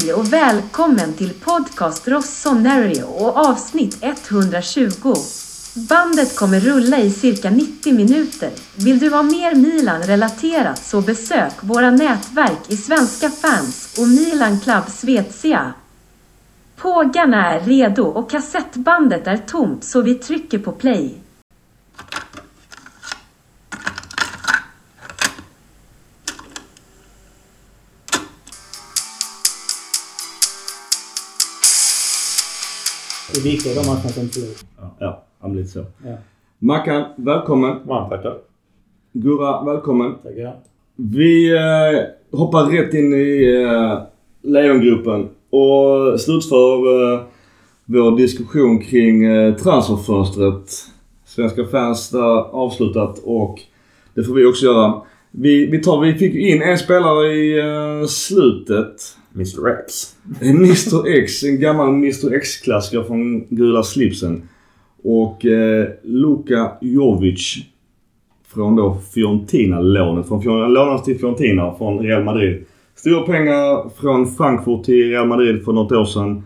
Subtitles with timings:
[0.00, 5.14] Hej och välkommen till podcast Rossonero och avsnitt 120.
[5.88, 8.50] Bandet kommer rulla i cirka 90 minuter.
[8.76, 14.84] Vill du ha mer Milan-relaterat så besök våra nätverk i Svenska fans och Milan Club
[14.88, 15.74] Svezia.
[16.76, 21.18] Pågarna är redo och kassettbandet är tomt så vi trycker på play.
[33.34, 34.90] Det är viktigt inte förlorar.
[34.98, 35.78] Ja, han blir så.
[35.78, 36.16] Ja.
[36.58, 37.76] Mackan, välkommen.
[37.84, 38.38] Varmt tackar.
[39.12, 40.14] Gurra, välkommen.
[40.22, 40.56] Tackar.
[40.96, 43.98] Vi eh, hoppar rätt in i eh,
[44.42, 47.20] Lejongruppen och slutför eh,
[47.84, 50.70] vår diskussion kring eh, transferfönstret.
[51.24, 53.60] Svenska fans där avslutat och
[54.14, 55.02] det får vi också göra.
[55.30, 59.16] Vi, vi, tar, vi fick in en spelare i eh, slutet.
[59.34, 60.16] Mr X.
[60.40, 64.48] Mr X, en gammal Mr X-klassiker från gula slipsen.
[65.02, 67.56] Och eh, Luka Jovic
[68.46, 70.28] från då Fiorentina-lånet.
[70.28, 72.64] Från Fior- lånades till Fiorentina från Real Madrid.
[72.94, 76.42] Stora pengar från Frankfurt till Real Madrid för något år sedan.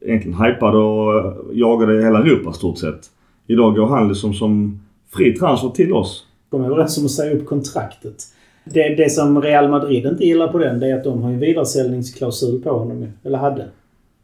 [0.00, 3.00] Egentligen hypade och eh, jagade hela Europa stort sett.
[3.46, 4.80] Idag går han liksom som
[5.16, 6.26] fri transfer till oss.
[6.50, 8.16] De är överens om att säga upp kontraktet.
[8.64, 11.38] Det, det som Real Madrid inte gillar på den, det är att de har en
[11.38, 13.06] vidaresäljningsklausul på honom.
[13.24, 13.64] Eller hade.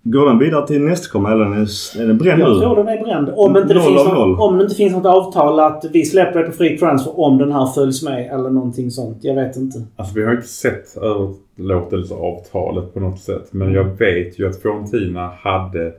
[0.02, 3.04] Går den vidare till nästkommande eller är den- är den bränd Jag tror den är
[3.04, 3.30] bränd.
[3.36, 6.46] Om inte, det finns något, om det inte finns något avtal att vi släpper det
[6.46, 9.18] på free transfer om den här följs med eller någonting sånt.
[9.20, 9.82] Jag vet inte.
[9.96, 13.48] Alltså vi har inte sett överlåtelseavtalet på något sätt.
[13.50, 15.92] Men jag vet ju att Fiorentina hade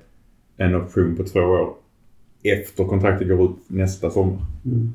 [0.57, 1.69] en option på två år.
[2.43, 4.37] Efter kontraktet går ut nästa sommar.
[4.65, 4.93] Mm.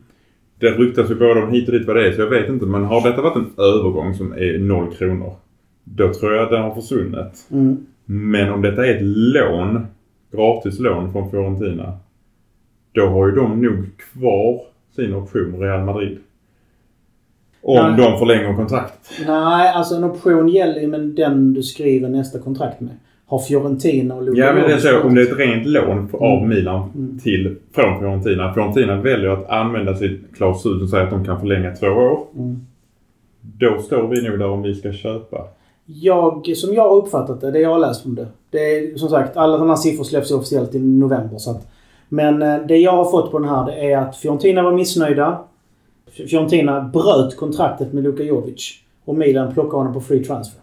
[0.58, 2.66] Det ryktas ju både om hit och dit vad det är så jag vet inte.
[2.66, 5.34] Men har detta varit en övergång som är noll kronor.
[5.84, 7.48] Då tror jag att den har försvunnit.
[7.50, 7.86] Mm.
[8.04, 9.86] Men om detta är ett lån,
[10.32, 11.98] gratis lån från Fiorentina.
[12.92, 14.60] Då har ju de nog kvar
[14.96, 16.18] sin option, Real Madrid.
[17.62, 17.96] Om Nej.
[17.96, 19.10] de förlänger kontraktet.
[19.26, 22.96] Nej, alltså en option gäller ju men den du skriver nästa kontrakt med.
[23.28, 26.08] Har Fiorentina och Luka Ja men det är så, om det är ett rent lån
[26.12, 26.48] av Mm.
[26.48, 27.18] Milan Mm.
[27.18, 28.54] till, från Fiorentina.
[28.54, 32.18] Fiorentina väljer att använda sitt klausul som säger att de kan förlänga två år.
[32.36, 32.66] Mm.
[33.40, 35.44] Då står vi nog där om vi ska köpa.
[35.86, 38.26] Jag, som jag har uppfattat det, det jag har läst om det.
[38.50, 41.38] Det är som sagt, alla sådana här siffror släpps ju officiellt i november.
[41.38, 41.68] Så att,
[42.08, 45.38] men eh, det jag har fått på den här det är att Fiorentina var missnöjda.
[46.10, 48.72] Fiorentina bröt kontraktet med Luka Jovic.
[49.04, 50.60] Och Milan plockade honom på free transfer.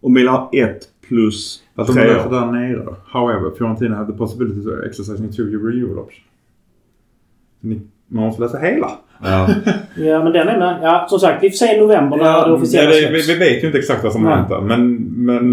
[0.00, 2.30] Och Milan har ett plus Fast de tre löser år.
[2.30, 2.94] där nere.
[3.12, 6.24] However, Fiorentina have the possibility of exercising two year renewal option.
[7.60, 8.90] Ni, man måste läsa hela.
[9.22, 9.48] Ja.
[9.96, 10.78] Ja, men den är med.
[10.82, 13.28] Ja, som sagt, vi får se i november när det Ja, officiella det, släpps.
[13.28, 14.44] vi, vi vet ju inte exakt vad som Nej.
[14.62, 15.46] Men, men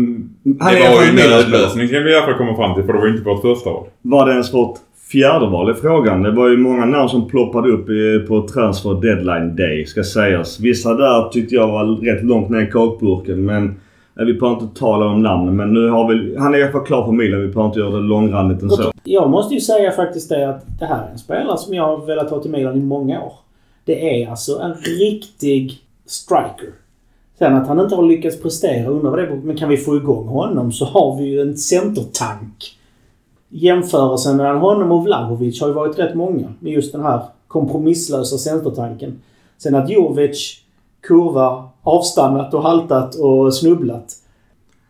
[0.60, 2.84] Han det var ju en nödlösning kan vi i alla fall komma fram till.
[2.84, 3.88] För det var ju inte vårt första val.
[4.02, 4.78] Var det ens vårt
[5.12, 6.22] fjärde val i frågan?
[6.24, 7.88] Det var ju många namn som ploppade upp
[8.28, 10.60] på transfer deadline day ska sägas.
[10.60, 13.76] Vissa där tyckte jag var rätt långt ner i kakburken men
[14.20, 16.38] Eh, vi behöver inte tala om namn men nu har vi...
[16.38, 17.42] Han är i alla fall klar för Milan.
[17.42, 18.92] Vi behöver inte göra det långrandigt än så.
[19.04, 22.06] Jag måste ju säga faktiskt det att det här är en spelare som jag har
[22.06, 23.34] velat ha till Milan i många år.
[23.86, 26.74] Det är alltså en riktig striker.
[27.40, 29.36] Sen att han inte har lyckats prestera, undrar vad det är på.
[29.36, 32.76] Men kan vi få igång honom så har vi ju en centertank.
[33.50, 36.54] Jämförelsen mellan honom och Vlahovic har ju varit rätt många.
[36.60, 39.22] Med just den här kompromisslösa centertanken.
[39.58, 40.62] Sen att Jovic
[41.02, 44.16] kurvar, avstannat och haltat och snubblat.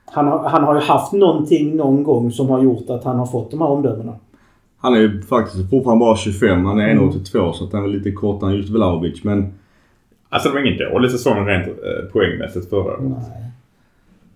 [0.05, 3.25] Han har, han har ju haft någonting någon gång som har gjort att han har
[3.25, 4.15] fått de här omdömena.
[4.77, 6.65] Han är ju faktiskt fortfarande bara 25.
[6.65, 7.09] Han är Mm.
[7.09, 9.23] 1,82 så att han är lite kortare än just Vlahovic.
[9.23, 9.53] Men
[10.29, 12.99] Alltså det var ingen dålig säsong rent eh, poängmässigt förra året.
[13.01, 13.51] Nej.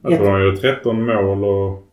[0.02, 1.88] Jag tror de gjorde 13 mål och...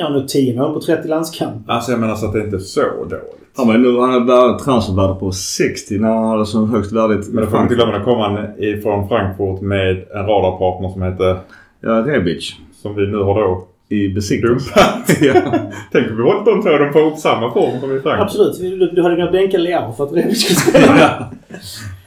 [0.00, 1.72] Ja, nu 10 mål på 30 landskamper.
[1.72, 3.12] Alltså jag menar så att det inte är så dåligt.
[3.56, 4.00] han var ju nu...
[4.00, 7.56] Han hade transfervärde på 60 när han hade som högst värde i Men då får
[7.56, 11.38] man inte glömma att komma han ifrån Frankfurt med en radarpartner som heter...
[11.80, 12.56] Ja, Rebic.
[12.82, 14.58] Som vi nu har då I besiktning.
[15.20, 15.34] ja.
[15.92, 16.70] Tänk om vi hållit de två.
[16.70, 18.20] De får upp samma form som i Frankfurt.
[18.20, 18.58] Absolut.
[18.60, 21.30] Du, du hade kunnat bänka Leao för att Rebic skulle spela.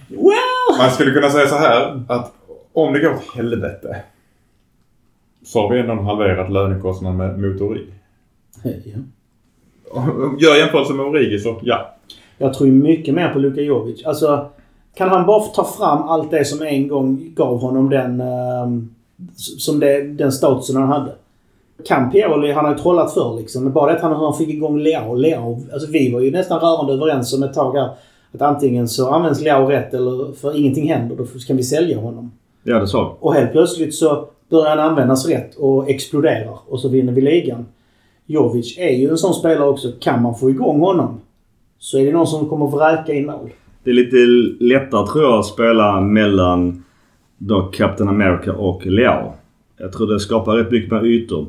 [0.10, 0.78] well!
[0.78, 2.32] Man skulle kunna säga så här att
[2.74, 3.96] om det går åt helvete
[5.52, 7.88] så har vi ändå halverat lönekostnaden med Motori.
[8.64, 8.72] Ja.
[10.40, 11.96] Gör jämförelse med Origi så ja.
[12.38, 14.06] Jag tror mycket mer på Luka Jovic.
[14.06, 14.50] Alltså,
[14.96, 18.90] kan han bara ta fram allt det som en gång gav honom den, ehm,
[19.36, 21.12] som det, den statusen han hade.
[21.88, 23.72] Kan Pioli, han har ju trollat förr liksom.
[23.72, 25.16] Bara det att han, han fick igång Leao.
[25.16, 25.60] Leao.
[25.74, 27.90] Alltså vi var ju nästan rörande överens om ett tag här.
[28.34, 31.16] Att antingen så används Leao rätt eller för ingenting händer.
[31.16, 32.32] Då kan vi sälja honom.
[32.64, 33.18] ja, det sa.
[33.20, 37.66] Och helt plötsligt så börjar han användas rätt och exploderar och så vinner vi ligan.
[38.26, 39.92] Jovic är ju en sån spelare också.
[40.00, 41.22] Kan man få igång honom
[41.80, 43.50] så är det någon som kommer vräka in mål.
[43.84, 44.18] Det är lite
[44.64, 46.84] lättare tror jag att spela mellan
[47.38, 49.34] då Captain America och Leao.
[49.78, 51.46] Jag tror det skapar rätt mycket mer ytor.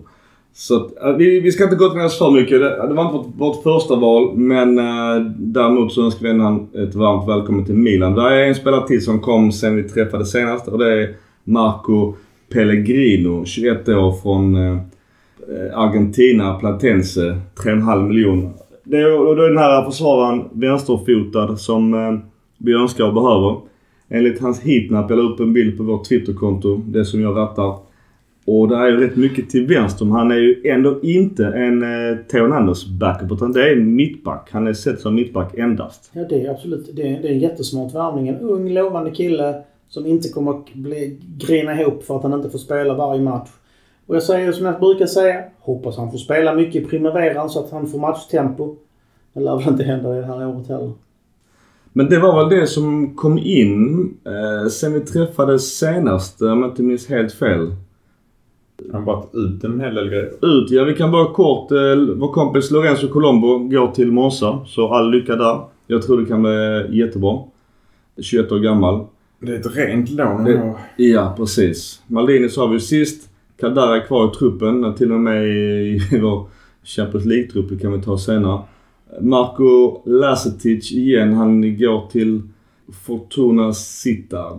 [0.54, 2.60] Så att, vi, vi ska inte gå till oss för mycket.
[2.60, 6.68] Det, det var inte vårt, vårt första val men eh, däremot så önskar vi honom
[6.74, 8.14] ett varmt välkommen till Milan.
[8.14, 11.14] Där är en spelare till som kom sen vi träffades senast och det är
[11.44, 12.14] Marco
[12.52, 14.78] Pellegrino, 21 år från eh,
[15.74, 17.38] Argentina, Platense.
[17.64, 18.50] 3,5 miljoner.
[18.84, 22.18] Det är, och då är den här försvararen vänsterfotad som eh,
[22.58, 23.56] vi önskar och behöver.
[24.08, 27.76] Enligt hans heatmap, jag la upp en bild på vårt Twitterkonto, det som jag rattar.
[28.46, 30.04] Och det är ju rätt mycket till vänster.
[30.04, 33.94] Men han är ju ändå inte en eh, Theon Anders backup utan det är en
[33.94, 34.48] mittback.
[34.52, 36.10] Han är sett som mittback endast.
[36.12, 36.90] Ja, det är absolut.
[36.96, 38.28] Det är, det är en jättesmart värvning.
[38.28, 42.50] En ung, lovande kille som inte kommer att bli, grina ihop för att han inte
[42.50, 43.50] får spela varje match.
[44.06, 45.44] Och jag säger som jag brukar säga.
[45.60, 48.76] Hoppas han får spela mycket i primaveran så att han får matchtempo.
[49.32, 50.92] Det lär väl inte hända det här året heller.
[51.92, 56.70] Men det var väl det som kom in eh, sen vi träffades senast, om jag
[56.70, 57.74] inte minns helt fel.
[58.92, 60.32] Han har varit ut en hel del grejer.
[60.42, 61.70] Ut, ja vi kan bara kort.
[61.70, 61.78] Eh,
[62.16, 64.60] vår kompis Lorenzo Colombo går till Monza.
[64.66, 65.60] Så all lycka där.
[65.86, 67.38] Jag tror det kan bli jättebra.
[68.22, 69.06] 21 år gammal.
[69.42, 70.74] Det är ett rent lån Det-.
[70.96, 72.02] Ja, precis.
[72.06, 73.28] Maldini sa vi sist.
[73.60, 74.94] Kadar är kvar i truppen.
[74.94, 76.48] Till och med i, i vår
[76.84, 77.80] Champions League-trupp.
[77.80, 78.62] Kan vi ta senare.
[79.20, 81.32] Marco Lasetic igen.
[81.32, 82.42] Han går till
[83.06, 84.58] Fortuna Sittard.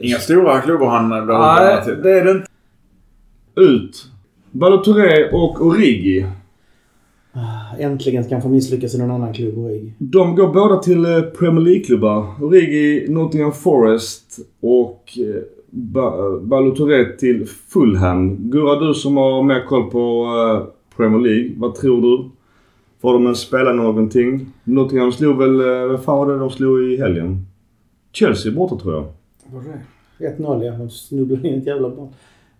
[0.00, 2.02] Inga stora klubbar han behöver Nej, till.
[2.02, 2.46] det är det inte.
[3.56, 4.06] Ut.
[4.50, 6.26] Balotelli och Origi.
[7.78, 9.92] Äntligen ska han få misslyckas i någon annan klubb, Origi.
[9.98, 12.26] De går båda till eh, Premier League-klubbar.
[12.42, 18.36] Origi, Nottingham Forest och eh, ba- Balotelli till Fulham.
[18.50, 21.52] Gurra, du som har mer koll på eh, Premier League.
[21.56, 22.30] Vad tror du?
[23.02, 24.46] Får de att spela någonting?
[24.64, 25.60] Nottingham slog väl...
[25.60, 27.46] eh, Vad fan var det de slog i helgen?
[28.12, 29.04] Chelsea borta tror jag.
[29.52, 29.62] Var
[30.18, 30.36] det?
[30.38, 30.72] 1-0 ja.
[30.72, 32.08] De snubblade in ett jävla barn.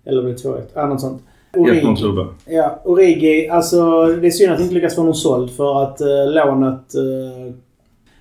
[0.04, 0.60] Eller var det 2-1?
[0.74, 1.22] Ja, något sånt.
[1.58, 2.26] 1-0 slog det.
[2.54, 3.48] Ja, Origi.
[3.48, 6.94] Alltså det är synd att inte lyckas få honom såld för att eh, lånet...
[6.94, 7.54] Eh,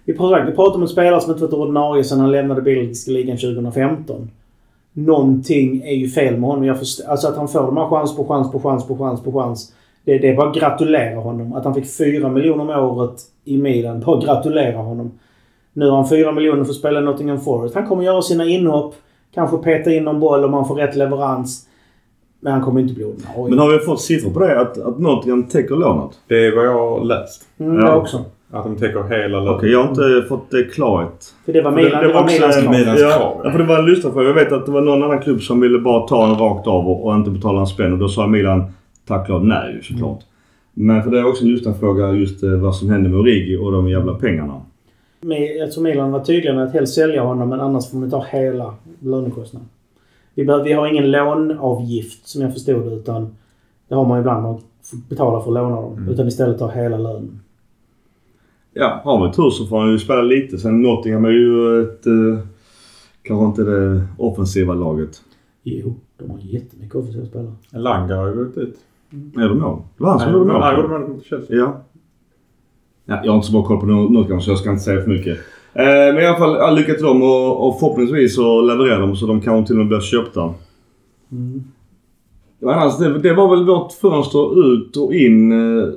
[0.05, 4.29] vi pratar, om en spelare som inte varit ordinarie sedan han lämnade belgiska ligan 2015.
[4.93, 6.65] Någonting är ju fel med honom.
[6.65, 9.23] Jag först, alltså att han får de här chans på chans på chans på chans
[9.23, 9.73] på chans.
[10.03, 11.53] Det, det är bara att gratulera honom.
[11.53, 13.99] Att han fick 4 miljoner om året i Milan.
[13.99, 15.11] Bara gratulera honom.
[15.73, 17.75] Nu har han 4 miljoner för att spela Nottingham Forest.
[17.75, 18.95] Han kommer göra sina inhopp.
[19.33, 21.66] Kanske peta in någon boll om han får rätt leverans.
[22.39, 23.49] Men han kommer inte bli ordinarie.
[23.49, 24.59] Men har vi fått siffror på det?
[24.59, 26.11] Att, att Nottingham täcker lånet?
[26.27, 27.41] Det är vad jag har läst.
[27.59, 27.91] Mm, Ja.
[27.91, 28.25] det också.
[28.51, 29.53] Att de täcker hela lönen.
[29.53, 31.33] Okej, jag har inte fått det klarhet.
[31.45, 32.69] För det var För Milan, det, var också Milans.
[32.69, 33.41] Milans ja, krav, ja.
[33.43, 34.27] ja, för det var en lyssnarfråga.
[34.27, 36.87] Jag vet att det var någon annan klubb som ville bara ta en rakt av
[36.87, 37.93] och, och inte betala en spänn.
[37.93, 38.63] Och då sa Milan
[39.07, 40.19] tack klart nej såklart.
[40.73, 43.71] Men för det är också en lyssnarfråga just eh, vad som hände med Origi och
[43.71, 44.61] de jävla pengarna.
[45.21, 48.09] Men jag tror Milan var tydliga med att helst sälja honom men annars får man
[48.09, 49.67] ta hela lönekostnaden.
[50.37, 53.35] Vi, behöver, vi har ingen låneavgift som jag förstod det utan
[53.87, 55.93] det har man ibland man får betala för att låna dem.
[55.93, 56.09] Mm.
[56.09, 57.39] Utan istället ta hela lönen.
[58.73, 60.57] Ja, har vi tur så får han ju spela lite.
[60.57, 62.05] Sen Nottingham är ju ett...
[62.05, 62.47] Eh,
[63.21, 65.21] kanske inte det offensiva laget.
[65.63, 67.51] Jo, de har jättemycket offensiva spelare.
[67.69, 68.77] Langa har ju gått ut.
[69.35, 69.81] Är de mål?
[69.97, 70.61] Det var han som Nej, gjorde mål.
[70.61, 71.57] Han gjorde mål mot Chelsea.
[71.57, 71.81] Ja.
[73.05, 73.21] ja.
[73.23, 75.37] Jag har inte så bra koll på Nottingham så jag ska inte säga för mycket.
[75.77, 79.15] Eh, men i alla fall all lycka till dem och, och förhoppningsvis så levererar de
[79.15, 80.53] så de kanske till och med blir köpta.
[81.31, 81.63] Mm.
[82.65, 85.87] Annars, det, det var väl vårt fönster ut och in eh,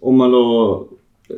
[0.00, 0.84] om man då...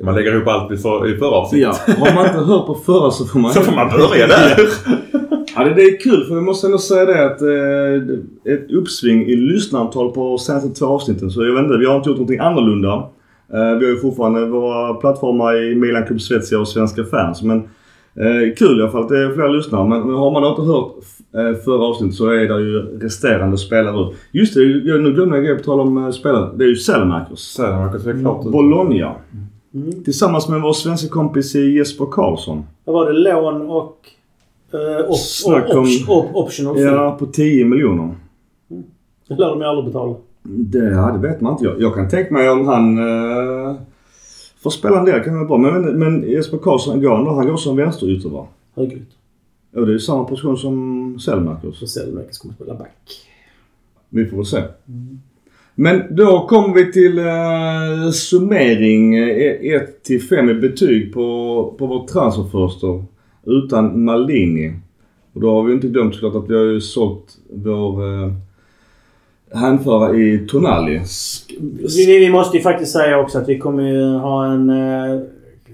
[0.03, 1.81] Man lägger ihop allt i, för, i förra avsnittet.
[1.87, 3.53] Ja, har man inte hört på förra så får man...
[3.53, 4.59] Så får man börja där.
[5.57, 9.27] Ja, det, det är kul för jag måste ändå säga det att eh, ett uppsving
[9.27, 11.31] i lyssnarantal på senaste två avsnitten.
[11.31, 12.93] Så jag vet inte, vi har inte gjort någonting annorlunda.
[13.53, 17.43] Eh, vi har ju fortfarande våra plattformar i Milan Club Svezia och Svenska fans.
[17.43, 17.69] Men
[18.21, 19.89] eh, kul i alla fall att det är fler lyssnare.
[19.89, 20.93] Men, men har man inte hört
[21.35, 24.17] eh, förra avsnittet så är det ju resterande spelare ut.
[24.33, 26.51] Just det, jag, nu glömde jag en grej på tal om eh, spelare.
[26.57, 27.39] Det är ju Selmakers.
[27.39, 28.53] Sälenmark ser klart ut.
[28.53, 29.15] Bologna.
[29.75, 30.05] Mm.
[30.05, 32.65] Tillsammans med vår svenska kompis Jesper Karlsson.
[32.85, 33.19] Vad var det?
[33.19, 33.95] Lån och...
[35.09, 36.81] Op, Snack om- op, op, optional.
[36.81, 38.15] Ja, på 10 miljoner.
[39.29, 40.15] Det lär de ju aldrig betala.
[40.43, 41.65] Det, ja, det vet man inte.
[41.65, 43.75] Jag, jag kan tänka mig om han uh,
[44.63, 45.59] får spela en del kan det vara bra.
[45.59, 47.33] Men, men, men Jesper Karlsson ändå.
[47.33, 48.47] Han går som vänsterytter va?
[48.77, 49.09] Högryt.
[49.73, 51.77] Ja, det är ju samma position som Selmakers.
[51.79, 53.27] Så Selmäkis kommer spela back.
[54.09, 54.63] Vi får väl se.
[55.75, 62.09] Men då kommer vi till uh, summering 1 till 5 i betyg på, på vårt
[62.09, 63.05] transferfönster
[63.47, 64.75] utan Maldini.
[65.33, 68.33] Och då har vi inte glömt såklart att vi har ju sålt vår eh,
[69.55, 71.01] hänförare i Tonali.
[71.97, 75.21] Vi, vi måste ju faktiskt säga också att vi kommer ju ha en eh,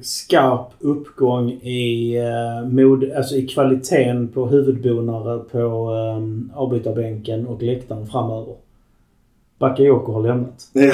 [0.03, 5.59] skarp uppgång i, eh, mod, alltså i kvaliteten på huvudbonare på
[5.95, 8.55] eh, avbytarbänken och läktaren framöver.
[9.59, 10.69] Bakayoko har lämnat.
[10.73, 10.93] Ja.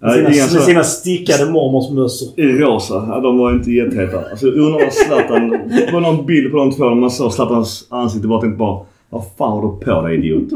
[0.00, 2.40] Med sina, med så- sina stickade mormorsmössor.
[2.40, 2.94] I rosa.
[3.08, 4.24] Ja, de var inte jätteheta.
[4.30, 5.50] Alltså undrar vad Zlatan...
[5.50, 8.80] Det var någon bild på de två när man såg Zlatans ansikte bara tänkte bara
[9.10, 10.48] Vad fan har du på dig idiot?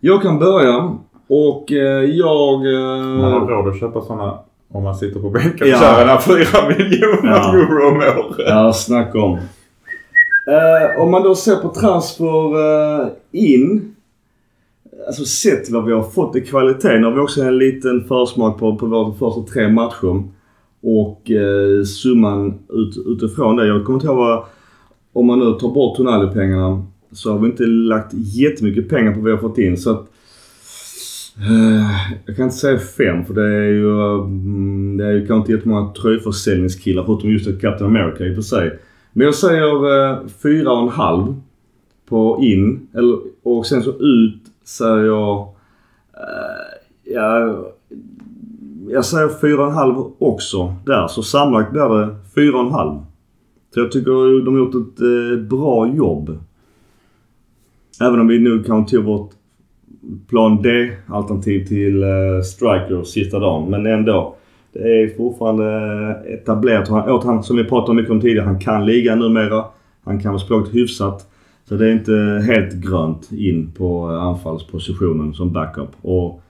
[0.00, 2.58] Jag kan börja och eh, jag...
[3.18, 4.38] Man har Eh, råd att köpa sådana
[4.72, 5.78] om man sitter på bänken och Ja.
[5.78, 7.52] kör den här 4 miljoner Ja.
[7.54, 8.36] euro om året.
[8.48, 9.32] ja, snacka om.
[10.46, 12.54] Eh, om man då ser på transfer
[13.02, 13.94] eh, in.
[15.06, 16.98] Alltså sett vad vi har fått i kvalitet.
[16.98, 20.22] Nu har vi också en liten försmak på, på våra första tre matcher.
[20.82, 23.66] Och eh, summan ut, utifrån det.
[23.66, 24.44] Jag kommer inte ihåg vad...
[25.12, 29.24] Om man nu tar bort Tonali-pengarna så har vi inte lagt jättemycket pengar på vad
[29.24, 29.76] vi har fått in.
[29.76, 30.06] Så att,
[31.36, 31.90] eh,
[32.26, 35.52] jag kan inte säga fem för det är ju, mm, det är ju kanske inte
[35.52, 38.78] jättemånga tröjförsäljningskillar förutom just Captain America i och för sig.
[39.12, 41.34] Men jag säger eh, fyra och en halv
[42.08, 42.88] på in.
[42.94, 45.38] Eller, och sen så ut säger jag...
[46.14, 47.64] Eh, ja,
[48.88, 51.08] jag säger fyra och en halv också där.
[51.08, 52.98] Så sammanlagt blir det fyra och en halv.
[53.74, 56.38] Så jag tycker de har gjort ett eh, bra jobb.
[58.00, 59.30] Även om vi nu kanske tog vårt
[60.28, 63.70] plan D-alternativ till eh, Striker sista dagen.
[63.70, 64.34] Men ändå.
[64.72, 65.66] Det är fortfarande
[66.26, 66.88] etablerat.
[66.88, 69.64] Han, åt han, som vi pratade mycket om tidigare, han kan liga numera.
[70.04, 71.26] Han kan vara språket hyfsat.
[71.68, 75.90] Så det är inte helt grönt in på anfallspositionen som backup.
[76.02, 76.42] Och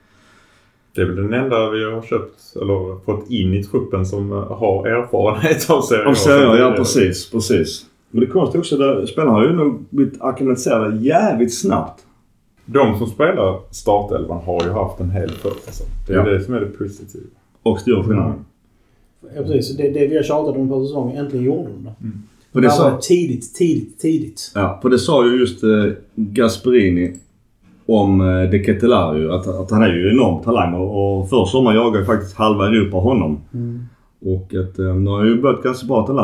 [0.94, 4.86] Det är väl den enda vi har köpt eller fått in i truppen som har
[4.86, 6.08] erfarenhet av Serie A.
[6.08, 7.30] Av serier, ja precis.
[7.30, 7.86] precis.
[8.10, 12.04] Men det konstiga också, där, spelarna har ju nog blivit acklimatiserade jävligt snabbt.
[12.66, 15.86] De som spelar startelvan har ju haft en hel försäsong.
[16.06, 16.24] Det är Ja.
[16.24, 17.24] det som är det positiva.
[17.62, 18.34] Och stora skillnader.
[19.36, 19.76] Ja, precis.
[19.76, 21.94] Det, det vi har tjatat om på säsongen, äntligen gjorde de det.
[22.52, 24.52] För Det det, var sa, tidigt, tidigt, tidigt.
[24.54, 25.70] ja, för det sa ju just eh,
[26.14, 27.12] Gasperini
[27.86, 29.30] om eh, De Ketelario.
[29.30, 32.96] Att, att han är ju enorm talang och, och förra sommaren jagade faktiskt halva Europa
[32.96, 33.38] honom.
[34.26, 36.14] Och att eh, nu har ju börjat ganska bra till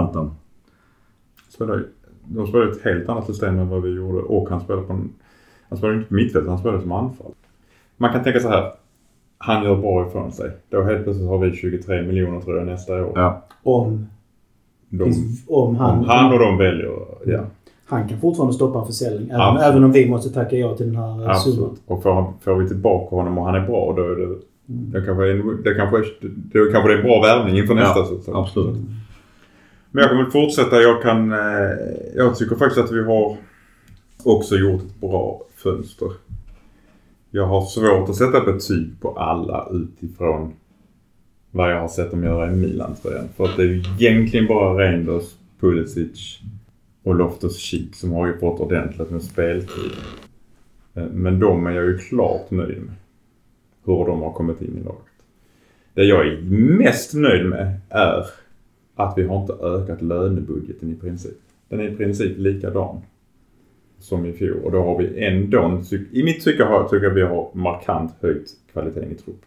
[1.61, 1.89] Ju-
[2.25, 5.11] de spelar ett helt annat system än vad vi gjorde och han spelar på en,
[5.69, 7.33] Han spelar inte på mittfält, han spelar som anfall.
[7.97, 8.73] Man kan tänka så här.
[9.39, 10.51] Han gör bra ifrån sig.
[10.71, 13.13] Då helt plötsligt har vi 23 miljoner tror jag nästa år.
[13.15, 13.43] Ja.
[13.63, 14.07] Om,
[14.89, 15.13] De,
[15.49, 15.99] om han...
[15.99, 16.91] om han och de väljer,
[17.27, 17.41] ja.
[17.87, 19.29] Han kan fortfarande stoppa en försäljning.
[19.31, 19.71] Även, Absolut.
[19.73, 21.57] även om vi måste tacka ja till den här Absolut.
[21.59, 21.77] summan.
[21.87, 24.37] Och får, han, får vi tillbaka honom och han är bra då är det...
[24.67, 27.99] Det kanske är, en, det kanske, är- det kanske är en bra värvning inför nästa
[27.99, 28.35] Ja, säsong.
[28.43, 28.77] absolut.
[29.95, 30.83] Men jag kommer fortsätta.
[30.83, 31.33] Jag kan...
[31.33, 31.39] Eh,
[32.15, 33.37] jag tycker faktiskt att vi har
[34.25, 36.09] också gjort ett bra fönster.
[37.31, 40.53] Jag har svårt att sätta betyg på alla utifrån
[41.51, 43.29] vad jag har sett dem göra i Milan-tröjan.
[43.37, 45.25] För att det är ju egentligen bara Reinders,
[45.61, 46.41] Pulisic
[47.03, 49.93] och Loftus-Cheek som har ju fått ordentligt med speltid.
[50.95, 52.95] Eh, men de är jag ju klart nöjd med.
[53.85, 55.03] Hur de har kommit in i laget.
[55.95, 56.43] Det jag är
[56.79, 58.27] mest nöjd med är
[58.95, 61.39] att vi har inte ökat lönebudgeten i princip.
[61.69, 63.01] Den är i princip likadan
[63.99, 65.83] som i fjol och då har vi ändå,
[66.13, 69.41] i mitt tycke har, tycker jag vi har markant höjt kvaliteten i trupp.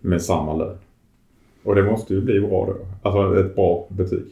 [0.00, 0.76] Med samma lön.
[1.62, 2.76] Och det måste ju bli bra då.
[3.02, 4.24] Alltså ett bra betyg.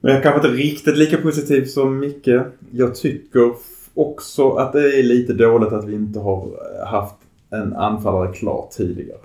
[0.00, 2.28] Men jag är kanske inte riktigt lika positiv som Micke.
[2.70, 3.52] Jag tycker
[3.94, 6.50] också att det är lite dåligt att vi inte har
[6.86, 7.16] haft
[7.50, 9.18] en anfallare klar tidigare.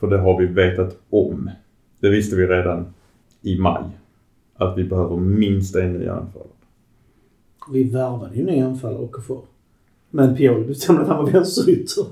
[0.00, 1.50] För det har vi vetat om.
[2.00, 2.86] Det visste vi redan
[3.42, 3.82] i maj.
[4.54, 6.48] Att vi behöver minst en ny anfallare.
[7.72, 9.38] Vi värvade ju ny anfallare och för.
[10.10, 12.04] Men Pioli bestämde att han var vänsterytter.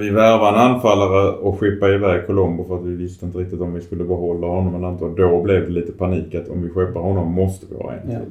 [0.00, 3.74] Vi värvade en anfallare och skippade iväg Colombo för att vi visste inte riktigt om
[3.74, 5.04] vi skulle behålla honom eller inte.
[5.04, 8.10] Och då blev det lite panik att om vi skeppar honom måste vi ha en
[8.10, 8.18] Ja.
[8.18, 8.30] till.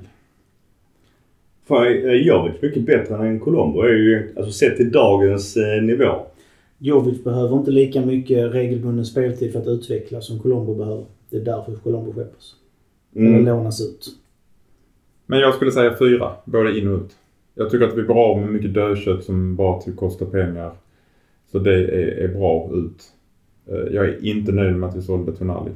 [1.65, 3.81] För eh, Jovic mycket bättre än Colombo.
[3.81, 6.11] Är ju, alltså sett till dagens eh, nivå.
[6.77, 11.05] Jovic behöver inte lika mycket regelbunden speltid för att utvecklas som Colombo behöver.
[11.33, 12.55] Det är därför Colombo skeppas.
[13.15, 13.45] Eller Mm.
[13.45, 14.07] lånas ut.
[15.25, 17.11] Men jag skulle säga fyra, både in och ut.
[17.55, 20.71] Jag tycker att vi blir av med mycket dödkött som bara till kostar pengar.
[21.51, 23.03] Så det är, är bra ut.
[23.69, 25.71] Eh, Jag är inte nöjd med att vi sålde Tonali.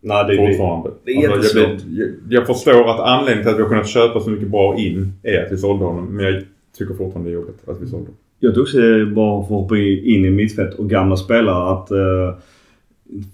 [0.00, 0.90] Nej, det är Fortfarande.
[1.04, 4.20] det är alltså, jag, jag, jag förstår att anledningen till att vi har kunnat köpa
[4.20, 6.16] så mycket bra in är att vi sålde honom.
[6.16, 6.42] Men jag
[6.78, 8.10] tycker fortfarande det är jobbigt att vi sålde.
[8.40, 11.72] Jag tror också det är bra för att hoppa in i mittfält och gamla spelare
[11.72, 11.90] att...
[11.90, 12.38] Eh,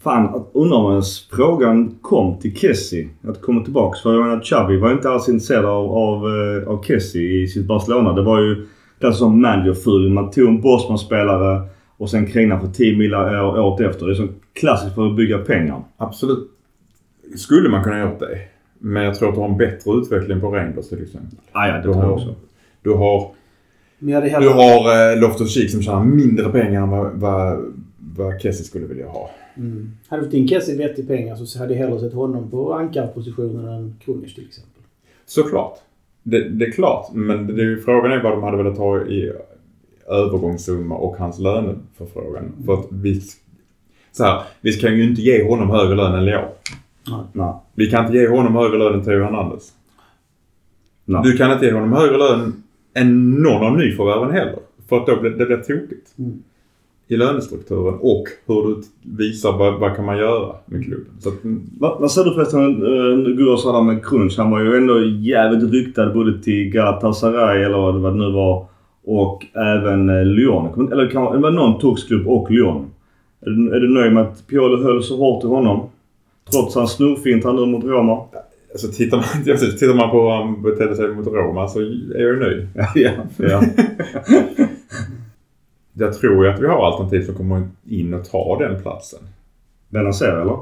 [0.02, 4.02] Fan, att- undrar om ens frågan kom till Kessie att komma tillbaks.
[4.02, 7.66] För jag menar, Xavi var inte alls intresserad av, av, eh, av Kessie i sitt
[7.66, 8.12] Barcelona.
[8.12, 8.66] Det var ju
[8.99, 10.11] det som managerful.
[10.11, 11.62] Man tog en Bosman-spelare
[11.97, 14.07] och sen kringade för 10 miljoner år, året efter.
[14.07, 15.83] Det är så klassiskt för att bygga pengar.
[15.97, 16.50] Absolut.
[17.37, 18.38] Skulle man kunna gjort det.
[18.78, 21.38] Men jag tror att du har en bättre utveckling på Rangers till exempel.
[21.52, 22.35] Ah, ja, det Du tror jag har, också.
[22.83, 23.19] du har,
[24.14, 24.49] hade du hellre...
[24.49, 27.59] har eh, Loftus-Cheek som tjänar mindre pengar än vad, vad,
[28.16, 29.31] vad Kessie skulle vilja ha.
[29.56, 29.90] Mm.
[30.08, 33.68] Hade vi fått in Kessie vettig pengar så hade jag hellre sett honom på ankarpositionen
[33.68, 34.82] än Krunic till exempel.
[35.26, 35.78] Såklart.
[36.23, 37.12] Det, det är klart.
[37.12, 39.32] Men det frågan är vad de hade velat ha i
[40.08, 42.52] övergångssumma och hans löneförfrågan.
[42.66, 43.20] För att vi...
[44.12, 46.49] Så här, vi kan ju inte ge honom högre lön än Leao.
[47.32, 47.54] Nej.
[47.75, 49.73] Vi kan inte ge honom högre lön än Theo Hernandez.
[51.04, 51.23] Nej.
[51.25, 52.62] Du kan inte ge honom högre lön
[52.94, 54.58] än någon av nyförvärven heller.
[54.88, 56.18] För att då blir det blir tokigt.
[56.18, 56.42] Mm.
[57.08, 61.12] I lönestrukturen och hur du visar vad, vad kan man göra med klubben.
[61.20, 64.34] Så att, mm, Vad, vad säger du förresten, uh, Gurra sa där med Crunch.
[64.38, 68.66] Han var ju ändå jävligt ryktad både till Galatasaray eller vad, det nu var.
[69.04, 70.92] Och även uh, Lyon.
[70.92, 72.90] Eller kan, det var någon turksklubb och Lyon.
[73.46, 75.88] Är du, är du nöjd med att Pioli höll så hårt i honom?
[76.50, 78.25] Trots hans snurrfint han nu mot Roma.
[78.73, 81.80] alltså tittar, man, ja, precis, tittar man på hur han betedde sig mot Roma så
[81.80, 82.68] är jag nöjd.
[82.94, 83.62] Ja, ja.
[85.95, 86.05] ja.
[86.05, 89.21] Jag tror ju att vi har alternativ som kommer in och ta den platsen.
[89.89, 90.59] Benazer eller?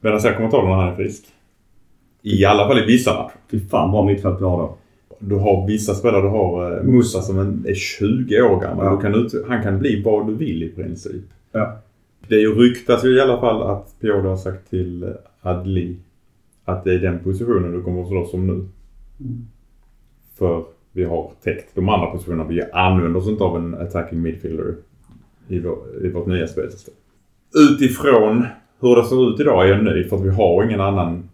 [0.00, 1.24] Benazer kommer ta den när han är frisk.
[2.22, 3.34] I alla fall i vissa matcher.
[3.50, 4.76] Fy fan bra mittfält vi har då.
[5.18, 6.22] Du har vissa spelare.
[6.22, 8.84] Du har uh, Musa som en- är 20 år gammal.
[8.84, 8.96] Ja.
[9.00, 11.24] Kan ut, han kan bli vad du vill i princip.
[11.52, 11.76] Ja.
[12.28, 15.08] Det är ju ryktas ju i alla fall att Pioli har sagt till eh,
[15.42, 15.96] Adli
[16.64, 18.68] att det är den positionen du kommer att slåss om nu.
[20.38, 22.44] För vi har täckt de andra positionerna.
[22.44, 24.74] Vi använder oss inte av en attacking midfielder
[25.48, 26.94] i, vår, i vårt nya spelsystem.
[27.54, 28.46] Utifrån
[28.80, 31.28] hur det ser ut idag är jag nöjd för att vi har ingen annan...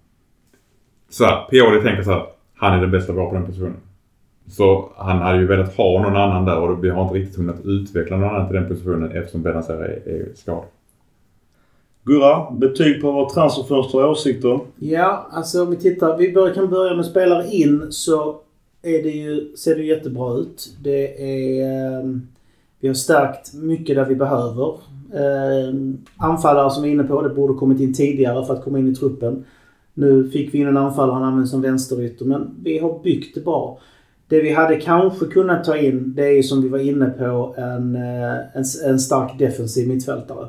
[1.09, 2.27] Så här, Pioli tänker så här.
[2.57, 3.77] Han är den bästa vi har på den positionen.
[4.49, 7.65] Så han hade ju velat ha någon annan där och vi har inte riktigt hunnit
[7.65, 10.65] utveckla någon annan till den positionen eftersom Benazer är, är skadad.
[12.05, 14.61] Gurra, betyg på vårt transferfönster och åsikter?
[14.79, 16.17] Ja, alltså om vi tittar.
[16.17, 18.41] Vi bör, kan börja med spelare in så
[18.83, 20.77] är det ju, ser det ju jättebra ut.
[20.83, 22.01] Det är...
[22.01, 22.27] Ehm,
[22.81, 24.75] vi har stärkt mycket där vi behöver.
[25.15, 28.79] Ehm, anfallare som vi är inne på, det borde kommit in tidigare för att komma
[28.79, 29.45] in i truppen.
[29.95, 33.41] Nu fick vi in en anfallare, han används som vänsterytter, men vi har byggt det
[33.41, 33.79] bra.
[34.29, 37.55] Det vi hade kanske kunnat ta in, det är ju som vi var inne på,
[37.59, 40.49] en, eh, en, en stark defensiv mittfältare.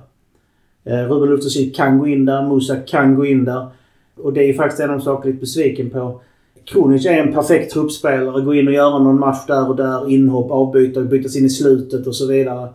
[0.83, 3.67] Eh, Ruben Loftus-Cheek kan gå in där, Musa kan gå in där.
[4.15, 6.21] Och det är ju faktiskt en av de saker jag är lite besviken på.
[6.65, 8.41] Kronic är en perfekt truppspelare.
[8.41, 10.09] Gå in och göra någon match där och där.
[10.09, 12.69] Inhopp, avbyta, bytas in i slutet och så vidare.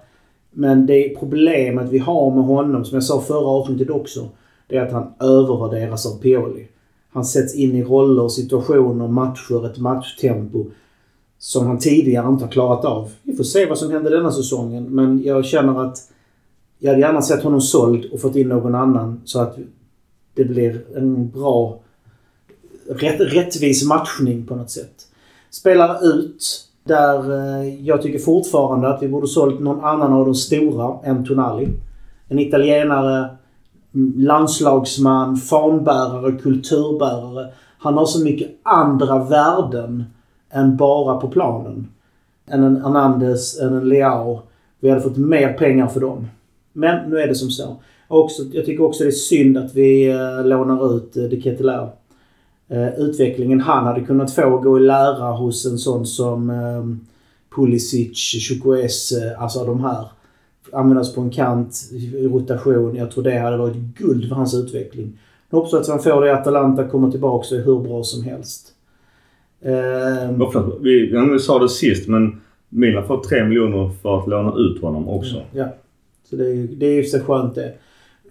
[0.50, 4.28] Men det problemet vi har med honom, som jag sa förra avsnittet också,
[4.68, 6.68] det är att han övervärderas av Pioli.
[7.12, 10.64] Han sätts in i roller, situationer, matcher, ett matchtempo
[11.38, 13.10] som han tidigare inte har klarat av.
[13.22, 15.98] Vi får se vad som händer denna säsongen, men jag känner att
[16.78, 19.58] jag hade gärna sett honom såld och fått in någon annan så att
[20.34, 21.80] det blir en bra
[22.88, 25.06] rätt, rättvis matchning på något sätt.
[25.50, 26.62] Spelar ut.
[26.84, 31.26] Där eh, jag tycker fortfarande att vi borde sålt någon annan av de stora än
[31.26, 31.68] Tonali.
[32.28, 33.28] En italienare,
[33.94, 37.52] mm, landslagsman, fanbärare, kulturbärare.
[37.78, 40.04] Han har så mycket andra värden
[40.50, 41.88] än bara på planen.
[42.48, 44.40] Än en Hernandez, än en Leao.
[44.80, 46.28] Vi hade fått mer pengar för dem.
[46.72, 47.76] Men nu är det som så.
[48.08, 51.90] Också, jag tycker också det är synd att vi eh, lånar ut eh, De Ketelaere.
[52.68, 56.84] Eh, utvecklingen han hade kunnat få gå i lära hos en sån som eh,
[57.56, 60.06] Pulisic, Chukwueze, alltså de här.
[60.72, 62.96] Användas på en kant i rotation.
[62.96, 65.18] Jag tror det hade varit guld för hans utveckling.
[65.50, 68.22] Jag hoppas att han får det i Atalanta, kommer tillbaka och är hur bra som
[68.22, 68.72] helst.
[69.60, 74.54] Eh, förlåt, vi, vi sa det sist men Milan får 3 miljoner för att låna
[74.56, 75.42] ut honom också.
[75.52, 75.68] Ja.
[76.30, 77.74] Så det är ju det är ju sig skönt det.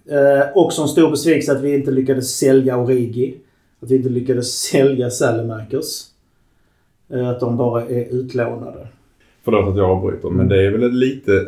[0.08, 3.34] Eh, också en stor besvikelse att vi inte lyckades sälja Origi.
[3.80, 6.04] Att vi inte lyckades sälja Salamakers.
[7.08, 8.88] Eh, att de bara är utlånade.
[9.44, 11.46] Förlåt att jag avbryter men det är väl lite...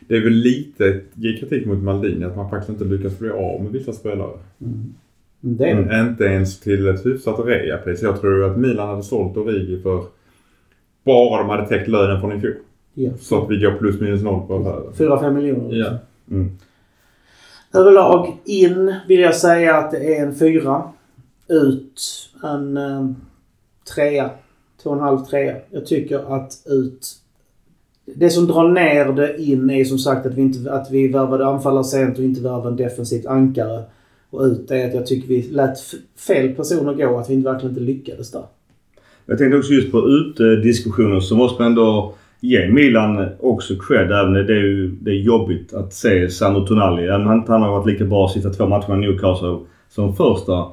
[0.00, 3.62] Det är väl lite ge kritik mot Maldini att man faktiskt inte lyckas bli av
[3.62, 4.38] med vissa spelare.
[4.60, 4.94] Mm.
[5.40, 5.70] Det det.
[5.70, 6.08] Mm.
[6.08, 8.02] Inte ens till ett hyfsat reapris.
[8.02, 10.04] Jag tror att Milan hade sålt Origi för
[11.04, 12.54] bara de hade täckt lönen från i fjol.
[12.94, 13.10] Ja.
[13.20, 15.18] Så att vi går plus minus noll på affären.
[15.18, 15.76] 4-5 miljoner.
[15.76, 15.98] Ja.
[16.30, 16.50] Mm.
[17.74, 20.82] Överlag in vill jag säga att det är en fyra.
[21.48, 22.00] Ut
[22.42, 23.10] en eh,
[23.94, 24.30] trea.
[24.82, 25.56] Två och en halv trea.
[25.70, 27.14] Jag tycker att ut...
[28.14, 31.46] Det som drar ner det in är som sagt att vi, inte, att vi värvade
[31.46, 33.82] anfallare sent och inte värvade en defensivt ankare.
[34.30, 35.78] Och ut är att jag tycker vi lät
[36.16, 37.18] fel personer gå.
[37.18, 38.44] Att vi inte verkligen inte lyckades där.
[39.26, 44.12] Jag tänkte också just på utdiskussioner så måste man ändå ge Milan också cred.
[44.12, 47.02] Även det är ju det är jobbigt att se Sandro Tonali.
[47.02, 49.58] Även om han inte har varit lika bra sista två matcherna i Newcastle
[49.88, 50.66] som första.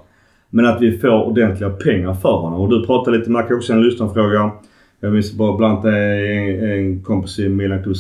[0.50, 2.62] Men att vi får ordentliga pengar för honom.
[2.62, 4.52] Och du pratade lite, Macke, också en lyssnarfråga.
[5.00, 5.98] Jag minns bara bland det
[6.36, 7.96] en, en kompis i Milan Club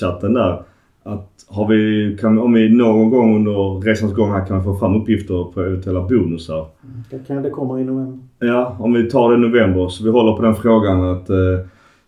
[0.00, 0.62] chatten där.
[1.02, 4.94] Att har vi, kan, om vi någon gång under resans gång här kan få fram
[4.94, 6.66] uppgifter på eventuella bonusar.
[7.10, 8.18] Det, kan, det kommer i november.
[8.38, 9.88] Ja, om vi tar det i november.
[9.88, 11.10] Så vi håller på den frågan.
[11.10, 11.36] att eh,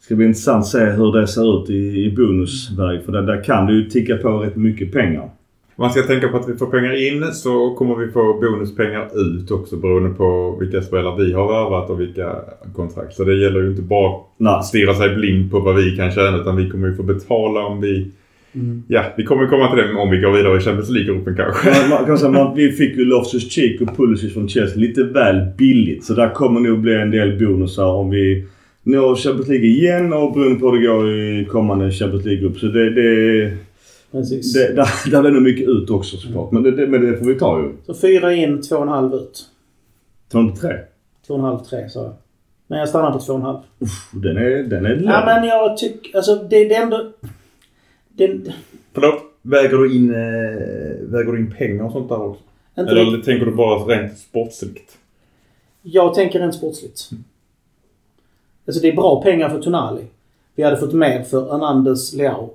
[0.00, 3.02] ska bli intressant att se hur det ser ut i, i bonusväg.
[3.04, 5.30] För där, där kan det ju ticka på rätt mycket pengar.
[5.78, 9.50] Man ska tänka på att vi får pengar in så kommer vi få bonuspengar ut
[9.50, 12.36] också beroende på vilka spelare vi har värvat och vilka
[12.74, 13.14] kontrakt.
[13.14, 14.14] Så det gäller ju inte bara
[14.58, 17.60] att stirra sig blind på vad vi kan tjäna utan vi kommer ju få betala
[17.60, 18.10] om vi...
[18.88, 21.80] Ja, vi kommer komma till det om vi går vidare i Champions League-gruppen kanske.
[21.80, 25.04] Man, man kan säga, man, vi fick ju Loftus Cheek och Pulisic från Chelsea lite
[25.04, 26.04] väl billigt.
[26.04, 28.44] Så där kommer nog bli en del bonusar om vi
[28.82, 32.58] når Champions League igen och beroende på hur det går i kommande Champions League-grupp.
[32.58, 33.52] Så det, det,
[34.16, 34.52] Precis.
[34.52, 36.52] det, där, där blir nog mycket ut också såklart.
[36.52, 37.72] Men det, det, men det får vi ta ju.
[37.86, 39.46] Så fyra in, två och en halv ut.
[40.28, 40.72] Tar inte tre?
[41.26, 42.14] Två och en halv, tre sa jag.
[42.66, 43.58] Men jag stannar på två och en halv.
[43.78, 45.10] Uff, den är, den är låg.
[45.10, 46.16] Ja men jag tycker...
[46.16, 47.12] Alltså det, det är ändå...
[48.08, 48.40] Det,
[48.92, 49.22] Förlåt?
[49.42, 50.16] Väger du in, eh,
[51.12, 52.42] väger du in pengar och sånt där också?
[52.78, 53.24] inte Eller riktigt.
[53.24, 54.98] tänker du bara rent sportsligt?
[55.82, 57.10] Jag tänker rent sportsligt.
[58.66, 60.02] Alltså det är bra pengar för Tonali.
[60.54, 62.50] Vi hade fått mer för Hernandez Leao.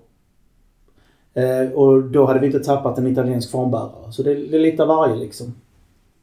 [1.33, 4.11] Eh, och då hade vi inte tappat en italiensk formbärare.
[4.11, 5.53] Så det, det är lite av varje liksom.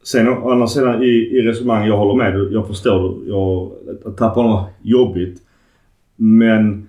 [0.03, 2.53] Sen å andra sidan i, i resonemang, jag håller med.
[2.53, 3.15] Jag förstår.
[3.27, 3.71] Jag,
[4.05, 5.41] att tappa honom jobbigt.
[6.15, 6.87] Men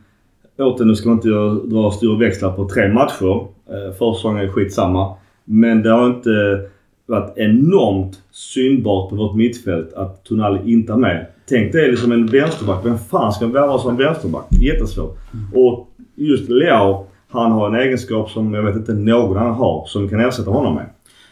[0.59, 1.29] återigen, nu ska man inte
[1.75, 3.47] dra stora växlar på tre matcher.
[3.71, 5.15] Eh, Försäsongen är skitsamma.
[5.45, 6.61] Men det har inte
[7.07, 11.27] varit enormt synbart på vårt mittfält att Tonali inte är med.
[11.49, 12.87] Tänk dig liksom en vänsterback.
[12.87, 14.47] Vem fan ska värva som vänsterback?
[14.61, 15.19] Jättesvårt.
[15.55, 20.09] Och just Leao, han har en egenskap som jag vet inte någon annan har som
[20.09, 20.87] kan ersätta honom med.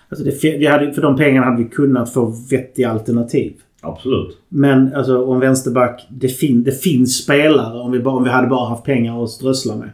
[0.08, 3.52] Alltså det, vi hade, för de pengarna hade vi kunnat få vettiga alternativ.
[3.80, 4.38] Absolut.
[4.48, 8.48] Men alltså om vänsterback, det, fin, det finns spelare om vi, bara, om vi hade
[8.48, 9.90] bara haft pengar att strössla med.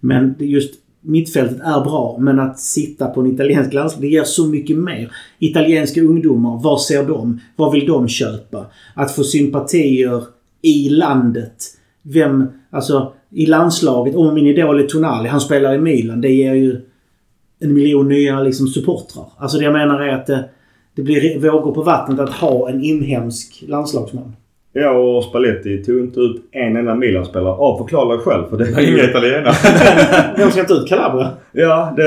[0.00, 4.46] Men just mittfältet är bra, men att sitta på en italiensk landslag, det ger så
[4.46, 5.12] mycket mer.
[5.38, 7.40] Italienska ungdomar, vad ser de?
[7.56, 8.66] Vad vill de köpa?
[8.94, 10.22] Att få sympatier
[10.62, 11.64] i landet.
[12.02, 16.54] Vem, alltså i landslaget, om min idol är Tonali, han spelar i Milan, det ger
[16.54, 16.80] ju
[17.60, 19.24] en miljon nya liksom, supportrar.
[19.36, 20.44] Alltså det jag menar är att det,
[20.94, 24.32] det blir vågor på vattnet att ha en inhemsk landslagsman.
[24.72, 27.56] Ja, och Spalletti tog inte ut en enda Milan-spelare.
[27.58, 28.42] Ja, förklara dig själv.
[28.50, 29.54] För det, Nej, inga italienare.
[30.36, 31.30] Vem ska inte ut Calabria?
[31.52, 32.02] Ja, det,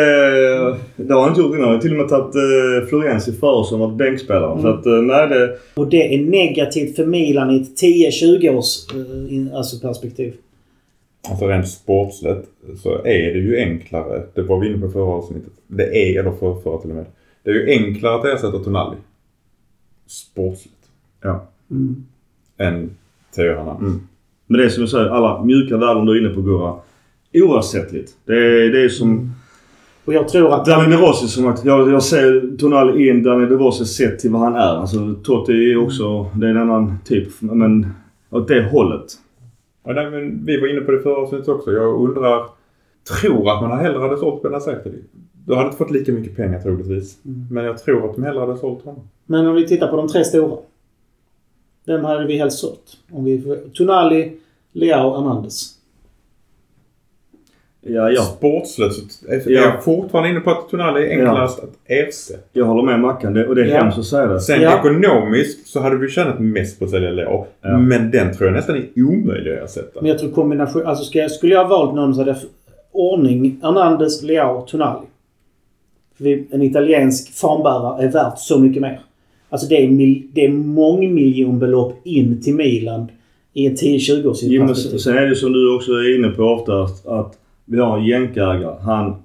[0.95, 1.63] det har han inte gjort innan.
[1.63, 4.61] Han har till och med tagit eh, Florenzi före som varit bänkspelare.
[4.61, 5.57] Så att, eh, nej det...
[5.73, 10.33] Och det är negativt för Milan i ett 10-20 års eh, alltså perspektiv.
[11.29, 14.23] Alltså rent sportsligt så är det ju enklare.
[14.33, 15.53] Det var vi inne på förra avsnittet.
[15.67, 17.05] Det är, eller för, förra till och med.
[17.43, 18.97] Det är ju enklare att ersätta Tonali.
[20.07, 20.75] Sportsligt.
[21.21, 21.47] Ja.
[21.71, 22.05] Mm.
[22.57, 22.89] Än
[23.35, 23.81] Theo Hernandez.
[23.81, 24.07] Mm.
[24.47, 26.75] Men det är som jag säger, alla mjuka värden du är inne på Gurra.
[27.33, 28.11] Oersättligt.
[28.25, 29.33] Det är, det är som
[30.05, 30.65] Och jag tror att...
[30.65, 34.19] Danny De Rossi som att jag, jag ser Tonali i en Danny De Rossi sett
[34.19, 34.75] till vad han är.
[34.75, 37.27] Alltså Totti är också, det är en annan typ.
[37.39, 37.87] Men
[38.29, 39.05] åt det hållet.
[39.83, 41.71] Ja, nej, men vi var inne på det förra avsnittet också.
[41.71, 42.45] Jag undrar,
[43.21, 44.93] tror att man hellre hade sålt Benazer.
[45.45, 47.17] Du hade inte fått lika mycket pengar troligtvis.
[47.51, 49.09] Men jag tror att de hellre hade sålt honom.
[49.25, 50.57] Men om vi tittar på de tre stora.
[51.85, 52.97] Vem hade vi helst sålt?
[53.11, 53.57] Om vi...
[53.73, 54.37] Tonali,
[54.71, 55.80] Leao, Hernandez.
[57.83, 58.21] Ja, ja.
[58.21, 59.61] Sportsligt så är Ja.
[59.61, 62.39] jag fortfarande inne på att Tonali är enklast att ersätta.
[62.53, 63.33] Jag håller med Mackan.
[63.33, 63.81] Det, och det är Ja.
[63.81, 64.39] hemskt att säga det.
[64.39, 64.79] Sen Ja.
[64.79, 67.45] ekonomiskt så hade vi tjänat mest på att sälja Leo.
[67.61, 67.77] Ja.
[67.77, 70.01] Men den tror jag nästan är omöjlig att ersätta.
[70.01, 70.85] Men jag tror kombination...
[70.85, 72.39] Alltså ska jag, skulle jag ha valt någon så hade jag...
[72.91, 75.05] Ordning, Hernandez, Leao, Tonali.
[76.17, 78.99] För vi, en italiensk fanbärare är värt så mycket mer.
[79.49, 83.07] Alltså det är, mil, det är mångmiljonbelopp in till Milan
[83.53, 86.43] i en 10-20 års Jo, men sen är det som du också är inne på
[86.43, 86.81] ofta
[87.19, 87.37] att
[87.71, 88.75] vi har en jänkägare.
[88.81, 89.15] Han...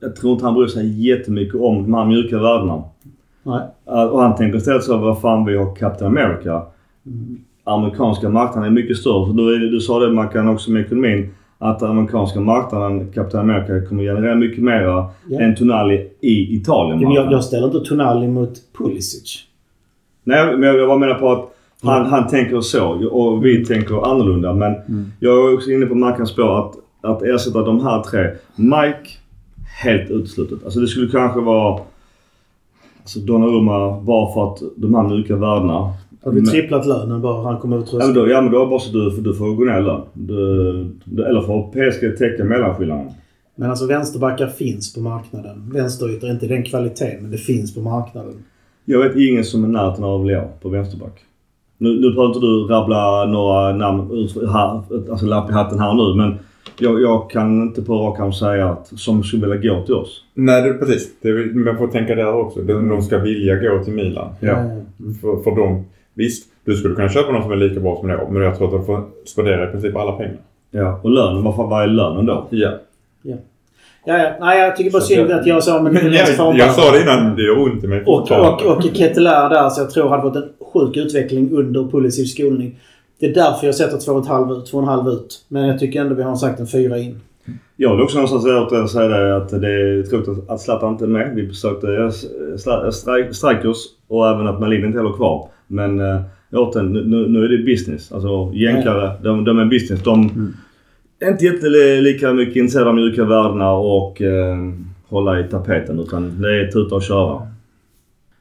[0.00, 2.82] Jag tror inte han bryr sig jättemycket om de här mjuka värdena.
[3.42, 3.60] Nej.
[3.90, 6.62] Uh, Och han tänker istället så vad fan vi har Captain America.
[7.64, 9.30] Amerikanska marknaden är mycket större.
[9.54, 11.30] Är, det- du sa det Mackan också med ekonomin.
[11.58, 15.40] Att den amerikanska marknaden, Captain America, kommer generera mycket mera Ja.
[15.40, 17.00] än Tonali i Italien.
[17.00, 19.44] Ja, jag, jag ställer inte Tonali mot Pulisic.
[20.24, 24.52] Nej, men jag bara menar på att han, han tänker så och vi tänker annorlunda.
[24.54, 24.74] Men
[25.20, 26.74] jag är också inne på Mackans spår att,
[27.10, 28.30] att ersätta de här tre.
[28.56, 29.10] Mike,
[29.82, 30.64] helt uteslutet.
[30.64, 31.80] Alltså det skulle kanske vara
[33.00, 35.92] alltså Donnarumma bara för att de här mjuka värdena.
[36.24, 38.92] Har vi tripplat lönen bara han kommer ut Ja då, ja men då bara så
[38.92, 40.02] du, du får gå ner i lön.
[41.28, 43.12] Eller får PSG täcka mellanskillnaden.
[43.54, 45.70] Men alltså vänsterbackar finns på marknaden.
[45.72, 48.34] Vänsterytor inte den kvaliteten, men det finns på marknaden.
[48.84, 51.20] Jag vet ingen som är närheten av Leo på vänsterback.
[51.78, 56.14] Nu, nu behöver inte du rabbla några namn här, alltså lapp i hatten här nu
[56.14, 56.38] men
[56.78, 60.24] jag, jag kan inte på rak arm säga att som skulle vilja gå till oss.
[60.34, 61.10] Nej, det, precis.
[61.22, 62.60] Det, man får tänka där också.
[62.60, 64.28] De, de ska vilja gå till Milan.
[64.40, 64.48] Ja.
[64.50, 64.66] Eh,
[65.20, 68.32] För, för dem, visst, du skulle kunna köpa någon som är lika bra som jag,
[68.32, 70.36] men jag tror att de får spendera i princip alla pengar.
[70.70, 71.00] Ja.
[71.02, 72.46] Och lönen, varför, vad är lönen då?
[72.50, 72.70] Ja.
[73.22, 74.30] Ja, ja.
[74.40, 77.02] Nej, jag tycker bara synd jag- att jag sa men Men jag, jag sa det
[77.02, 80.22] innan, det gör ont i mig Och, och, och Ketelar där, så jag tror hade
[80.22, 82.76] fått en sjuk utveckling under Pulisivs skolning.
[83.20, 85.44] Det är därför jag sätter 2,5 ut, 2,5 ut.
[85.48, 87.20] Men jag tycker ändå vi har sagt en 4 in.
[87.76, 91.08] Jag vill också någonstans säga det att det är tråkigt att- att Zlatan inte är
[91.08, 91.32] med.
[91.34, 92.10] Vi besökte eh,
[93.32, 93.76] Strikers
[94.08, 95.48] och även att Malin inte heller kvar.
[95.66, 96.20] Men äh,
[96.52, 98.12] återigen, nu, nu är det business.
[98.12, 100.02] Alltså jänkare, de, de är business.
[100.02, 100.30] De
[101.20, 104.56] är inte jättelika mycket intresserade av mjuka värdena och eh,
[105.08, 107.42] hålla i tapeten utan det är tuta och köra.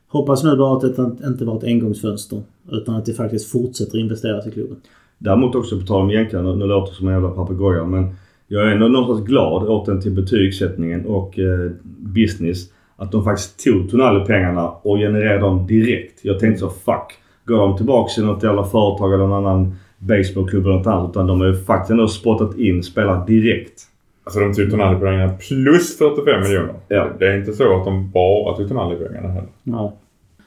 [0.08, 2.42] Hoppas nu bara att det inte var ett engångsfönster.
[2.72, 4.78] Utan att det faktiskt fortsätter investeras i klubben.
[5.18, 8.16] Däremot också på tal om jänkare, nu, nu låter jag som en jävla papegoja men
[8.48, 12.72] jag är ändå någonstans glad återigen till betygssättningen och eh, business.
[12.96, 16.20] Att de faktiskt tog Tonali-pengarna och genererade dem direkt.
[16.26, 17.14] Jag tänkte så fuck.
[17.46, 21.10] Går de tillbaka till något jävla företag eller någon annan baseballklubb eller något annat.
[21.10, 23.82] Utan de har ju faktiskt ändå spottat in spelare direkt.
[24.24, 26.74] Alltså de tog Tonali-pengarna plus 45 miljoner.
[26.88, 27.08] Ja.
[27.20, 29.50] Det är inte så att de bara tog Tonali-pengarna heller.
[29.64, 29.94] Ja.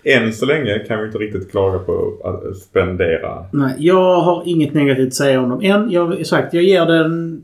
[0.04, 3.44] Än så länge kan vi inte riktigt klaga på att spendera.
[3.52, 5.90] Nej, jag har inget negativt att säga om dem än.
[5.90, 7.42] Jag sagt, jag ger den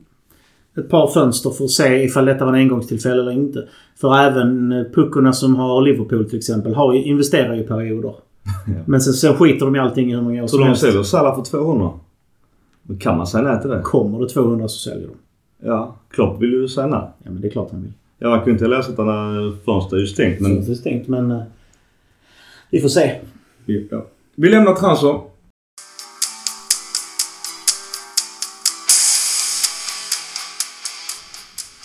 [0.77, 3.69] ett par fönster för att se ifall detta var en engångstillfälle eller inte.
[4.01, 8.15] För även eh, puckorna som har Liverpool till exempel har ju, investerar ju i perioder.
[8.87, 10.81] Men sen, sen skiter de i allting i hur många år Så de helst.
[10.83, 11.91] säljer Salah för 200.
[12.83, 13.81] Men kan man säga nej till det?
[13.83, 15.15] Kommer det 200 så säljer de.
[15.67, 17.01] Ja, Klopp vill ju säga nej.
[17.23, 17.93] Ja, men det är klart han vill.
[18.19, 20.55] Jag verkar ju inte läsa att fönstret är ju stängt men...
[20.55, 20.65] Men...
[20.65, 21.43] Det är stängt men...
[22.67, 23.21] eh, vi får se.
[23.91, 24.07] Ja.
[24.35, 25.21] Vi lämnar transfer.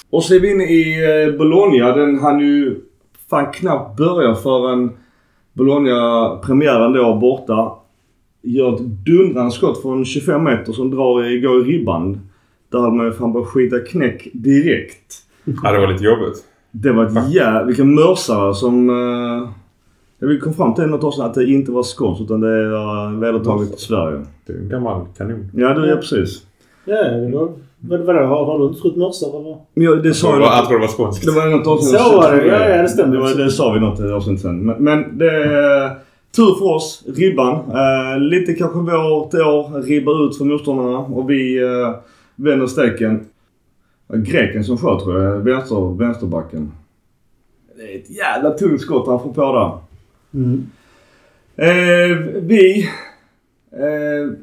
[0.09, 1.95] Och så är vi inne i eh, Bologna.
[1.95, 2.79] Den hann ju
[3.29, 4.89] fan knappt börja förrän
[5.53, 7.71] Bologna-premiären då borta
[8.41, 12.19] gör ett dundrande skott från 25 meter som drar i, går i ribban.
[12.69, 15.15] Där hade man ju fan bara skita knäck direkt.
[15.63, 16.45] Ja, det var lite jobbigt.
[16.71, 17.63] Det var ett jä...
[17.65, 18.89] Vilken mörsare som...
[18.89, 19.49] Uh,
[20.27, 23.19] vi kom fram till något år sedan att det inte var skånskt utan det uh,
[23.19, 24.21] vedertaget i Sverige.
[24.45, 25.51] Det är en gammal kanon.
[25.53, 26.41] Ja, det är precis.
[26.85, 27.49] Ja, det var...
[27.83, 28.19] Vad, vadå?
[28.19, 29.57] Har, har du inte trott mörsar eller?
[29.73, 31.25] Men jag, det sa jag det var- jag tror det var skånskt.
[31.25, 31.99] Det var något år sedan.
[31.99, 32.45] Så var det.
[32.47, 33.15] Ja, ja, det stämmer.
[33.15, 34.65] Det, var, det sa vi något avsnitt sen.
[34.65, 35.91] Men, men det
[36.35, 37.03] tur för oss.
[37.15, 37.55] Ribban.
[37.55, 39.81] Uh, lite kanske vårt år.
[39.81, 41.89] Ribba ut för motståndarna och vi uh,
[42.35, 43.25] vänder steken.
[44.07, 45.37] Ja, Greken som sköt tror jag.
[45.37, 46.71] Vänster, vänsterbacken.
[47.77, 49.90] Det är ett jävla tungt skott han får på där.
[50.33, 50.69] Mm.
[51.55, 52.89] Eh, vi...
[53.71, 54.33] Eh,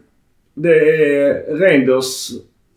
[0.54, 2.30] det är Reinders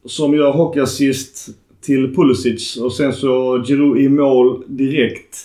[0.06, 1.50] som gör hockeyassist
[1.82, 5.38] till Pulisic och sen så Giroud i mål direkt.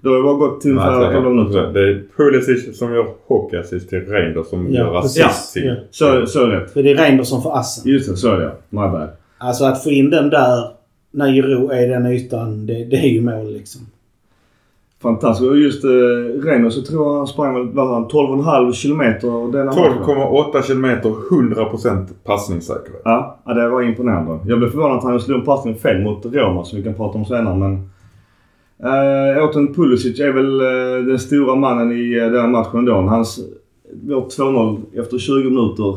[0.00, 1.72] Då har det bara gått till ungefär 12 minuter.
[1.72, 5.64] Det är Pulisic som gör hockeyassist till Reinders som Ja, gör assist till.
[5.66, 5.74] Ja.
[5.90, 6.68] Så, så är det.
[6.68, 7.92] För det är Reinders som får assen.
[7.92, 8.52] Just det, så är det.
[8.68, 9.08] My bad.
[9.38, 10.70] Alltså att få in den där
[11.10, 13.80] när Giro är i den ytan, det, det är ju mål liksom.
[15.02, 15.50] Fantastiskt.
[15.50, 15.90] Och just eh,
[16.44, 19.92] Reinders så tror jag han sprang väl vad var han, 12,5 kilometer denna matchen.
[20.04, 23.02] 12,8 kilometer, 100% passningssäkerhet.
[23.04, 24.38] Ja, ja, det var imponerande.
[24.46, 27.18] Jag blev förvånad att han slog en passning fel mot Roma som vi kan prata
[27.18, 27.90] om senare men...
[28.82, 32.92] Äh, Åten Pulisic är väl äh, den stora mannen i äh, den här matchen ändå.
[32.94, 33.40] Hans...
[34.02, 35.96] Vårt 2-0 efter 20 minuter.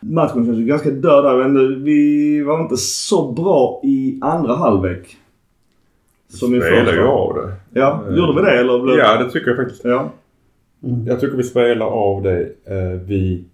[0.00, 1.48] Matchen känns ju ganska död där.
[1.48, 5.16] Men vi var inte så bra i andra halvlek.
[6.28, 7.08] Som i Spelar ju första.
[7.08, 7.52] av det.
[7.76, 8.82] Ja, gjorde vi det eller?
[8.82, 8.96] Blev...
[8.96, 9.84] Ja, det tycker jag faktiskt.
[9.84, 10.12] Ja.
[10.84, 11.06] Mm.
[11.06, 12.40] Jag tycker vi spelar av det.
[12.64, 13.44] Eh, Vi,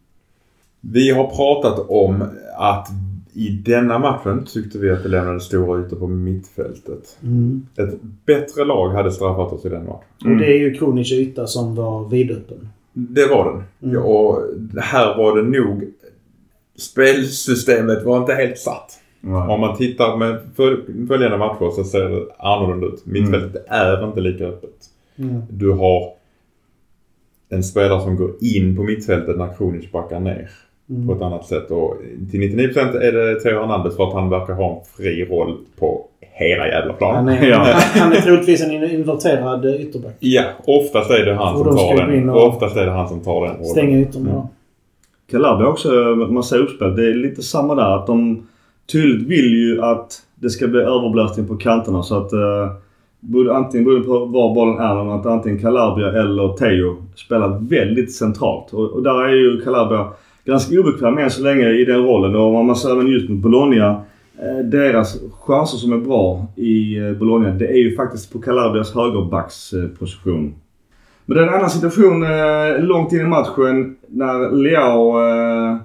[0.81, 2.25] vi har pratat om
[2.57, 2.89] att
[3.35, 7.19] i denna matchen tyckte vi att det lämnade stora ytor på mittfältet.
[7.23, 7.67] Mm.
[7.77, 7.95] Ett
[8.27, 10.33] bättre lag hade straffat oss i den matchen.
[10.33, 12.69] Och det är ju Kronic yta som var vidöppen.
[12.93, 13.63] Det var den.
[13.91, 13.95] Mm.
[13.95, 14.43] Ja, och
[14.83, 15.85] här var det nog...
[16.77, 18.99] Spelsystemet var inte helt satt.
[19.25, 19.49] Ja.
[19.55, 23.07] Om man tittar med föl- följande matcher så ser det annorlunda ut.
[23.07, 24.71] Mittfältet är inte lika öppet.
[25.19, 25.43] Mm.
[25.51, 26.13] Du har
[27.49, 30.51] en spelare som går in på mittfältet när Kronic backar ner.
[30.91, 31.07] Mm.
[31.09, 31.71] på ett annat sätt.
[31.71, 31.97] Och
[32.31, 36.05] till 99% är det Theo Hernandez för att han verkar ha en fri roll på
[36.21, 37.29] hela jävla Han planen.
[37.29, 37.65] är, Ja.
[37.95, 40.15] han är troligtvis en inverterad eh, ytterback.
[40.19, 42.31] Ja, oftast är det han Och som tar den.
[42.31, 43.65] och- Oftast är det han som tar den rollen.
[43.65, 44.31] Stänga ytorna.
[44.31, 44.43] Mm.
[45.31, 45.89] Calabria också,
[46.31, 46.97] man ser uppspel.
[46.97, 47.97] Det är lite samma där.
[47.97, 48.47] Att de
[48.93, 54.07] tydligt vill ju att det ska bli överbelastning på kanterna så att eh, antingen beroende
[54.07, 58.73] på var bollen är, men att antingen Calabria eller Teo spelar väldigt centralt.
[58.73, 60.09] Och, och där är ju Calabria
[60.45, 62.37] ganska obekväm än så länge i den rollen.
[62.37, 64.01] Och man ser även just mot Bologna.
[64.39, 68.95] eh, Deras chanser som är bra i eh, Bologna, det är ju faktiskt på Calabrias
[68.95, 70.55] högerbacksposition.
[71.27, 75.77] Men det är en annan situation eh, långt in i matchen när Leao eh,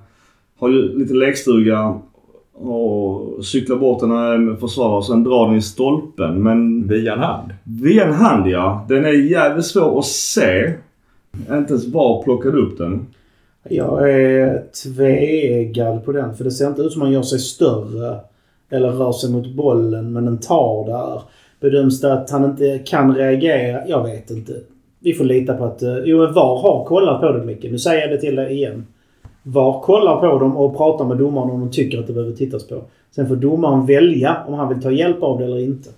[0.59, 1.99] har ju lite lekstuga
[2.59, 6.43] och cyklar bort den här försvarare och sen drar den i stolpen.
[6.43, 7.51] Men Via en hand.
[7.63, 8.85] via en hand ja.
[8.89, 10.73] Den är jävligt svår att se.
[11.51, 13.07] Inte ens var plockade upp den.
[13.69, 16.35] Jag är tveeggad på den.
[16.35, 18.17] För det ser inte ut som han gör sig större.
[18.69, 21.21] Eller rör sig mot bollen, men den tar där.
[21.59, 23.87] Bedöms det att han inte kan reagera?
[23.87, 24.53] Jag vet inte.
[24.99, 25.81] Vi får lita på att...
[25.83, 27.63] eh, Jo, men VAR har kollat på det Micke.
[27.63, 28.85] Nu säger jag det till dig igen.
[29.47, 32.67] VAR kollar på dem och pratar med domaren om de tycker att det behöver tittas
[32.67, 32.81] på.
[33.15, 35.89] Sen får domaren välja om han vill ta hjälp av det eller inte.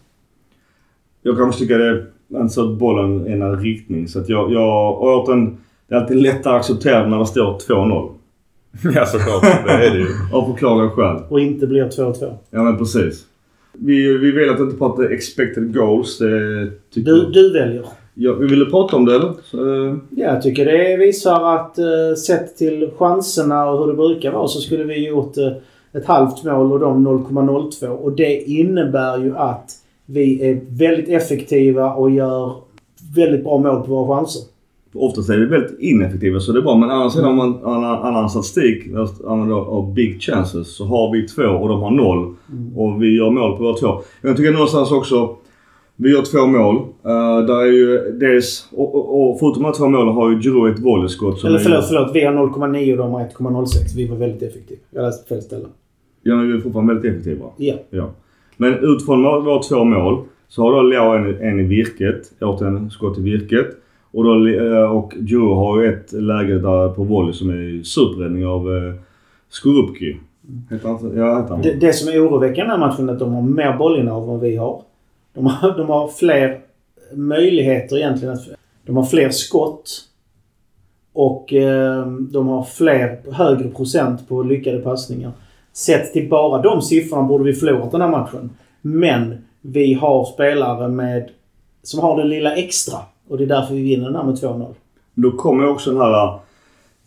[1.21, 2.05] Jag kanske tycker det är
[2.41, 4.07] inte så att bollen är en riktning.
[4.07, 5.57] Så att jag, jag och återigen,
[5.87, 8.09] det är alltid lättare att acceptera när det står 2-0.
[8.95, 9.41] Ja, såklart.
[9.65, 10.07] Det är det ju.
[10.33, 11.23] Av förklarliga skäl.
[11.29, 12.33] Och inte blir 2-2.
[12.49, 13.25] Ja men precis.
[13.73, 16.17] Vi, vi vill att inte prata expected goals.
[16.17, 17.85] Det tycker Du, du väljer.
[18.13, 19.33] Ja, vi ville prata om det eller?
[19.43, 23.97] Så, eh, Ja, jag tycker det visar att eh, sett till chanserna och hur det
[23.97, 25.51] brukar vara så skulle vi gjort eh,
[25.93, 27.87] ett halvt mål och de 0,02.
[27.87, 29.71] Och det innebär ju att
[30.05, 32.53] vi är väldigt effektiva och gör
[33.15, 34.41] väldigt bra mål på våra chanser.
[34.93, 36.75] oftast är vi väldigt ineffektiva så det är bra.
[36.75, 37.29] Men annars mm.
[37.29, 38.83] om man annan, statistik
[39.27, 42.35] annan av big chances så har vi två och de har noll.
[42.75, 44.01] Och vi gör mål på våra två.
[44.21, 45.35] Jag tycker någonstans också
[46.01, 46.75] vi gör två mål.
[46.75, 48.69] Uh, där är ju dels...
[48.71, 51.87] Och, och, och förutom de här två målen har ju Giroud ett volleyskott Eller förlåt,
[51.87, 52.11] förlåt.
[52.13, 53.95] Vi har 0,9 och de har 1,06.
[53.95, 54.81] Vi var väldigt effektiva.
[54.89, 55.65] Jag läste fel ställe.
[56.23, 57.45] Ja, men vi är fortfarande väldigt effektiva.
[57.57, 57.75] Ja.
[57.89, 58.09] Ja.
[58.57, 62.31] Men utifrån våra två mål så har då Leao en, en i virket.
[62.41, 63.67] Återigen skott i virket.
[64.11, 68.45] Och, då, eh, och Giroud har ju ett läge där på volley som är superräddning
[68.45, 68.93] av eh,
[69.49, 70.17] Skorupki.
[70.69, 71.17] Heter han?
[71.17, 71.61] Ja, heter han.
[71.61, 74.39] Det, det som är oroväckande i matchen är att de har mer bollinnehav än vad
[74.39, 74.81] vi har.
[75.39, 76.59] De har, de har fler
[77.13, 78.33] möjligheter egentligen.
[78.33, 78.47] Att,
[78.85, 80.01] de har fler skott.
[81.13, 85.31] Och eh, de har fler, högre procent på lyckade passningar.
[85.73, 88.49] Sett till bara de siffrorna borde vi förlorat den här matchen.
[88.81, 91.29] Men vi har spelare med,
[91.83, 92.97] som har det lilla extra.
[93.27, 94.73] Och det är därför vi vinner den här med 2-0.
[95.13, 96.39] Då kommer också den här eh,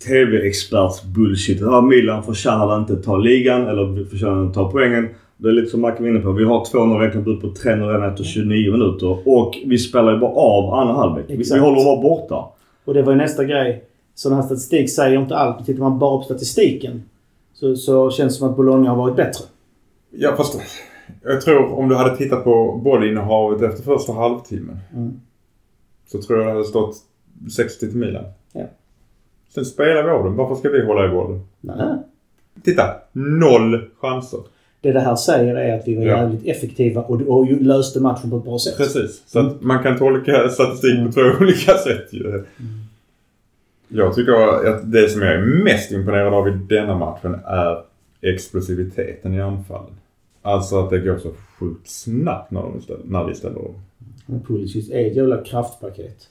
[0.07, 1.61] TV-experts-bullshit.
[1.61, 5.09] Ja, Milan förtjänar inte att ta ligan eller förtjänar inte att ta poängen.
[5.43, 6.33] Det är lite som Macke var inne på.
[6.33, 9.29] Vi har 2-0 räknat ut på 3-0 redan efter 29 minuter.
[9.29, 11.25] Och vi spelar ju bara av andra halvlek.
[11.29, 11.61] Vi, vi Exakt.
[11.61, 12.45] håller bara borta.
[12.85, 13.85] Och det var ju nästa grej.
[14.15, 15.67] Sån här statistik säger inte allt.
[15.67, 17.03] Tittar man bara på statistiken
[17.53, 19.45] så, så känns det som att Bologna har varit bättre.
[20.11, 20.61] Ja, fast
[21.23, 24.79] jag tror om du hade tittat på bollinnehavet efter första halvtimmen.
[24.95, 25.21] Mm.
[26.07, 26.97] Så tror jag det hade stått
[27.57, 28.25] 60 till Milan.
[28.53, 28.65] Ja.
[29.55, 30.37] Sen spelar vi av den.
[30.37, 31.41] Varför ska vi hålla i bollen?
[31.61, 31.97] Nej.
[32.65, 32.83] Titta!
[33.13, 34.41] Noll chanser.
[34.83, 36.17] Det det här säger är att vi var Ja.
[36.17, 38.77] jävligt effektiva och, och löste matchen på ett bra sätt.
[38.77, 39.23] Precis.
[39.27, 41.07] Så att man kan tolka statistik Mm.
[41.07, 42.45] på två olika sätt ju.
[43.89, 44.33] Jag tycker
[44.69, 47.79] att det som jag är mest imponerad av i denna matchen är
[48.33, 49.91] explosiviteten i anfallen.
[50.43, 53.75] Alltså att det går så sjukt snabbt när, de ställer, när vi ställer om.
[54.47, 56.29] Pulisic är ett jävla kraftpaket.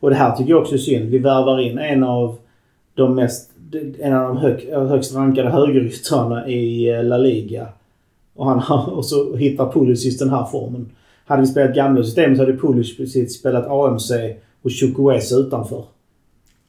[0.00, 1.10] Och det här tycker jag också är synd.
[1.10, 2.36] Vi värvar in en av
[2.94, 3.50] de mest,
[3.98, 7.68] en av de hög, högst rankade högeryttrarna i eh, La Liga.
[8.34, 10.90] Och, han, och så hittar Pulisic den här formen.
[11.26, 14.10] Hade vi spelat gamla systemet så hade Pulisic spelat AMC
[14.62, 15.84] och Chukwueze utanför.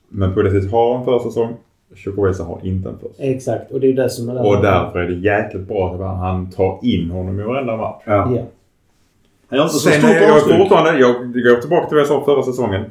[0.09, 1.53] Men Pulisic har en försäsong.
[1.95, 3.25] Chukwueze har inte en försäsong.
[3.25, 3.71] Exakt.
[3.71, 6.79] Och det är det som är Och därför är det jäkligt bra att han tar
[6.81, 8.03] in honom i varenda match.
[8.05, 8.35] Ja.
[8.35, 8.43] Ja.
[9.49, 12.25] Jag har inte så Sen stort jag fortfarande, jag går tillbaka till vad jag sa
[12.25, 12.85] förra säsongen.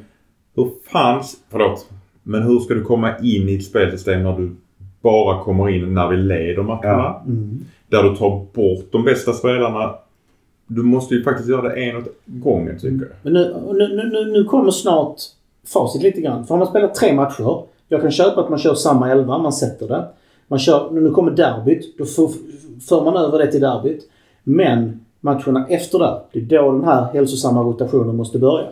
[0.55, 1.89] Hur fan, förlåt.
[2.23, 4.55] Men hur ska du komma in i ett spelsystem när du
[5.01, 6.81] bara kommer in när vi leder matcherna?
[6.83, 7.23] Ja.
[7.25, 7.65] Mm.
[7.87, 9.95] Där du tar bort de bästa spelarna.
[10.67, 13.15] Du måste ju faktiskt göra det en åt gången tycker jag.
[13.21, 15.15] Men nu, nu, nu, nu, kommer snart
[15.67, 16.47] facit lite grann.
[16.47, 17.63] För om man spelar tre matcher.
[17.87, 20.05] Jag kan köpa att man kör samma elva, man sätter det.
[20.47, 22.31] Man kör, nu kommer derbyt, då får,
[22.89, 24.09] för man över det till derbyt.
[24.43, 28.67] Men matcherna efter det, det är då den här hälsosamma rotationen måste börja.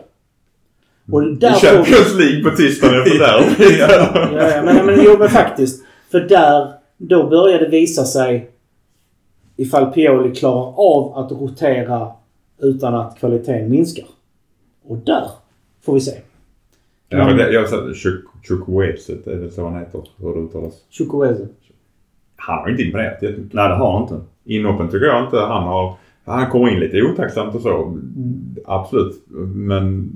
[1.12, 1.54] Och där I.
[1.54, 3.78] Champions League på tisdagen efter derbyt.
[3.78, 5.84] Ja, ja, men, men, jo, men faktiskt.
[6.10, 8.50] För där, då börjar det visa sig
[9.56, 12.12] ifall Pioli klarar av att rotera
[12.58, 14.06] utan att kvaliteten minskar.
[14.84, 15.30] Och där
[15.82, 16.12] får vi se.
[17.08, 17.76] Ja, men det, jag sa
[18.48, 20.02] Chukwueze, är det så han heter?
[20.16, 20.74] Hur det uttalas?
[20.90, 21.48] Chukwueze.
[22.36, 23.52] Han har inte imponerat jättemycket.
[23.54, 24.20] Nej, det har han inte.
[24.44, 25.94] Inhoppen tycker jag inte han har...
[26.24, 27.98] Han kommer in lite otacksamt och så.
[28.64, 29.22] Absolut.
[29.54, 30.12] Men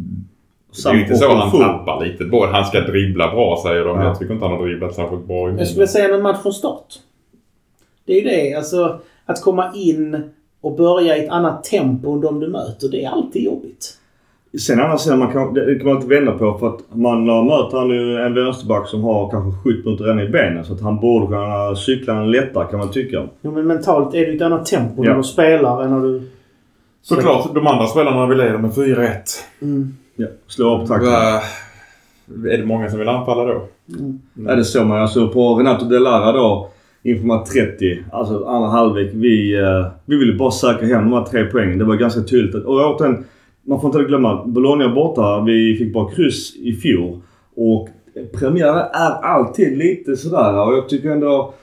[0.84, 1.61] det är ju inte så han full.
[1.61, 2.49] tappar lite boll.
[2.49, 3.99] Han ska dribbla bra säger de.
[3.99, 4.05] Ja.
[4.05, 6.53] Jag tycker inte han har dribblat särskilt bra i Jag skulle säga en match från
[6.53, 6.95] start.
[8.05, 8.55] Det är ju det.
[8.55, 10.22] Alltså, att komma in
[10.61, 13.95] och börja i ett annat tempo än de du möter, det är alltid jobbigt.
[14.61, 17.79] Sen annars sidan, man kan, det kan man inte vända på för att man möter
[17.79, 20.64] han ju en vänsterback som har kanske 70 minuter redan i benen.
[20.64, 23.29] Så att han borde kunna cykla en lättare kan man tycka.
[23.43, 25.11] Jo, men mentalt är det ett annat tempo Ja.
[25.11, 26.22] när du spelar än när du...
[27.03, 29.09] Såklart, de andra spelarna vill leda med 4-1.
[29.62, 29.95] Mm.
[30.16, 31.12] Ja, slå upp takten.
[32.53, 33.62] Är det många som vill anfalla då?
[34.35, 34.99] Ja, det såg man.
[35.03, 36.68] Alltså på Renato De Lara då.
[37.03, 39.11] Inför match 30, alltså andra halvlek.
[39.15, 41.79] Vi, eh, vi ville bara säkra hem de här tre poängen.
[41.79, 42.55] Det var ganska tydligt.
[42.55, 43.25] att- Och återigen,
[43.67, 44.45] man får inte glömma.
[44.47, 45.41] Bologna borta.
[45.47, 47.19] Vi fick bara kryss i fjol.
[47.57, 47.89] Och
[48.39, 50.67] premiärer är alltid lite sådär.
[50.67, 51.55] Och jag tycker ändå...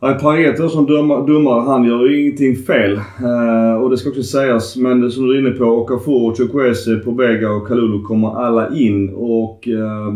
[0.00, 0.86] Ja, Pareto som
[1.26, 2.92] domare, han gör ju ingenting fel.
[2.96, 6.96] Eh, och det ska också sägas, men det som du är inne på, Okafor, Chukwese,
[6.96, 9.68] Pobega och Kalulu kommer alla in och...
[9.68, 10.14] Eh,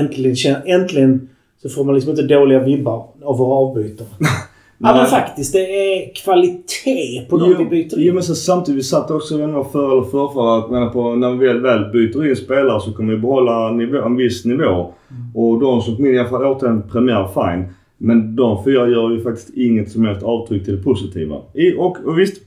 [0.00, 1.28] Äntligen, äntligen
[1.64, 4.08] så får man liksom inte dåliga vibbar av våra avbytare.
[4.78, 8.14] ja men faktiskt, det är kvalitet på de Jo, vi byter Jo in.
[8.14, 10.88] men så samtidigt, vi satt också, jag vet inte vad för eller förrförra, att menar
[10.88, 14.44] på när vi väl, väl byter in spelare så kommer vi behålla nivå, en viss
[14.44, 14.92] nivå.
[15.34, 17.64] Och de som kom in i alla fall återigen premiär, fine.
[17.98, 21.36] Men de fyra gör ju faktiskt inget som helst avtryck till det positiva.
[21.52, 22.42] I, och, och visst,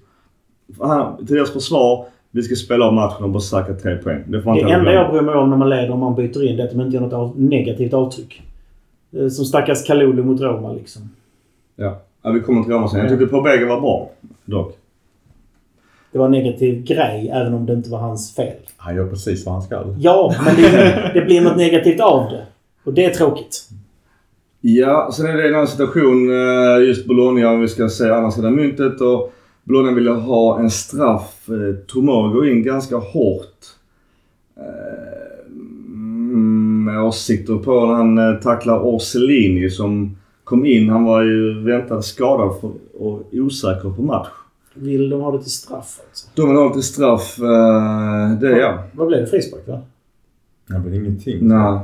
[0.80, 4.24] han, till deras försvar, vi ska spela av matchen och bara säkra tre poäng.
[4.28, 6.64] Det Det enda jag bryr mig om när man leder och man byter in det
[6.64, 8.42] är att de inte gör något av, negativt avtryck.
[9.16, 11.02] Eh, Som stackars Kalulu mot Roma liksom.
[11.76, 12.02] Ja.
[12.22, 13.00] ja, vi kommer till Roma sen.
[13.00, 14.10] Jag tyckte Pobega var bra,
[14.46, 14.78] dock.
[16.12, 18.56] Det var en negativ grej även om det inte var hans fel.
[18.78, 19.84] Han gör precis vad han ska.
[20.00, 22.46] Ja, men det, det blir något negativt av det.
[22.84, 23.70] Och det är tråkigt.
[24.62, 26.30] Ja, sen är det en annan situation.
[26.30, 29.02] eh, Just Bologna, om vi ska se andra sidan myntet.
[29.02, 29.34] Och
[29.64, 31.50] Bologna ville ha en straff.
[31.50, 33.66] Eh, Tomori går in ganska hårt.
[36.88, 40.90] Med åsikter på när han eh, tacklar Orselini som kom in.
[40.90, 44.28] Han var ju väntad skadad för, och osäker på match.
[44.74, 46.28] Vill de ha det till straff alltså?
[46.36, 47.40] De vill ha lite straff.
[47.40, 48.84] eh, Det ja.
[48.94, 49.28] Vad blev det?
[49.28, 49.80] Frispark va?
[50.68, 51.48] Det blir ingenting.
[51.48, 51.80] Nej.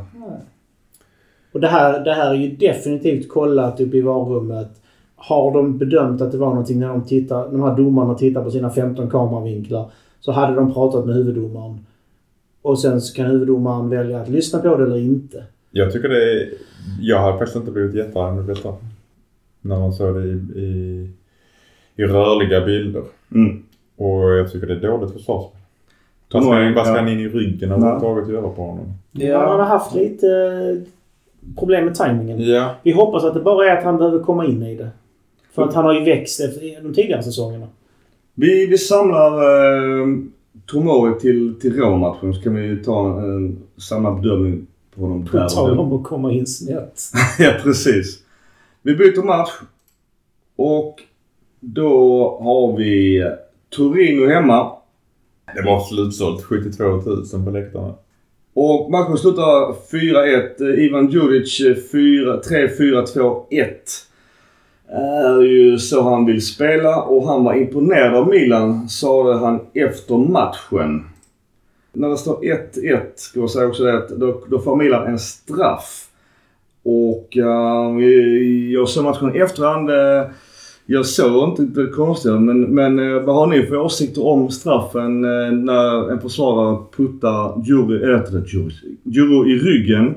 [1.51, 4.67] Och det här, det här är ju definitivt kollat uppe i varummet.
[5.15, 8.51] Har de bedömt att det var någonting när de tittar, de här domarna tittar på
[8.51, 11.79] sina 15 kameravinklar så hade de pratat med huvuddomaren.
[12.63, 15.43] Och sen så kan huvuddomaren välja att lyssna på det eller inte.
[15.71, 16.49] Jag tycker det är...
[17.01, 18.75] Jag har faktiskt inte blivit jättearg med detta.
[19.61, 21.09] När man såg det i, i,
[21.95, 23.03] i rörliga bilder.
[23.31, 23.63] Mm.
[23.95, 25.59] Och jag tycker det är dåligt försvarsspel.
[26.31, 28.93] Vad ska, vad han in i ryggen överhuvudtaget göra på honom?
[29.11, 29.49] Ja.
[29.49, 30.89] Han har haft lite eh,
[31.59, 32.43] problem med tajmingen.
[32.43, 32.75] Ja.
[32.83, 34.89] Vi hoppas att det bara är att han behöver komma in i det.
[35.51, 37.67] För att han har ju växt efter de tidigare säsongerna.
[38.33, 40.07] Vi, vi samlar eh,
[40.65, 45.37] Tomori till, till Råmatchen så kan vi ta en, en samlad bedömning på honom På
[45.37, 45.47] där.
[45.47, 47.01] tal om att komma in snett.
[47.39, 48.19] ja, precis.
[48.81, 49.51] Vi byter match.
[50.55, 50.95] Och
[51.59, 51.89] då
[52.41, 53.23] har vi
[53.69, 54.71] Torino hemma.
[55.55, 57.93] Det var slutsålt 72 000 på läktarna.
[58.53, 60.73] Och matchen slutar 4-1.
[60.73, 63.73] Eh, Ivan Djuric eh, 4 3-4-2-1.
[64.89, 70.17] Är ju så han vill spela och han var imponerad av Milan, sa han efter
[70.17, 71.03] matchen.
[71.93, 75.19] När det står 1-1 ska jag säga också det att då, då får Milan en
[75.19, 76.07] straff.
[76.83, 78.05] Och uh,
[78.73, 79.89] jag såg matchen i efterhand.
[79.89, 80.31] Uh,
[80.85, 85.25] jag såg inte det konstiga men, men uh, vad har ni för åsikter om straffen
[85.25, 88.43] uh, när en försvarare puttar Djuri, äh, inte
[89.05, 90.15] Djuri, i ryggen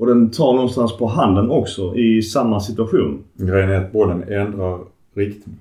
[0.00, 3.24] och den tar någonstans på handen också i samma situation.
[3.34, 4.78] Grejen är att bollen ändrar
[5.14, 5.56] riktning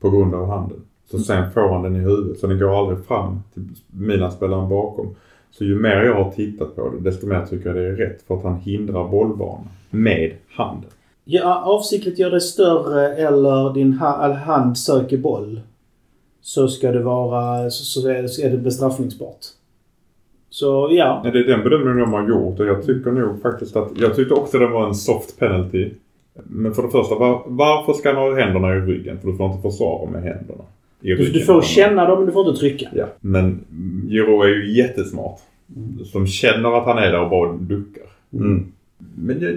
[0.00, 0.78] på grund av handen.
[1.10, 2.38] Så sen får han den i huvudet.
[2.38, 5.14] Så den går aldrig fram till Milan-spelaren bakom.
[5.50, 8.22] Så ju mer jag har tittat på det, desto mer tycker jag det är rätt.
[8.22, 10.90] För att han hindrar bollbanan med handen.
[11.24, 15.60] Ja, avsiktligt gör det större eller din hand söker boll.
[16.40, 17.70] Så ska det vara...
[17.70, 19.46] Så, så är så är det bestraffningsbart.
[20.54, 21.20] Så ja.
[21.24, 23.90] Ja, det är den bedömningen de har gjort och jag tycker nog faktiskt att...
[23.96, 25.90] Jag tyckte också det var en soft penalty.
[26.44, 29.18] Men för det första, var, varför ska han ha händerna i ryggen?
[29.20, 30.64] För du får inte försvara med händerna.
[31.00, 31.32] I Du, ryggen.
[31.32, 32.88] du får känna dem men du får inte trycka.
[32.94, 33.60] Ja, men
[34.08, 35.38] Giro är ju jättesmart.
[36.04, 38.04] Som känner att han är där och bara duckar.
[38.32, 38.64] Mm.
[39.16, 39.52] Men jag,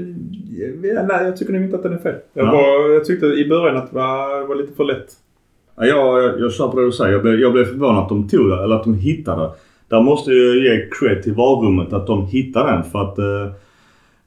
[0.91, 2.15] jag, nej, jag tycker nog inte att den är fel.
[2.33, 2.51] Jag, Ja.
[2.51, 5.07] var, jag tyckte i början att det var, var lite för lätt.
[5.75, 7.11] Ja, jag, jag, jag kör på det du säger.
[7.13, 9.49] Jag blev, jag blev förvånad att de tog det, eller att de hittade.
[9.89, 13.53] Där måste jag ge cred till varummet att de hittade den för att eh,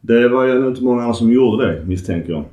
[0.01, 2.45] det var ju inte många andra som gjorde det misstänker jag.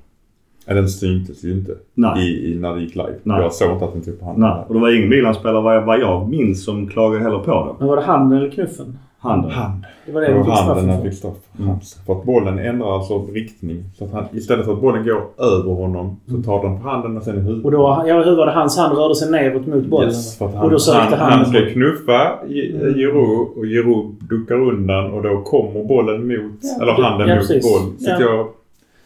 [0.66, 2.30] Ja, den syntes ju inte Nej.
[2.30, 3.16] i, i, när det gick live.
[3.24, 3.42] Nej.
[3.42, 4.50] Jag såg inte att den tog på handen.
[4.50, 7.66] Nej, och det var ingen Milan-spelare vad jag, vad jag minns som klagade heller på
[7.66, 7.76] det.
[7.80, 8.98] Men var det handen eller knuffen?
[9.20, 9.52] Handen.
[9.52, 9.86] Hand.
[10.06, 11.64] Det var det fick handen han fick straff för.
[11.64, 11.76] Mm.
[12.06, 13.84] För att bollen ändrar alltså riktning.
[13.98, 17.18] Så att han, istället för att bollen går över honom så tar den på handen
[17.18, 17.66] och sen i huvudet.
[17.66, 18.52] Och då, ja, hur var det?
[18.52, 20.10] Hans hand rörde sig neråt mot bollen.
[20.10, 21.40] Yes, för att och han, då sökte han, han...
[21.40, 22.94] han ska knuffa Mm.
[22.94, 27.48] Giroud och Giroud duckar undan och då kommer bollen mot, Ja, eller handen ja, mot
[27.48, 27.72] precis.
[27.72, 27.92] boll.
[28.00, 28.20] Så Ja.
[28.22, 28.48] jag,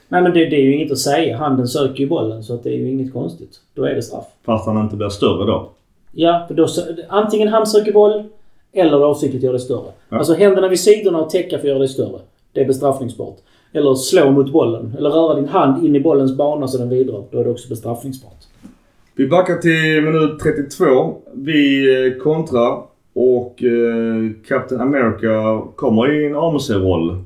[0.10, 1.38] Nej men det, det är ju inget att säga.
[1.38, 3.52] Handen söker ju bollen så att det är ju inget konstigt.
[3.76, 4.26] Då är det straff.
[4.46, 5.70] Fast han inte blir större då.
[6.12, 6.68] Ja, för då,
[7.10, 8.24] antingen han söker boll
[8.74, 9.92] eller avsiktligt gör det större.
[10.10, 10.18] Ja.
[10.18, 12.20] Alltså händerna vid sidorna och täcka för att göra det större.
[12.54, 13.38] Det är bestraffningsbart.
[13.74, 14.96] Eller slå mot bollen.
[14.98, 17.24] Eller röra din hand in i bollens bana så den vidrör.
[17.32, 18.38] Då är det också bestraffningsbart.
[19.16, 21.16] Vi backar till minut 32.
[21.34, 27.24] Vi eh, kontrar och eh, Captain America kommer i en AMC-roll.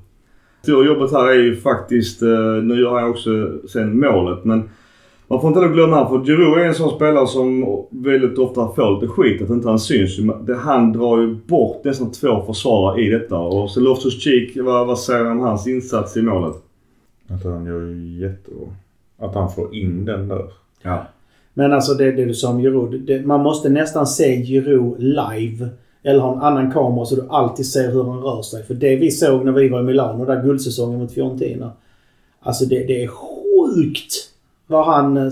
[0.63, 2.29] Stora jobbet här är ju faktiskt, eh,
[2.63, 3.29] nu gör han också
[3.67, 4.69] sen målet, men
[5.27, 9.07] man får inte glömma för Giroud är en sån spelare som väldigt ofta får lite
[9.13, 10.17] skit, att inte han syns.
[10.47, 13.37] Det- Han drar ju bort nästan två försvarare i detta.
[13.37, 16.55] Och så Loftus Cheek, vad, vad säger du om hans insats i målet?
[17.29, 18.67] att han gör ju jättebra.
[19.19, 20.45] Att han får in den där.
[20.81, 21.03] Ja.
[21.53, 23.01] Men alltså det, det du sa om Giroud.
[23.01, 25.67] Det, man måste nästan se Giroud live.
[26.03, 28.63] Eller ha en annan kamera så du alltid ser hur han rör sig.
[28.63, 31.71] För det vi såg när vi var i Milano, där guldsäsongen mot Fiorentina.
[32.39, 34.13] Alltså det, det är sjukt
[34.67, 35.29] vad han eh,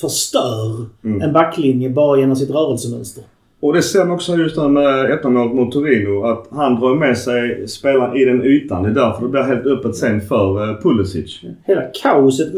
[0.00, 1.20] förstör Mm.
[1.22, 3.24] en backlinje bara genom sitt rörelsemönster.
[3.60, 6.24] Och det ser man också just där med 1 målet mot Torino.
[6.24, 8.82] Att han drar med sig spelaren i den ytan.
[8.82, 11.40] Det är därför det blir helt öppet sen för uh, Pulisic.
[11.64, 12.48] Hela kaoset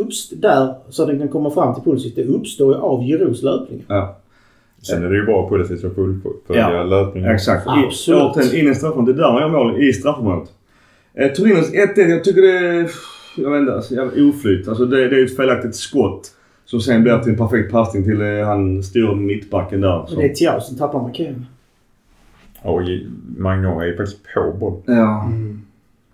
[0.43, 3.85] där, så att den kan komma fram till Pulisic, det uppstår ju av Girouds löpningar.
[3.89, 4.17] Ja.
[4.83, 7.31] Sen är det ju bra det sättet att fullfölja Ja, löpningen.
[7.31, 7.67] Exakt.
[7.67, 8.53] Absolut.
[8.55, 9.17] In i straffområdet.
[9.17, 10.49] Det är där man gör mål i straffområdet.
[11.15, 12.91] Eh, Torinos 1-1, jag tycker det är...
[13.43, 14.69] Jag vet inte, alltså, jävla oflyt.
[14.69, 16.31] Alltså det, det är ju ett felaktigt skott.
[16.65, 20.01] Som sen blir till en perfekt passning till eh, han stora mittbacken där.
[20.03, 20.17] Och Så.
[20.21, 21.47] det är Thiago som tappar markeringen.
[22.63, 22.81] Och
[23.39, 24.83] Magnon är ju faktiskt på boll.
[24.87, 25.31] Ja.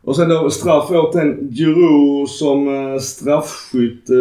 [0.02, 4.10] Och sen då straff åt en Giroud som eh, straffskytt.
[4.10, 4.16] Eh,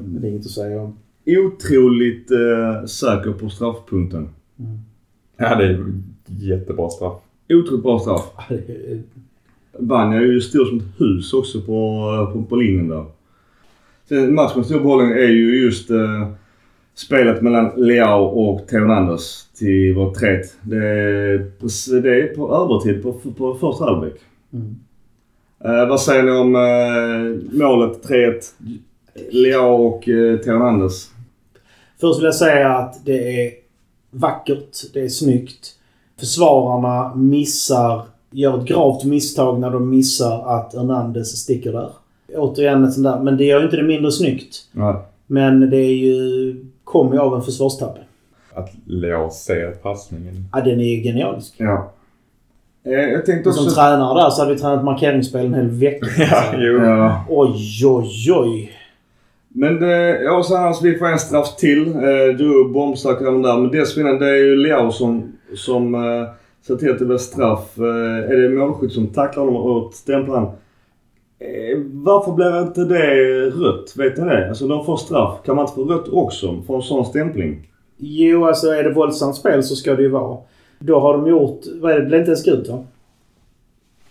[0.00, 0.96] Det är inget att säga om.
[1.26, 4.28] otroligt eh, säker på straffpunkten.
[5.36, 5.84] Ja, det är
[6.26, 7.14] jättebra straff.
[7.48, 8.22] Otroligt bra straff.
[9.78, 12.02] Banja är ju stor som ett hus också på,
[12.32, 13.04] på, på linjen där.
[14.08, 16.28] Sen matchens stora bollen är ju just eh,
[16.94, 20.28] spelet mellan Leao och Theo Hernandez till vår 3
[20.62, 24.14] det, är på- det är på övertid på, på första halvlek.
[24.52, 24.76] Mm.
[25.64, 28.32] Eh, vad säger ni om eh, målet 3-1?
[29.30, 31.10] Leao och eh, Theo Hernandez.
[32.00, 33.52] Först vill jag säga att det är
[34.10, 34.92] vackert.
[34.94, 35.74] Det är snyggt.
[36.20, 41.90] Försvararna missar, gör ett gravt misstag när de missar att Hernandez sticker där.
[42.36, 43.20] Återigen ett sånt där.
[43.20, 44.56] Men det gör ju inte det mindre snyggt.
[44.72, 45.04] Ja.
[45.26, 47.98] Men det är ju, kommer ju av en försvarstabbe.
[48.54, 50.48] Att Leo ser passningen.
[50.52, 51.54] Ja, den är ju genialisk.
[51.56, 51.90] ja.
[52.84, 53.76] Eh, jag tänkte Och som också...
[53.76, 56.06] tränare där så hade vi tränat markeringsspel en hel vecka.
[56.30, 56.84] Ja, jo.
[56.84, 57.24] Ja.
[57.28, 58.72] Oj, oj, oj.
[59.48, 59.88] Men eh,
[60.24, 61.86] ja, så annars vi får en straff till.
[61.94, 63.56] Eh, du bombstark även där.
[63.56, 66.28] Men dessförinnan det är ju Leao som, som eh,
[66.68, 67.78] ser till att det blir straff.
[67.78, 70.46] Eh, är det målskytt som tacklar honom och stämplar han.
[71.38, 73.14] Eh, varför blir inte det
[73.50, 73.96] rött?
[73.96, 74.48] Vet ni det?
[74.48, 75.38] Alltså de får straff.
[75.44, 77.68] Kan man inte få rött också för en sån stämpling?
[77.96, 80.38] Jo, alltså är det våldsamt spel så ska det ju vara.
[80.78, 81.60] Då har de gjort...
[81.80, 82.02] Vad är det?
[82.02, 82.84] Det blir inte ens gult va?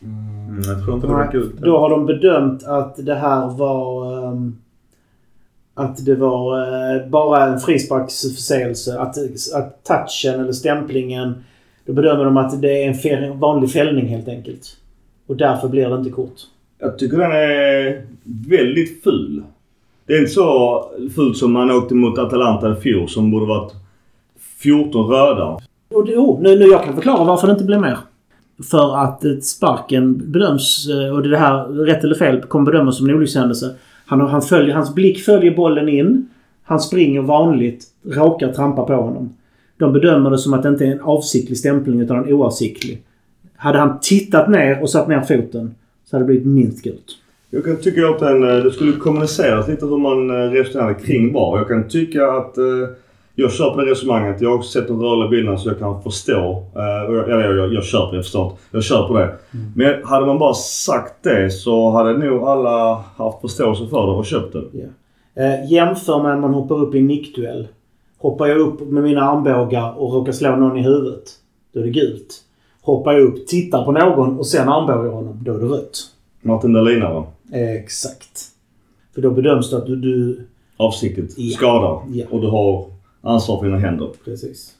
[0.01, 1.57] Mm, jag tror inte det var gult.
[1.57, 4.17] Då har de bedömt att det här var...
[4.27, 4.57] ehm,
[5.73, 8.99] att det var eh, bara en frisparksförseelse.
[8.99, 9.17] Att,
[9.55, 11.43] att touchen eller stämplingen...
[11.87, 14.77] Då bedömer de att det är en vanlig fällning helt enkelt.
[15.27, 16.41] Och därför blir det inte kort.
[16.79, 18.01] Jag tycker den är
[18.49, 19.43] väldigt ful.
[20.05, 20.83] Det är inte så
[21.15, 23.73] fult som man åkte mot Atalanta i fjol som borde varit
[24.63, 25.59] 14 röda.
[25.93, 27.97] Och det, oh, nu, nu jag kan förklara varför det inte blir mer.
[28.71, 33.09] För att eh, sparken bedöms, eh, och det här, rätt eller fel, kommer bedömas som
[33.09, 33.75] en olyckshändelse.
[34.05, 36.29] Han, han följer, hans blick följer bollen in.
[36.63, 39.36] Han springer vanligt, råkar trampa på honom.
[39.77, 43.01] De bedömer det som att det inte är en avsiktlig stämpling utan en oavsiktlig.
[43.55, 45.75] Hade han tittat ner och satt ner foten
[46.05, 47.05] så hade det blivit minst gult.
[47.49, 51.33] Jag kan tycka att den, eh, det skulle kommuniceras lite hur man eh, resonerade kring
[51.33, 51.57] VAR.
[51.57, 52.63] Jag kan tycka att eh,
[53.35, 54.41] Jag på det resonemanget.
[54.41, 56.63] Jag har också sett de rörliga bilderna så jag kan förstå.
[56.75, 58.51] Jag- Eller jag, jag, jag köper det.
[58.71, 59.35] Jag kör på det.
[59.75, 64.25] Men hade man bara sagt det så hade nog alla haft förståelse för det och
[64.25, 64.89] köpt det.
[65.43, 67.67] Eh, jämför med när man hoppar upp i en nickduell.
[68.17, 71.23] Hoppar jag upp med mina armbågar och råkar slå någon i huvudet,
[71.73, 72.43] då är det gult.
[72.81, 75.97] Hoppar jag upp, tittar på någon och sen armbågar honom, då är det rött.
[76.41, 77.27] Martin Dahlina va?
[77.53, 78.41] Exakt.
[79.15, 79.95] För då bedöms det att du...
[79.95, 80.41] du
[80.77, 81.33] Avsiktligt.
[81.37, 81.57] Ja.
[81.57, 82.01] Skadar.
[82.11, 82.25] Ja.
[82.29, 82.85] Och du har
[83.21, 84.09] ansvar för dina händer.
[84.25, 84.73] precis.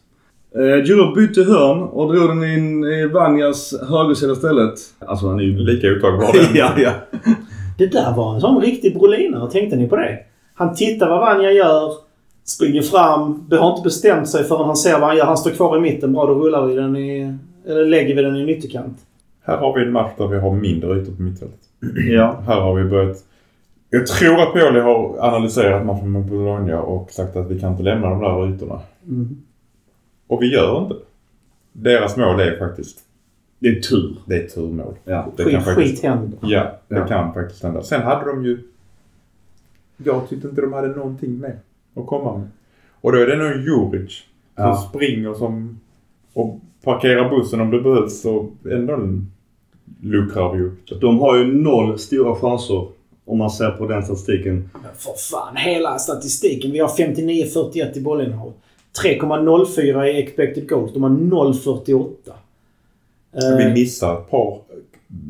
[0.56, 4.74] Eh, Djurgården bytte hörn och drog den in i Vanjas högersida istället.
[5.00, 5.58] Alltså han är ju...
[5.58, 6.30] Lika uttagbar.
[6.54, 6.92] ja, ja.
[7.78, 9.52] Det där var en sån riktig brolinare.
[9.52, 10.20] Tänkte ni på det?
[10.54, 11.92] Han tittar vad Vanja gör,
[12.50, 15.26] springer fram, det har inte bestämt sig förrän han ser vad han gör.
[15.26, 16.14] Han står kvar i mitten.
[16.14, 17.38] Bra, då rullar vi den i...
[17.66, 18.98] Eller lägger vi den i en ytterkant.
[19.44, 21.60] Här har vi en match där vi har mindre ytor på mittfältet.
[22.10, 22.42] ja.
[22.48, 23.18] Här har vi börjat...
[23.90, 27.84] Jag tror att Pioli har analyserat matchen mot Bologna och sagt att vi kan inte
[27.84, 28.80] lämna de där ytorna.
[29.08, 29.38] Mm.
[30.28, 30.96] Och vi gör inte.
[31.74, 33.00] Deras mål är faktiskt...
[33.60, 34.16] Det är tur.
[34.26, 34.94] Det är turmål.
[35.06, 35.28] Ja.
[35.38, 36.40] Det Skit, kan faktiskt, skit händer.
[36.42, 37.08] Ja, det Ja.
[37.08, 37.84] kan faktiskt hända.
[37.84, 38.60] Sen hade de ju...
[39.98, 41.60] Jag tyckte inte de hade någonting med
[42.00, 42.48] att komma med.
[43.02, 44.12] Och då är det nog Juric
[44.56, 44.76] som Ja.
[44.90, 45.80] springer som...
[46.34, 49.00] Och parkerar bussen om det behövs och ändå
[50.02, 51.00] luckrar vi upp det.
[51.00, 52.88] De har ju noll stora chanser
[53.26, 54.70] om man ser på den statistiken.
[54.74, 56.72] Men för fan, hela statistiken.
[56.72, 58.54] Vi har 59-41 i bollinnehav.
[59.04, 60.94] 3,04 i expected goals.
[60.94, 62.10] De har 0,48.
[63.32, 64.60] Vi Eh, missar ett par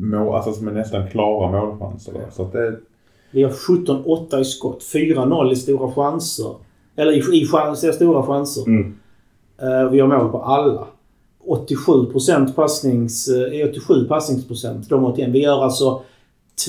[0.00, 2.26] mål, alltså som är nästan klara målchanser där.
[2.32, 2.76] Så att det...
[3.30, 4.82] vi har 17-8 i skott.
[4.94, 6.54] 4-0 i stora chanser.
[6.96, 8.66] Eller i, i chanser, stora chanser.
[8.66, 8.94] Mm.
[9.62, 10.86] Eh, vi har mål på alla.
[11.46, 13.28] 87% passnings...
[13.28, 14.88] eh, 87 passningsprocent.
[14.88, 15.28] De 81.
[15.30, 16.02] Vi gör alltså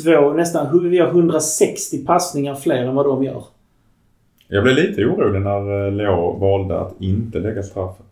[0.03, 0.89] två, nästan...
[0.89, 3.43] Vi har 160 passningar fler än vad de gör.
[4.47, 8.05] Jag blev lite orolig när eh, Leo valde att inte lägga straffen.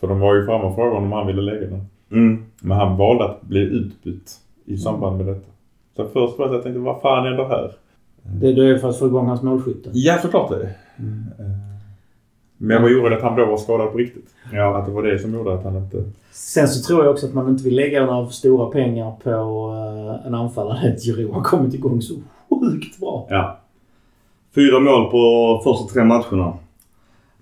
[0.00, 1.86] För de var ju framme och frågade om han ville lägga den.
[2.10, 2.44] Mm.
[2.60, 4.32] Men han valde att bli utbytt
[4.64, 5.53] i samband med detta.
[5.96, 7.72] Så först var jag tänkte, vad fan är det här?
[8.40, 9.90] Det, är för att få igång hans målskytte.
[9.92, 10.66] Ja, såklart det är det.
[10.66, 11.50] Eh,
[12.56, 14.28] Men jag var orolig att han då var skadad på riktigt.
[14.52, 14.78] Ja.
[14.78, 16.04] Att det var det som gjorde att han inte...
[16.32, 20.26] Sen så tror jag också att man inte vill lägga några stora pengar på uh,
[20.26, 20.96] en anfallare.
[20.98, 22.14] Giro har kommit igång så
[22.60, 23.26] sjukt bra.
[23.30, 23.58] ja.
[24.54, 26.52] Fyra mål på första tre matcherna.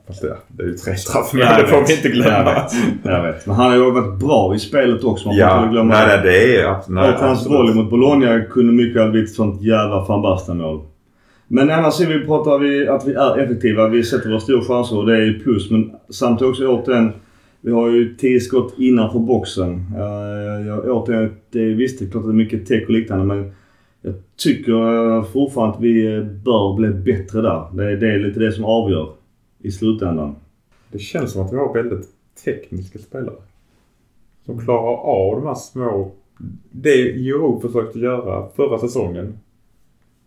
[0.07, 2.29] Fast det, det är ju tre straff Ja, jag det får vi inte glömma.
[2.35, 2.73] Jag vet.
[3.05, 3.47] Jag vet.
[3.47, 5.29] Men han har ju varit bra i spelet också.
[5.29, 6.31] Man får Ja, inte glömma nej, det.
[6.31, 7.01] det är absolut...
[7.01, 7.59] nej, och hans absolut.
[7.59, 10.81] volley mot Bologna kunde mycket ha blivit ett sånt jävla van Basten-mål.
[11.49, 13.89] Men annars är vi, pratar vi att vi är effektiva.
[13.89, 15.71] Vi sätter våra stora chanser och det är ju plus.
[15.71, 17.13] Men samtidigt också återigen.
[17.61, 19.71] Vi har ju 10 skott innanför boxen.
[19.97, 22.91] Uh, jag, återigen, det är, visst det är klart att det är mycket tech och
[22.91, 23.53] liknande men
[24.03, 27.65] jag tycker eh, fortfarande att vi eh, bör bli bättre där.
[27.73, 29.09] Det, det är lite det som avgör
[29.63, 30.35] i slutändan.
[30.93, 32.09] Det känns som att vi har väldigt
[32.45, 33.37] tekniska spelare.
[34.47, 36.11] Som klarar av de här små...
[36.71, 39.39] Det Jiro försökte göra förra säsongen.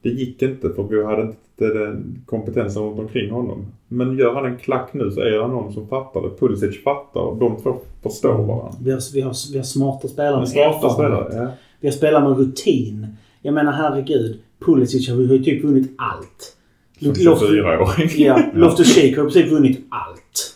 [0.01, 3.65] Det gick inte för vi hade inte den kompetensen runt omkring honom.
[3.87, 6.29] Men gör han en klack nu så är han någon som fattar det.
[6.39, 8.71] Pulisic fattar och de två förstår varandra.
[8.81, 11.35] Vi har, vi har, vi har smarta spelare med smarta spelare.
[11.35, 11.47] Ja.
[11.79, 13.07] Vi har spelare med rutin.
[13.41, 14.39] Jag menar herregud.
[14.59, 16.57] Pulisic har ju typ vunnit allt.
[17.01, 18.09] Som Lof- 24-åring.
[18.25, 20.55] Ja, Loftus-Cheek har i princip vunnit allt.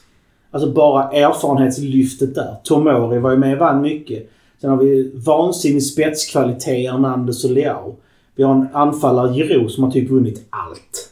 [0.52, 2.56] Alltså bara erfarenhetslyftet där.
[2.64, 4.30] Tomori var ju med och vann mycket.
[4.62, 7.96] Sen har vi vansinnig spetskvalitet i Hernandez och Leao.
[8.36, 11.10] Vi har en anfallare, Giroud, som har typ vunnit allt.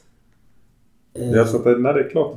[1.34, 2.36] Ja, så att det, nej, det är klart.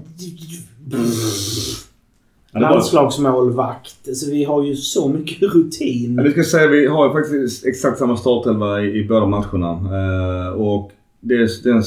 [2.53, 3.95] Landslagsmålvakt.
[4.09, 6.15] Alltså vi har ju så mycket rutin.
[6.17, 9.71] Ja, vi ska säga vi har ju faktiskt exakt samma startelva i, i båda matcherna.
[9.73, 11.83] Eh, och det, den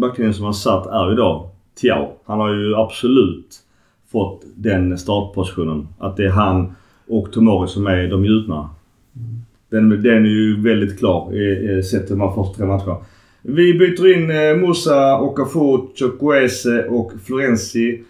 [0.00, 2.12] backlinjen som han satt är idag Tiao.
[2.24, 3.56] Han har ju absolut
[4.12, 5.88] fått den startpositionen.
[5.98, 6.72] Att det är han
[7.08, 8.70] och Tomori som är de gjutna.
[9.70, 11.32] Den, den är ju väldigt klar
[11.82, 12.96] sett de här första tre matcherna.
[13.42, 18.02] Vi byter in eh, Musa, Okafor, Chukwueze och Florenzi.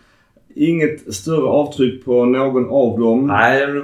[0.55, 3.27] Inget större avtryck på någon av dem.
[3.27, 3.83] Nej, nu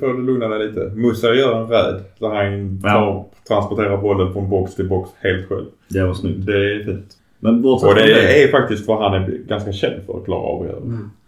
[0.00, 0.92] får du lugna dig lite.
[0.94, 2.00] Musa gör en räd.
[2.18, 3.28] Så han tar, Ja.
[3.48, 5.66] Transporterar bollen från box till box helt själv.
[5.88, 6.46] Det var snyggt.
[6.46, 7.16] Det är fint.
[7.40, 10.40] Men bortsett Och från det är faktiskt vad han är ganska känd för att klara
[10.40, 10.80] av att göra.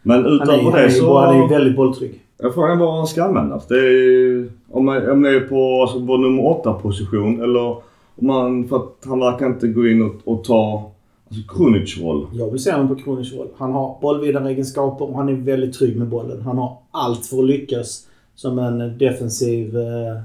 [0.03, 1.19] Men Han är, utöver det så...
[1.19, 2.23] han är väldigt bolltrygg.
[2.39, 3.67] Jag frågar var han ska användas.
[3.67, 7.71] Det är, om, man, om det är på alltså, vår nummer åtta position eller
[8.17, 8.69] om man...
[8.69, 10.91] För att han verkar inte gå in och, och ta
[11.29, 12.27] alltså, Krunic roll.
[12.33, 13.49] Jag vill se honom på Kronic roll.
[13.57, 16.43] Han har bollvidareegenskaper och han är väldigt trygg med bollen.
[16.43, 20.21] Han har allt för att lyckas som en defensiv eh,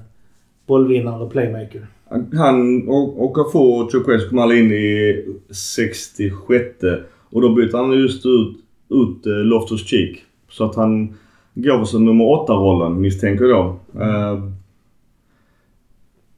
[0.72, 1.88] bollvinnare och playmaker.
[2.34, 6.76] Han och, och Cafu och Chukwueze kom alla in i 66
[7.30, 8.58] och då bytte han just ut
[8.92, 10.24] ut eh, Loftus Cheek.
[10.50, 11.14] Så att han
[11.54, 13.66] går väl som nummer åtta rollen misstänker jag.
[13.96, 14.44] Eh,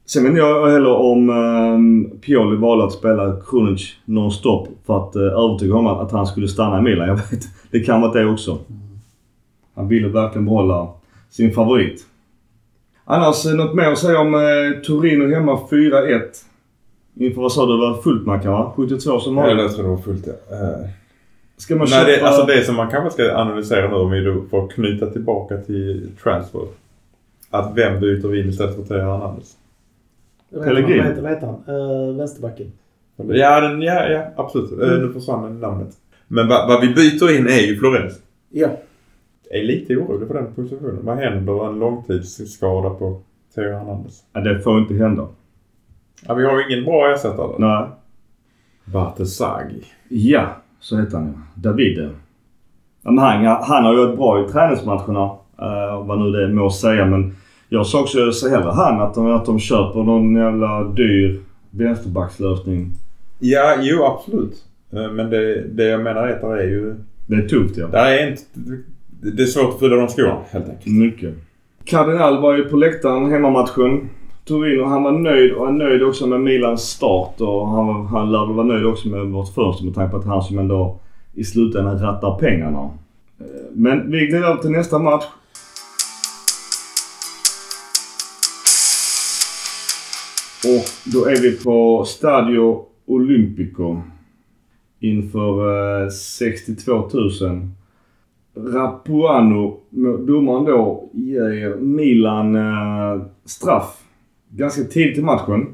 [0.06, 5.16] sen vet inte jag heller om uh, Pioli valde att spela Krunic nonstop för att
[5.16, 7.08] uh, övertyga honom att han skulle stanna i Milan.
[7.08, 8.58] Jag vet Det kan vara det också.
[9.74, 10.88] Han ville verkligen behålla
[11.30, 12.06] sin favorit.
[13.04, 14.40] Annars eh, något mer att säga om eh,
[14.86, 16.20] Torino hemma 4-1.
[17.16, 17.72] Inför vad sa du?
[17.72, 18.72] Det var fullt Mackan va?
[18.76, 20.56] 72 som Ja, har jag tror det var fullt ja.
[20.56, 20.88] Eh,
[21.56, 22.26] Ska man Nej, det, köpa...
[22.26, 26.10] alltså det som man kanske ska analysera nu om vi då får knyta tillbaka till
[26.22, 26.60] transfer.
[27.50, 29.52] Att vem byter in istället för Theo Hernandez?
[30.64, 30.98] Pellegrini.
[30.98, 31.74] Vad heter, vad heter han?
[31.76, 32.72] Uh, vänsterbacken.
[33.16, 34.72] Ja, den, ja, ja absolut.
[34.72, 35.88] Eh, Nu försvann namnet.
[36.28, 38.18] Men vad, vad vi byter in är ju Florens.
[38.50, 38.68] Ja.
[39.50, 40.98] Är lite orolig för den positionen.
[41.02, 43.20] Vad händer en långtidsskada på
[43.54, 44.22] Theo Hernandez?
[44.32, 45.26] Ja, det får inte hända.
[46.26, 47.54] Ja, vi har ju ingen bra ersättare.
[47.58, 47.86] Nej.
[48.84, 49.84] Bartesaghi.
[50.08, 50.46] Ja,
[50.80, 51.70] så heter han ja.
[51.70, 51.98] David.
[53.02, 55.30] Ja, men han, han har ju varit bra i träningsmatcherna.
[55.62, 57.06] Uh, vad nu det må säga.
[57.06, 57.36] Men
[57.68, 61.40] jag sa också så hellre han att de, att de köper någon jävla dyr
[61.70, 62.92] vänsterbackslösning.
[63.38, 64.64] Ja, jo absolut.
[64.92, 66.94] Eh, Men det, det jag menar är att det är ju...
[67.26, 67.86] Det är tufft ja.
[67.86, 68.42] Det är inte...
[69.20, 70.96] Det är svårt att fylla de skorna helt enkelt.
[70.96, 71.34] Mycket.
[71.84, 74.10] Kardinal var ju på läktaren hemmamatchen.
[74.44, 78.46] Torino, han var nöjd och är nöjd också med Milans start och han, han lär
[78.46, 81.00] väl vara nöjd också med vårt fönster med tanke på att han som ändå
[81.34, 82.90] i slutändan rattar pengarna.
[83.40, 85.24] Eh, men vi glider över till nästa match.
[90.64, 94.02] Och då är vi på Stadio Olimpico
[95.00, 97.30] inför eh, 62 000.
[98.56, 99.76] Rapuano,
[100.26, 104.00] domaren då, ger Milan eh, straff
[104.48, 105.66] ganska tidigt i matchen.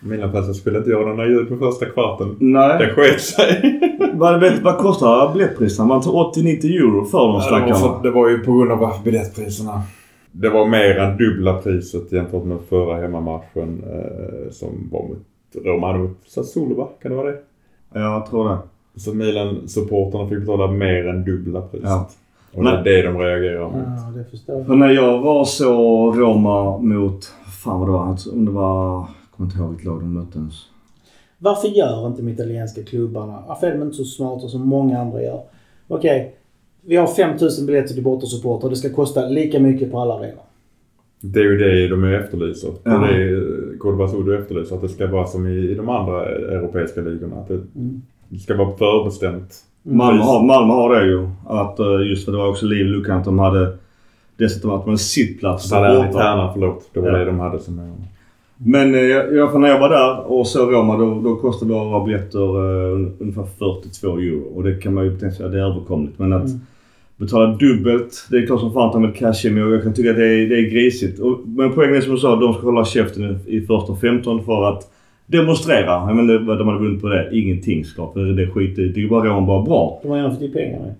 [0.00, 2.36] Milan skulle inte göra några ljud på första kvarten.
[2.38, 2.78] Nej.
[2.78, 3.80] Det sket sig.
[4.14, 5.88] Vad, vet, vad kostar biljettpriserna?
[5.88, 8.02] Man tar 80-90 euro för de stackarna.
[8.02, 9.82] det var ju på grund av biljettpriserna.
[10.32, 15.26] Det var mer än dubbla priset jämfört med förra hemmamatchen eh, som var mot
[15.64, 16.88] Romano mot Sassuolo va?
[17.02, 17.38] Kan det vara det?
[17.92, 18.58] Ja, jag tror det.
[18.98, 21.86] Så Milan-supporterna fick betala mer än dubbla priset.
[21.88, 22.08] Ja.
[22.52, 23.74] Och det är Men- det de reagerar mot.
[23.86, 24.66] Ja, det förstår jag.
[24.66, 25.72] För när jag var så
[26.12, 27.24] Roma mot,
[27.64, 30.38] fan vad det var, om det var, jag kommer inte ihåg vilket lag de mötte
[30.38, 30.54] ens.
[31.38, 35.22] Varför gör inte de italienska klubbarna, varför är de inte så smarta som många andra
[35.22, 35.40] gör?
[35.88, 36.34] Okej,
[36.86, 38.70] vi har 5000 biljetter till bortasupportrar.
[38.70, 40.42] Det ska kosta lika mycket på alla arenor.
[41.20, 42.70] Det är ju det de efterlyser.
[42.84, 42.90] Ja.
[42.98, 44.76] Det är Kodva Sodo efterlyser.
[44.76, 47.36] Att det ska vara som i, i de andra europeiska ligorna.
[47.36, 48.02] Att det, Mm.
[48.28, 49.54] Det ska vara förbestämt.
[49.82, 51.28] Malmö har, Malmö har det ju.
[51.46, 53.76] Att eh, just för det var också liv i luckan att de hade
[54.36, 56.90] dessutom att man sittplats Salernitana, förlåt.
[56.94, 57.18] Det var Ja.
[57.18, 57.92] det de hade som...
[58.56, 61.72] Men eh, jag, jag, för när jag var där och såg Roma då, då kostade
[61.72, 64.40] våra biljetter eh, ungefär 42 euro.
[64.54, 66.18] Och det kan man ju tänka sig att det är överkomligt.
[66.18, 66.60] Men att Mm.
[67.16, 70.16] betala dubbelt, det är klart som fan ta med cash men jag kan tycka att
[70.16, 71.20] det är, det är grisigt.
[71.20, 74.44] Och, men poängen är som du sa, de ska hålla käften i, i första 15
[74.44, 74.90] för att
[75.28, 75.86] demonstrera.
[75.86, 77.28] Jag inte vad de hade vunnit på det.
[77.32, 78.12] Ingenting såklart.
[78.12, 78.88] För det är skit i.
[78.88, 79.98] Det är ju bara Roma bara bra.
[80.02, 80.94] De har gärna fått i pengar med.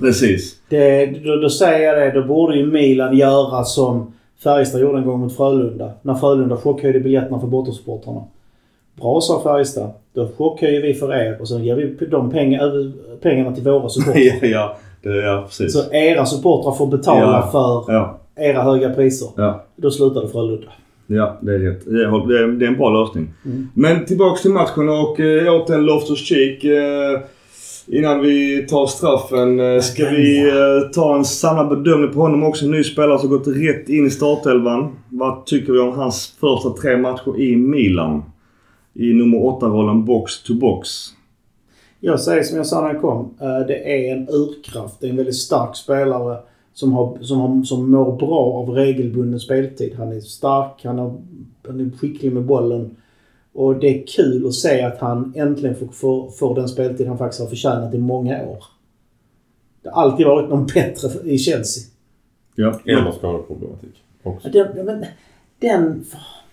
[0.00, 0.56] Precis.
[0.68, 4.12] Det, då, då säger jag det, då borde ju Milan göra som
[4.44, 5.90] Färjestad gjorde en gång mot Frölunda.
[6.02, 8.20] När Frölunda chockhöjde biljetterna för bortasupportrarna.
[9.00, 9.90] Bra sa Färjestad.
[10.14, 14.20] Då chockhöjer vi för er och sen ger vi de pengar, pengarna till våra supportrar.
[14.42, 15.72] ja, ja, det, ja, precis.
[15.72, 17.48] Så era supportrar får betala Ja.
[17.52, 19.28] för Ja, era höga priser.
[19.36, 19.64] ja.
[19.76, 20.66] Då slutade Frölunda.
[21.14, 21.84] Ja, det är rätt.
[21.84, 23.32] Det är, det är, en bra lösning.
[23.44, 23.68] Mm.
[23.74, 26.64] Men tillbaks till matchen och eh, återigen Loftus Cheek.
[26.64, 27.20] Eh,
[27.86, 29.60] innan vi tar straffen.
[29.60, 30.52] Eh, ska vi
[30.94, 32.64] ta en samlad bedömning på honom också.
[32.64, 34.96] En ny spelare som gått rätt in i startelvan.
[35.08, 38.22] Vad tycker vi om hans första tre matcher i Milan?
[38.94, 40.88] I nummer 8-rollen box to box.
[42.00, 43.34] Jag säger som jag sa när jag kom.
[43.68, 45.00] Det är en urkraft.
[45.00, 46.38] Det är en väldigt stark spelare
[46.74, 49.94] som, har, som, har, som mår bra av regelbunden speltid.
[49.98, 51.20] Han är stark, han, har,
[51.66, 52.96] han är skicklig med bollen.
[53.52, 57.18] Och det är kul att se att han äntligen får, får, får den speltid han
[57.18, 58.64] faktiskt har förtjänat i många år.
[59.82, 61.84] Det har alltid varit någon bättre i Chelsea.
[62.54, 62.80] Ja.
[62.86, 64.02] Eller skadeproblematik.
[64.22, 64.48] Också.
[64.48, 65.04] Den, men,
[65.58, 66.04] den...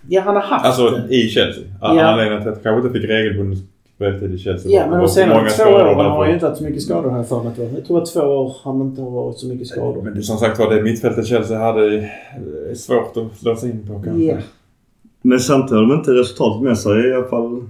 [0.08, 1.64] Ja, han har haft Alltså i Chelsea.
[1.82, 2.02] Ja.
[2.02, 3.68] Anledningen till att han kanske inte fick regelbunden
[4.00, 6.82] speltid i Chelsea Ja, men de senaste två åren har ju inte haft så mycket
[6.82, 7.54] skador här för mig.
[7.76, 7.86] jag.
[7.86, 10.02] Tror att två år har han inte har varit så mycket skador.
[10.02, 12.10] Men det, som sagt var, det mittfältet Chelsea hade
[12.70, 14.24] är svårt att slå sig in på kanske.
[14.24, 14.38] Ja.
[15.22, 17.64] Men samtidigt har de inte resultatet med sig i alla fall.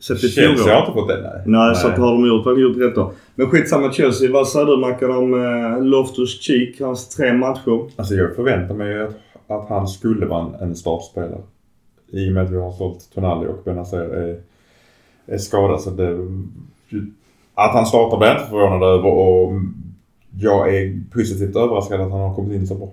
[0.00, 1.42] Sett i Chelsea har inte fått det, nej.
[1.46, 3.12] Nej, så att har de gjort, gjort rätt då.
[3.34, 4.32] Men skitsamma Chelsea.
[4.32, 7.90] Vad säger du Mackan om eh, Loftus Cheek, hans tre matcher?
[7.96, 9.16] Alltså jag förväntar mig ju att,
[9.46, 11.40] att han skulle vara en, en startspelare.
[12.12, 14.38] I och med att vi har sålt Tonali och Benazer
[15.28, 15.80] är, är skadad.
[15.80, 16.16] Så det,
[17.54, 19.08] att han startar blir jag inte förvånad över.
[19.08, 19.52] Och
[20.40, 22.92] jag är positivt överraskad att han har kommit in så bra.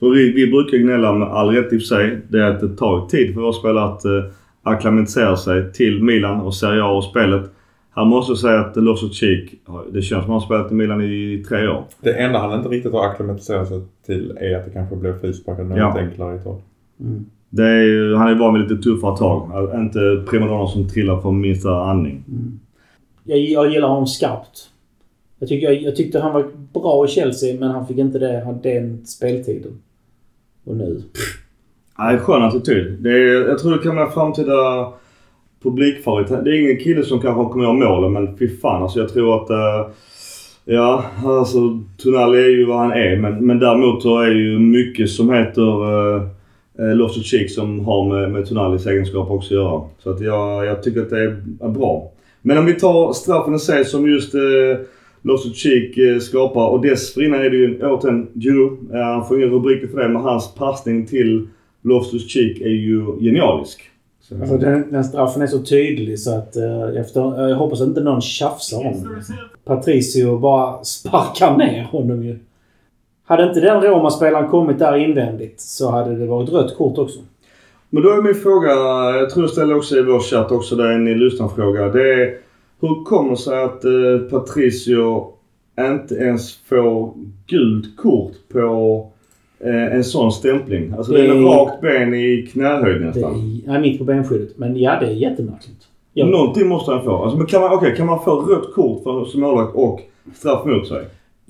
[0.00, 2.18] För vi, vi brukar gnälla med all rätt i och för sig.
[2.28, 4.24] Det är att det tar tid för våra spelare att eh,
[4.62, 7.50] acklimatisera sig till Milan och Serie A och spelet.
[7.94, 8.74] Här måste säga att
[9.14, 9.54] Cheek,
[9.92, 11.84] det känns som att han har spelat i Milan i tre år.
[12.00, 15.64] Det enda han inte riktigt har acklimatiserat sig till är att det kanske blir frisparkar
[15.64, 15.98] något Ja.
[15.98, 16.60] enklare i tag.
[17.00, 17.24] Mm.
[17.58, 19.70] Är ju, han är van vid lite tuffare tag.
[19.74, 22.24] Inte primadonna som trillar på minsta andning.
[23.24, 24.68] Jag, jag gillar honom skarpt.
[25.38, 28.58] Jag, tycker, jag, jag tyckte han var bra i Chelsea men han fick inte det,
[28.62, 29.72] den speltiden.
[30.64, 31.02] Och nu.
[31.98, 32.96] Nej, skön attityd.
[33.00, 34.88] Det är, jag tror det kan vara framtida
[35.62, 36.28] publikfavorit.
[36.28, 39.42] Det är ingen kille som kanske kommer göra målen men fy fan alltså jag tror
[39.42, 39.50] att...
[39.50, 39.92] eh,
[40.64, 41.58] ja, alltså
[41.98, 45.62] Tonali är ju vad han är men, men däremot så är ju mycket som heter
[46.80, 49.82] uh, Loftus Cheek som har med, med Tonalis egenskaper också att göra.
[49.98, 52.10] Så att jag, jag tycker att det är, är bra.
[52.42, 54.40] Men om vi tar straffen i sig som just uh,
[55.22, 58.78] Loftus Cheek eh, skapar och dessförinnan är det ju återigen Giroud.
[58.92, 61.48] Eh, Han får ingen rubriker för det men hans passning till
[61.82, 63.82] Loftus Cheek är ju genialisk.
[64.20, 68.00] Så, Alltså den, den straffen är så tydlig så att eh, efter, jag hoppas inte
[68.00, 69.22] någon tjafsar om den.
[69.64, 72.38] Patricio bara sparkar ner honom ju.
[73.24, 77.18] Hade inte den Roma-spelaren kommit där invändigt så hade det varit rött kort också.
[77.90, 78.70] Men då är min fråga,
[79.18, 81.88] jag tror jag ställde också i vår chatt också, det är en lyssnarfråga.
[81.88, 82.34] Det är
[82.80, 85.26] hur kommer det sig att eh, Patricio
[85.80, 87.12] inte ens får
[87.46, 89.06] gult kort på
[89.60, 90.94] eh, en sån stämpling?
[90.96, 93.32] Alltså det är Det en är- rakt ben i knähöjd Det nästan.
[93.34, 94.58] är, nej, mitt på benskyddet.
[94.58, 95.88] Men ja, det är jättemärkligt.
[96.12, 96.26] Ja.
[96.26, 97.16] Någonting måste han få.
[97.22, 100.00] Alltså, men kan, man, okej, kan man få rött kort för, som målvakt och
[100.34, 101.04] straff mot sig?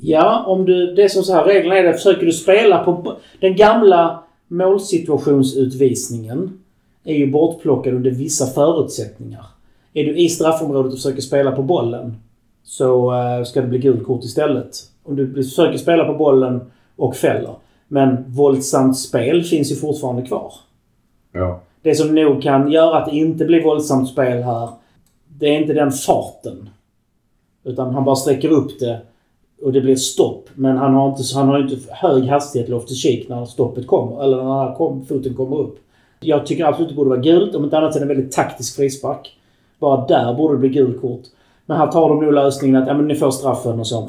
[0.05, 0.95] Ja, om du...
[0.95, 1.93] Det är som så här, reglerna är det.
[1.93, 3.17] Försöker du spela på...
[3.41, 6.61] Den gamla målsituationsutvisningen
[7.05, 9.45] är ju bortplockad under vissa förutsättningar.
[9.95, 12.17] Är du i straffområdet och försöker spela på bollen
[12.65, 14.77] så eh, ska det bli gult kort istället.
[15.03, 16.61] Om du försöker spela på bollen
[16.97, 17.55] och fäller.
[17.89, 20.53] Men våldsamt spel finns ju fortfarande kvar.
[21.33, 21.61] Ja.
[21.83, 24.69] Det som nog kan göra att det inte blir våldsamt spel här,
[25.29, 26.69] det är inte den farten.
[27.65, 29.01] Utan han bara sträcker upp det
[29.65, 30.49] och det blir stopp.
[30.55, 34.25] Men han har inte, han har inte hög hastighet Loftus Cheek när stoppet kommer.
[34.25, 35.79] Eller när kom, foten kommer upp.
[36.21, 37.55] Jag tycker absolut det borde vara gult.
[37.55, 39.37] Om inte annat så är det en väldigt taktisk frispark.
[39.79, 41.23] Bara där borde det bli gult kort.
[41.67, 44.09] Men här tar de nog lösningen att ja, men ni får straffen och så.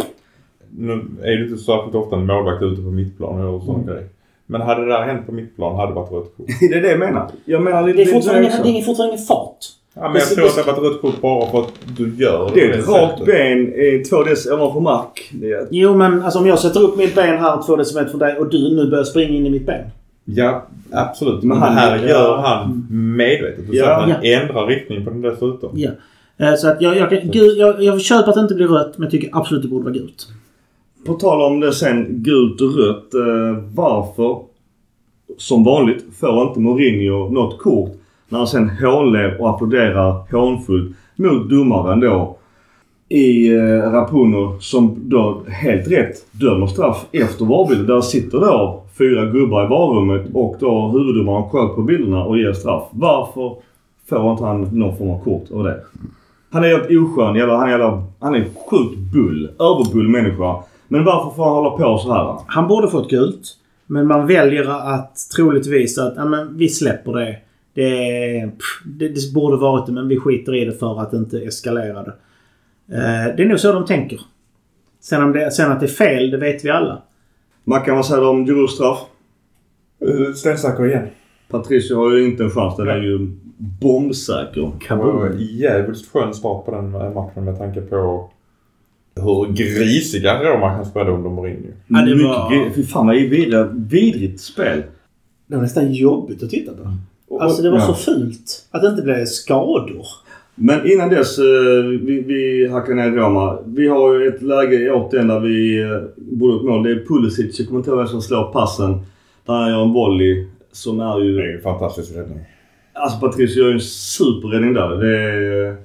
[0.77, 0.91] Nu
[1.23, 3.93] är det inte särskilt ofta en målvakt ute på mittplan och sådana Mm.
[3.95, 4.09] grejer.
[4.45, 6.45] Men hade det där hänt på mittplan hade det varit rött kort.
[6.59, 7.29] Det är det jag menar.
[7.45, 9.57] Jag menar Det är fortfarande, det är fortfarande ingen fart.
[9.95, 12.15] Ja, men Det- jag tror att det hade varit rött kort bara för att du
[12.15, 15.29] gör Det är på ett rakt ben eh, två dess ovanför mark.
[15.33, 18.19] Det är, Jo men alltså om jag sätter upp mitt ben här två decimeter från
[18.19, 19.81] dig och du nu börjar springa in i mitt ben.
[20.25, 21.39] Ja, absolut.
[21.43, 22.09] Men Men han- här ja.
[22.09, 22.87] gör han
[23.17, 23.67] medvetet.
[23.71, 23.91] Du Ja.
[23.95, 24.39] att han Ja.
[24.39, 25.69] ändrar riktning på den dessutom.
[25.73, 25.91] Ja.
[26.37, 28.97] Eh, Så att jag, jag, kan- gud, jag, jag köper att det inte blir rött
[28.97, 30.27] men jag tycker absolut det borde vara gult.
[31.05, 33.13] På tal om det sen gult och rött.
[33.13, 34.37] Eh, varför,
[35.37, 37.91] som vanligt, får inte Mourinho något kort
[38.33, 42.37] när han sen hånler och applåderar hånfullt mot domaren då
[43.09, 47.87] i eh, Rapuno som då helt rätt dömer straff efter varbilden.
[47.87, 52.53] Där sitter då fyra gubbar i varummet och då huvuddomaren sköt på bilderna och ger
[52.53, 52.83] straff.
[52.91, 53.55] Varför
[54.09, 55.83] får inte han någon form av kort över det?
[56.51, 57.35] Han är helt oskön.
[57.35, 59.49] Jävla, han, är jävla, han är en sjukt bull.
[59.59, 60.55] Överbull människa.
[60.87, 62.37] Men varför får han hålla på så här?
[62.47, 63.57] Han borde fått gult.
[63.87, 67.37] Men man väljer att troligtvis att ja, men vi släpper det.
[67.73, 69.07] Det, pff, det.
[69.09, 72.13] det borde varit det men vi skiter i det för att inte eskalera det.
[72.95, 74.19] Eh, det är nog så de tänker.
[75.01, 77.01] Sen, om det, sen att det är fel, det vet vi alla.
[77.63, 78.99] Mackan, vad säger du om Giroud straff?
[80.05, 81.07] Uh, Stensäker igen.
[81.49, 82.77] Patricio har ju inte en chans.
[82.77, 84.71] Den är ju bombsäker.
[84.79, 88.29] Det en jävligt skön start på den eh, matchen med tanke på
[89.15, 91.71] hur grisiga Roma kan spela under Mourinho.
[91.87, 94.83] Ja, det Mycket var- gre- Fy fan vad vidrigt, vidrigt spel.
[95.47, 96.93] Det var nästan jobbigt att titta på.
[97.33, 97.85] Och- Alltså det var ja.
[97.85, 98.67] så fult.
[98.71, 100.05] Att det inte blev skador.
[100.55, 103.57] Men innan dess, eh, vi, vi hackar ner Roma.
[103.65, 106.83] Vi har ju ett läge återigen där vi eh, borde ett mål.
[106.83, 108.91] Det är Pulisic, jag kommer inte ihåg vem som slår passen.
[109.45, 111.39] Där han gör en volley som är Det ju...
[111.39, 112.39] är ju en fantastisk räddning.
[112.93, 114.89] Alltså Patricio gör ju en superräddning där.
[114.97, 115.75] Det är...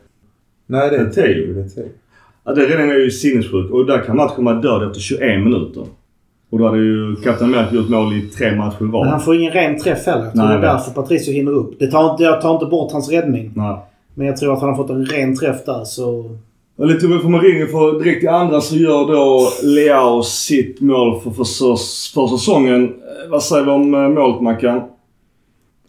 [0.66, 1.54] Nej, det är Teo.
[1.54, 1.88] Det är Teo.
[2.44, 3.70] Ja, den räddningen är ju sinnessjuk.
[3.70, 5.84] Och där kan matchen vara död efter 21 minuter.
[6.50, 9.36] Och då hade ju Kapten America gjort mål i tre matcher i Men han får
[9.36, 10.24] ingen ren träff heller.
[10.24, 11.78] Jag tror Nej, det är därför Patricio hinner upp.
[11.78, 13.52] Det tar inte, jag tar inte bort hans räddning.
[13.56, 13.76] Nej.
[14.14, 16.30] Men jag tror att han har fått en ren träff där så...
[16.78, 21.20] Och lite tur för Mourinho för direkt i andra så gör då Leao sitt mål
[21.20, 21.44] för, för,
[22.14, 22.84] för säsongen.
[22.84, 24.80] Eh, Vad säger vi om eh, målet Mackan?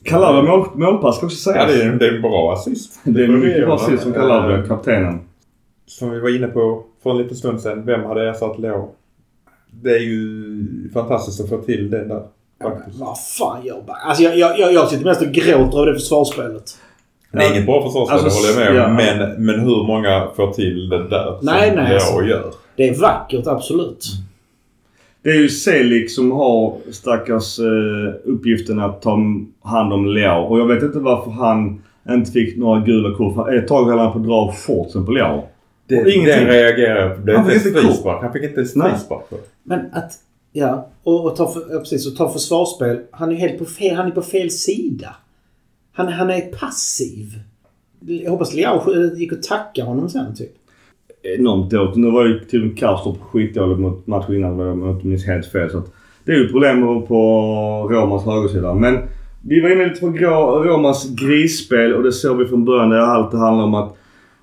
[0.03, 1.72] Calabria mål, målpass ska också Ja, sägas.
[1.74, 2.99] det är, det är en bra assist.
[3.03, 5.20] det är vi mycket bra assist som Calabria, kaptenen.
[5.86, 7.86] Som vi var inne på för en liten stund sedan.
[7.86, 8.89] Vem hade ersatt Leo?
[9.72, 12.24] Det är ju fantastiskt att få till det där.
[12.64, 13.00] Faktiskt.
[13.00, 14.00] Vad fan gör Bayern?
[14.08, 16.64] Alltså jag, jag, jag, jag sitter mest och gråter över det försvarsspelet.
[17.32, 19.20] Det är inget bra försvarsspel, Alltså, det håller jag med om.
[19.20, 19.26] ja.
[19.36, 22.24] Men, men hur många får till det där Nej, som nej, jag alltså.
[22.24, 22.54] gör?
[22.76, 24.06] Det är vackert, absolut.
[25.24, 29.18] Det är ju Selik som har stackars eh, uppgiften att ta
[29.64, 30.44] hand om Leao.
[30.44, 33.50] Och jag vet inte varför han inte fick några gula kort.
[33.50, 35.44] Ett tag höll han på att dra shortsen på Leao.
[35.90, 36.38] Det, Och ingenting.
[36.38, 37.22] Den reagerar jag på.
[37.22, 38.22] Det Han fick inte frispark.
[38.22, 39.24] Han fick inte frispark.
[39.64, 40.12] Men att...
[40.52, 43.00] Ja, och, och, ta, för, ja, precis, och ta försvarsspel.
[43.12, 45.16] Han är helt på fel, han är på fel sida.
[45.94, 47.40] Han, han är passiv.
[48.00, 50.52] Jag hoppas Leao gick och tackade honom sen typ.
[51.24, 51.96] Enormt dåligt.
[51.96, 55.26] Nu var ju till och med Kastrup skitdålig mot matchen innan om jag inte minns
[55.26, 55.70] helt fel.
[55.70, 57.18] Så att det är ju problem på
[57.92, 58.74] Romas högersida.
[58.74, 59.00] Men
[59.48, 60.08] vi var inne lite på
[60.64, 62.90] Romas grisspel och det såg vi från början.
[62.90, 63.96] Där allt det handlar om att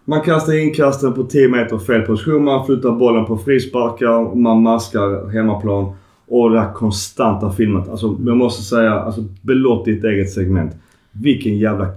[0.08, 2.44] man kastar inkasten på 10 meter fel position.
[2.44, 4.34] Man flyttar bollen på frisparkar.
[4.34, 5.92] Man maskar hemmaplan.
[6.28, 7.88] Och det här konstanta filmet.
[7.88, 10.76] Alltså jag måste säga, alltså Belotti i ett eget segment.
[11.12, 11.88] Vilken jävla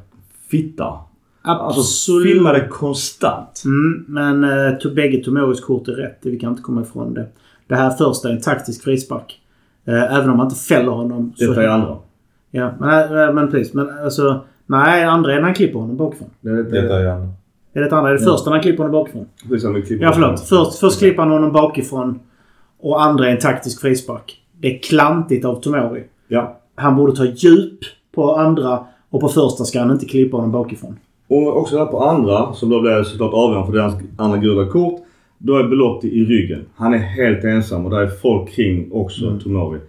[0.51, 0.93] fitta.
[1.41, 3.63] Alltså filma det konstant.
[3.65, 6.19] Mm, men eh, to, bägge Tomoris kort är rätt.
[6.21, 7.25] Vi kan inte komma ifrån det.
[7.67, 9.39] Det här första är en taktisk frispark.
[9.85, 11.33] Eh, även om man inte fäller honom.
[11.37, 11.97] Detta är andra.
[12.51, 13.73] Ja, men, eh, men precis.
[13.73, 14.45] Men alltså...
[14.65, 16.29] Nej, andra är när han klipper honom bakifrån.
[16.41, 17.33] Det är Detta är han.
[17.73, 18.09] Är det andra?
[18.09, 19.25] Är det första när han klipper honom bakifrån?
[19.85, 20.37] Klipper Ja, förlåt.
[20.37, 20.45] det.
[20.45, 22.19] Först, först klipper han honom bakifrån.
[22.81, 24.41] Och andra är en taktisk frispark.
[24.59, 26.03] Det är klantigt av Tomori.
[26.27, 26.57] Ja.
[26.75, 27.79] Han borde ta djup
[28.15, 30.97] på andra och på första ska han inte klippa honom bakifrån.
[31.27, 35.01] Och också där på andra, som då blir såklart avgörande för deras andra gula kort.
[35.37, 36.65] Då är Belotti i ryggen.
[36.75, 39.39] Han är helt ensam och där är folk kring också Mm.
[39.39, 39.79] Tomori.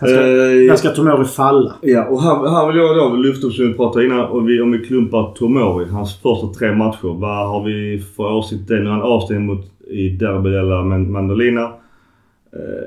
[0.00, 0.20] Han ska,
[0.68, 1.74] han ska Tomori falla.
[1.82, 4.60] Ja, och här, här vill jag då lyfta upp som vi pratade innan och vi,
[4.60, 7.20] om vi klumpar Tomori, hans första tre matcher.
[7.20, 8.68] Vad har vi för åsikt?
[8.68, 11.62] Nu är han avstängd mot i derby eller Man- Mandolina.
[11.62, 12.84] Eh,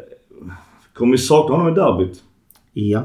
[0.93, 2.23] kommer vi sakna honom i derbyt?
[2.73, 3.01] Ja.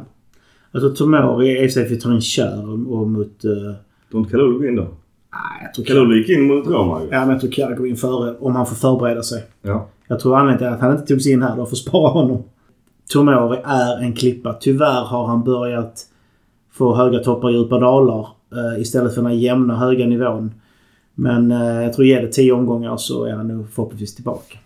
[0.73, 3.45] Alltså Tomori är sig för en kör och, mot...
[3.45, 3.75] Uh, nej,
[4.11, 4.87] Tror inte Kalulu gå in då?
[5.63, 7.09] jag tror Kalulu gick in mot Roma ju.
[7.11, 9.43] Ja, men jag tror Kjär går in före om han får förbereda sig.
[9.63, 9.89] Ja.
[10.09, 12.09] Jag tror anledningen till att han inte tog sig in här då för att spara
[12.11, 12.43] honom.
[13.09, 14.57] Tomori är en klippa.
[14.61, 16.07] Tyvärr har han börjat
[16.73, 20.55] få höga toppar och djupa dalar eh, istället för den här jämna höga nivån.
[21.15, 24.59] Men eh, jag tror ge det tio omgångar så är han nog förhoppningsvis tillbaka.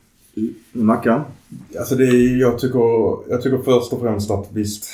[0.72, 1.20] Mackan?
[1.78, 4.90] Alltså det är, jag, tycker, jag tycker först och främst att visst,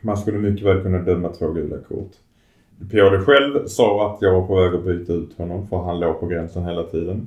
[0.00, 2.12] man skulle mycket väl kunna döma två gula kort.
[2.90, 6.20] Pioli själv sa att jag var på väg att byta ut honom för han låg
[6.20, 7.26] på gränsen hela tiden.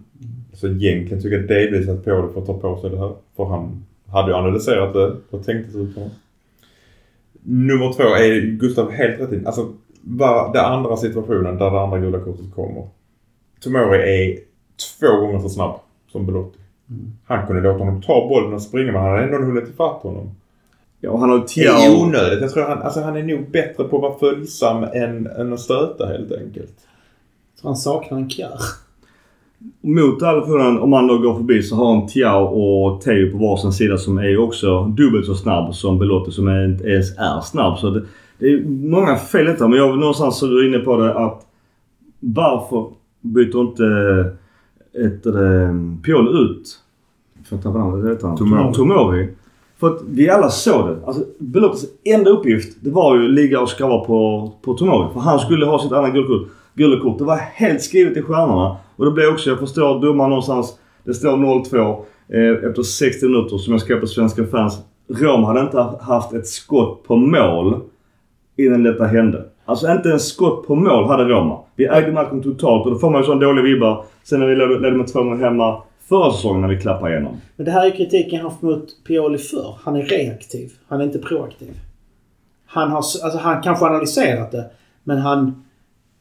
[0.54, 3.12] Så egentligen tycker jag delvis att Pioli får ta på sig det här.
[3.36, 6.10] För han hade ju analyserat det och tänkte ut honom.
[7.44, 9.48] Nummer två är Gustav helt rätt in.
[9.48, 12.88] Alltså, var, den andra situationen där det andra gula kortet kommer.
[13.60, 14.40] Tomori är
[15.00, 15.76] två gånger så snabb
[16.12, 16.60] som Belotti.
[17.26, 20.32] Han kunde låta honom ta bollen och springa men han hade ändå hunnit ifatt honom.
[21.00, 21.74] Ja, han har Det Tiao.
[21.76, 22.42] är onödigt.
[22.42, 25.60] Jag tror han, alltså han är nog bättre på att vara följsam än, än att
[25.60, 26.74] stöta helt enkelt.
[27.62, 28.60] Så han saknar en Kjär.
[29.82, 33.72] Mot Alfonen, om man då går förbi, så har han Tiao och Teo på varsin
[33.72, 37.78] sida som är också dubbelt så snabb som Belotti som inte ens är snabb.
[37.78, 38.04] Så det,
[38.40, 39.68] det är många fel detta.
[39.68, 41.46] Men jag någonstans så är du inne på det att
[42.20, 42.88] varför
[43.22, 43.86] byter inte
[44.94, 46.80] ett, ett, Pioli ut...
[47.50, 48.12] Får jag tappa namnet?
[48.12, 48.38] Heter han?
[48.38, 48.74] Tomori.
[48.74, 49.30] Tomori.
[49.80, 50.98] För att vi alla såg det.
[51.06, 55.14] Alltså Belottis enda uppgift det var ju att ligga och skrava på, på Tomori.
[55.14, 56.48] För han skulle ha sitt andra gula kort.
[56.74, 57.18] Gula kort.
[57.18, 58.78] Det var helt skrivet i stjärnorna.
[58.96, 60.80] Och det blev också, jag förstår domaren någonstans.
[61.04, 64.78] Det står 0-2 eh, efter 60 minuter som jag skrev på Svenska fans.
[65.08, 67.80] Rom hade inte haft ett skott på mål
[68.58, 69.46] innan detta hände.
[69.66, 71.60] Alltså inte en skott på mål hade Roma.
[71.76, 74.06] Vi ägde matchen totalt och då får man ju sån dålig vibbar.
[74.24, 77.42] Sen när vi ledde med 2 hemma förra säsongen när vi klappade igenom.
[77.56, 79.78] Men det här är kritiken han haft mot Pioli förr.
[79.84, 80.72] Han är reaktiv.
[80.88, 81.80] Han är inte proaktiv.
[82.66, 84.66] Han har alltså han kanske analyserat det.
[85.04, 85.64] Men han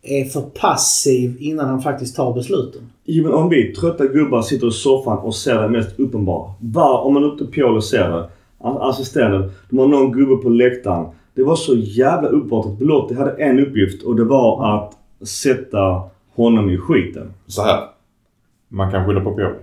[0.03, 2.82] är för passiv innan han faktiskt tar besluten.
[3.05, 6.53] Jo men om vi trötta gubbar sitter i soffan och ser det mest uppenbara.
[6.61, 8.28] Var, om man inte Piolo ser det.
[8.64, 9.50] Assistenten.
[9.70, 11.07] De har någon gubbe på läktaren.
[11.34, 14.92] Det var så jävla uppenbart att Belotti hade en uppgift och det var att
[15.28, 16.03] sätta
[16.34, 17.32] honom i skiten.
[17.46, 17.80] Så här.
[18.68, 19.55] Man kan skylla på Pioli.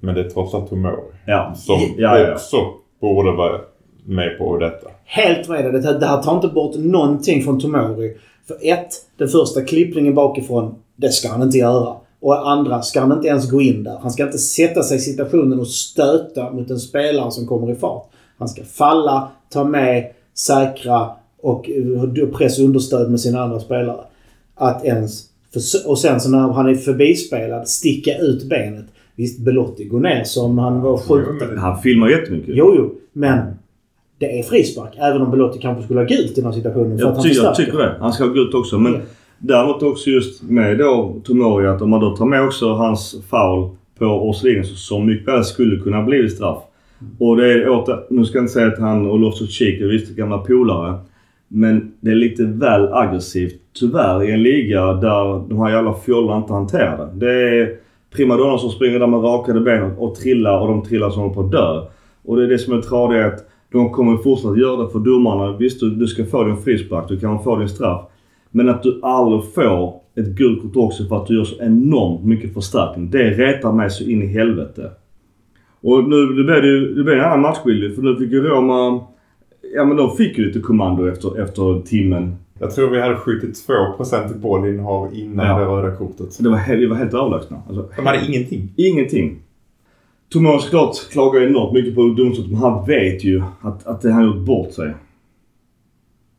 [0.00, 0.94] Men det är trots allt Tomori.
[1.26, 1.54] Ja.
[1.56, 2.32] Som ja, ja.
[2.32, 2.56] också
[3.00, 3.60] borde vara
[4.04, 4.88] med på detta.
[5.04, 5.70] Helt med det.
[5.80, 8.16] Det här- Det här tar inte bort någonting från Tomori.
[8.46, 11.96] För ett, den första klippningen bakifrån, det ska han inte göra.
[12.20, 13.98] Och andra, ska han inte ens gå in där.
[14.02, 17.74] Han ska inte sätta sig i situationen och stöta mot en spelare som kommer i
[17.74, 18.10] fart.
[18.38, 21.10] Han ska falla, ta med, säkra
[21.42, 24.00] och eh, press understöd med sina andra spelare.
[24.54, 25.26] Att ens...
[25.86, 28.84] Och sen så när han är förbispelad, sticka ut benet.
[29.16, 31.58] Visst, Belotti går ner som han var skjuten.
[31.58, 32.54] Han filmar jättemycket.
[32.56, 32.94] Jo, jo.
[33.12, 33.54] Men
[34.20, 34.92] det är frispark.
[34.98, 36.98] Även om Belotti kanske skulle ha gult i den här situationen.
[36.98, 37.64] För att Jag, han ty, jag förstärker.
[37.72, 37.94] tycker det.
[38.00, 38.78] Han ska ha gult också.
[38.78, 38.98] Men Ja.
[39.38, 43.68] däremot också just med då Tomori att om man då tar med också hans foul
[43.98, 46.58] på Orselin som mycket väl skulle kunna bli straff.
[47.18, 50.16] Och det är åter, nu ska jag inte säga att han och Loftus-Cheek är visst
[50.16, 50.94] gamla polare.
[51.48, 56.36] Men det är lite väl aggressivt tyvärr i en liga där de här jävla fjollarna
[56.40, 57.26] inte hanterar det.
[57.26, 57.76] Det är
[58.16, 61.40] primadonnor som springer där med rakade ben och trillar och de trillar som håller på
[61.40, 61.80] att dö.
[62.24, 65.56] Och det är det som är tradigt att de kommer fortsätta göra det för domarna.
[65.56, 68.00] Visst, du, du ska få din frispark, du kan få din straff.
[68.50, 72.24] Men att du aldrig får ett gult kort också för att du gör så enormt
[72.24, 73.10] mycket förstärkning.
[73.10, 74.90] Det retar mig så in i helvete.
[75.82, 78.40] Och nu det blev det ju det blev en annan matchbild för nu fick ju
[78.42, 79.00] Roma...
[79.74, 82.34] Ja men de fick ju lite kommando efter, efter timmen.
[82.58, 85.58] Jag tror vi hade 72% i bollinnehav innan Ja.
[85.58, 86.38] det röda kortet.
[86.40, 87.62] Det var, vi var helt överlägsna.
[87.68, 88.72] Alltså, De hade ingenting.
[88.76, 89.38] Ingenting.
[90.32, 94.24] Thomas såklart klagar enormt mycket på domslutet men han vet ju att, att det han
[94.24, 94.94] gjort bort sig.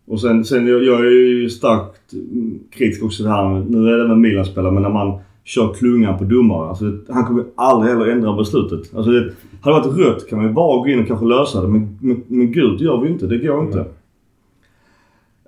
[0.07, 3.87] Och sen, sen jag, jag är ju starkt mm, kritisk också till det här nu
[3.87, 6.69] är det även Milan-spelare, men när man kör klungan på domare.
[6.69, 8.95] Alltså det, han kommer aldrig heller ändra beslutet.
[8.95, 11.61] Alltså det, hade det varit rött kan man ju bara gå in och kanske lösa
[11.61, 11.67] det.
[11.67, 13.27] Men, men, men gult gör vi inte.
[13.27, 13.85] Det går inte.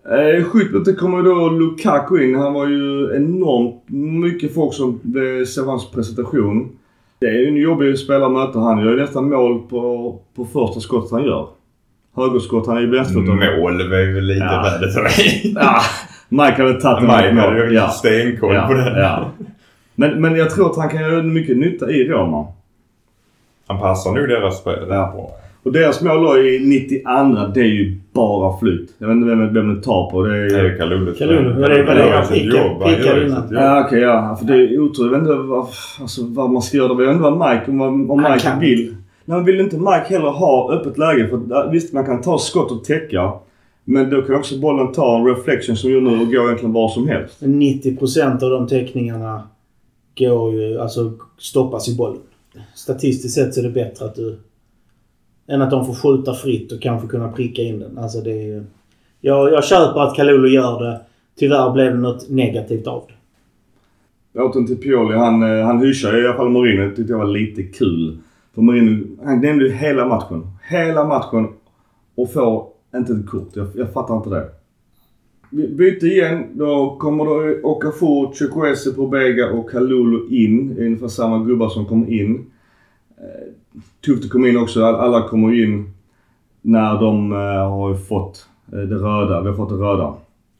[0.05, 2.35] Eh, Skyttet kommer då Lukaku in.
[2.35, 3.89] Han var ju enormt
[4.23, 6.69] mycket folk som blev hans presentation.
[7.23, 8.59] Det är ju en jobbig spelare att möta.
[8.59, 11.47] Han gör ju nästan mål på, på första skottet han gör.
[12.15, 12.67] Högerskott.
[12.67, 13.33] Han är ju vänsterfotad.
[13.57, 14.63] Mål var ju lite Ja.
[14.93, 15.53] för mig.
[15.55, 15.81] Ja,
[16.29, 17.89] Mike hade tagit den Mike hade ju ja.
[17.89, 18.97] stenkoll ja, på den.
[18.97, 19.31] Ja.
[19.95, 22.47] Men, men jag tror att han kan göra mycket nytta i Roma.
[23.67, 25.11] Han passar nog deras spel Ja.
[25.15, 25.31] bra.
[25.63, 27.09] Och deras mål då i 92
[27.53, 28.95] det är ju bara flyt.
[28.97, 30.21] Jag vet inte vem, vem det tar på.
[30.23, 31.13] Det är ju Kalulu.
[31.13, 31.83] Det är-
[32.79, 32.89] vad
[33.49, 33.55] det.
[33.55, 34.37] Ja okej ja.
[34.39, 35.11] För det är otroligt.
[35.11, 35.67] Jag vet inte vad,
[36.01, 36.87] alltså, vad man ska göra.
[36.87, 38.95] Jag vet inte vad Mike, om, om Mike kan vill.
[39.25, 41.27] Nej, men vill inte Mike heller ha öppet läge?
[41.27, 43.31] För visst man kan ta skott och täcka.
[43.85, 46.89] Men då kan också bollen ta en reflection som gör nu och gå egentligen var
[46.89, 47.41] som helst.
[47.41, 49.41] 90% av de teckningarna
[50.17, 52.21] går ju, alltså stoppas i bollen.
[52.75, 54.37] Statistiskt sett så är det bättre att du...
[55.47, 57.97] Än att de får skjuta fritt och kanske kunna pricka in den.
[57.97, 58.63] Alltså det är ju...
[59.21, 61.01] Jag, jag köper att Kalulu gör det.
[61.39, 63.13] Tyvärr blev det något negativt av det.
[64.41, 65.17] Åter till Pioli.
[65.17, 66.83] Han, eh, han hyschade i alla fall Mourinho.
[66.89, 68.17] Det tyckte jag var lite kul.
[68.55, 70.47] För Mourinho, han nämnde ju hela matchen.
[70.69, 71.47] Hela matchen.
[72.15, 73.49] Och får inte ett kort.
[73.53, 74.49] Jag, jag fattar inte det.
[75.49, 76.43] Vi- Byte igen.
[76.53, 80.77] Då kommer då Okafor, Chukwese, Pobega och Kalulu in.
[80.79, 82.45] Ungefär samma gubbar som kom in.
[83.17, 83.53] Eh,
[84.05, 84.83] Tufft att komma in också.
[84.83, 85.93] All- Alla kommer in
[86.61, 87.37] när de eh,
[87.69, 89.41] har fått eh, det röda.
[89.41, 90.13] Vi har fått det röda.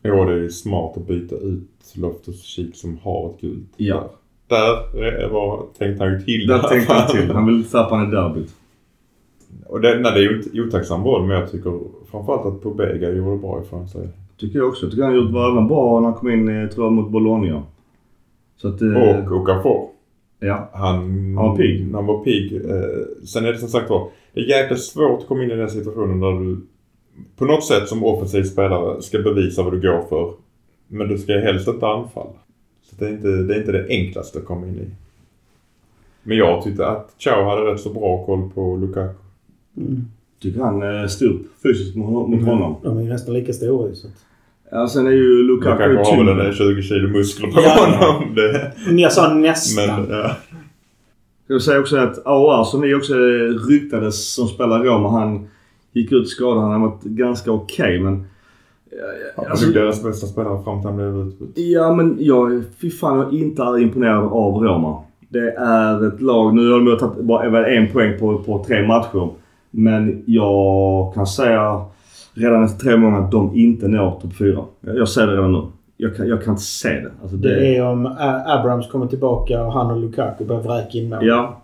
[0.03, 3.69] Jo, det är ju smart att byta ut Loftus Cheek som har ett gult.
[3.77, 4.09] Ja.
[4.47, 6.47] Där var, tänkte han ju till.
[6.47, 7.31] Där tänkte han till.
[7.31, 8.55] Han vill tappa i derbyt.
[9.65, 11.79] Och det, nej, det är ju otacksam boll, men jag tycker
[12.11, 14.07] framförallt att Pobega gjorde bra ifrån sig.
[14.37, 14.89] Tycker jag också.
[14.89, 17.61] Tycker han gjort även bra när han kom in, eh, tror jag, mot Bologna.
[18.57, 18.81] Så att...
[18.81, 19.87] Och Okafor.
[20.43, 20.69] Ja.
[20.73, 21.91] Han, Han var pigg.
[21.93, 22.53] Han var pigg.
[22.55, 25.55] Eh, sen är det som sagt var, det är jäkligt svårt att komma in i
[25.55, 26.57] den situationen där du
[27.35, 30.33] på något sätt som offensiv spelare ska bevisa vad du går för.
[30.87, 32.33] Men du ska helst inte anfalla.
[32.83, 34.87] Så det är inte det, är inte det enklaste att komma in i.
[36.23, 39.13] Men jag tyckte att Chao hade rätt så bra koll på Lukaku.
[40.41, 42.45] Tycker han eh, stod upp fysiskt mot, Mm.
[42.45, 42.75] honom.
[42.83, 43.95] De är nästan lika stora.
[43.95, 44.13] Så att...
[44.73, 47.85] Ja, sen är ju Lukaku Lukaku har väl en 20 kilo muskler på Ja.
[47.85, 48.35] honom.
[48.35, 48.71] Det,
[49.01, 49.85] jag sa nästan.
[50.01, 50.29] men ja.
[51.43, 53.13] Ska jag säga också att AOR som ni också
[53.69, 55.47] ryktades som spelar Roma, han
[55.93, 56.61] gick ut skadad.
[56.63, 58.23] Han har varit ganska okej men...
[59.35, 61.51] Han Alltså, var deras bästa spelare fram till han blev utbytt.
[61.67, 65.03] Ja men jag, fy fan jag inte är imponerad av Roma.
[65.29, 68.87] Det är ett lag, nu har de ju tagit bara en poäng på, på tre
[68.87, 69.29] matcher.
[69.71, 71.81] Men jag kan säga
[72.33, 74.59] redan efter tre månader att de inte når topp fyra.
[74.81, 75.61] Jag, jag säger det redan nu.
[75.97, 77.11] Jag kan, jag kan inte se det.
[77.21, 78.05] Alltså det, Det är om
[78.45, 81.19] Abrams kommer tillbaka och han och Lukaku börjar vräka in mål.
[81.25, 81.61] Ja,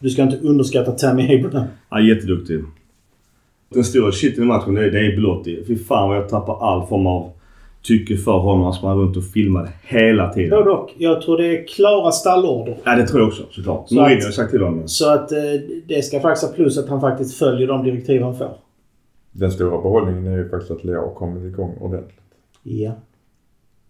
[0.00, 1.66] Du ska inte underskatta Tammy Abraham.
[1.90, 2.60] är jätteduktig.
[3.74, 5.64] Den stora shiten i matchen det är, det är Belotti.
[5.66, 7.30] Fy fan vad jag tappar all form av
[7.82, 8.64] tycke för honom.
[8.64, 10.50] Han sprang runt och filmade hela tiden.
[10.50, 10.90] Både och.
[10.98, 12.76] Jag tror det är klara stallorder.
[12.84, 13.88] Ja det tror jag också såklart.
[13.88, 14.88] Så Mourinho har sagt till honom.
[14.88, 15.38] Så att eh,
[15.86, 18.52] det ska faktiskt ha plus att han faktiskt följer de direktiv han får.
[19.32, 22.20] Den stora behållningen är ju faktiskt att Leo har kommit igång ordentligt.
[22.62, 22.92] Ja.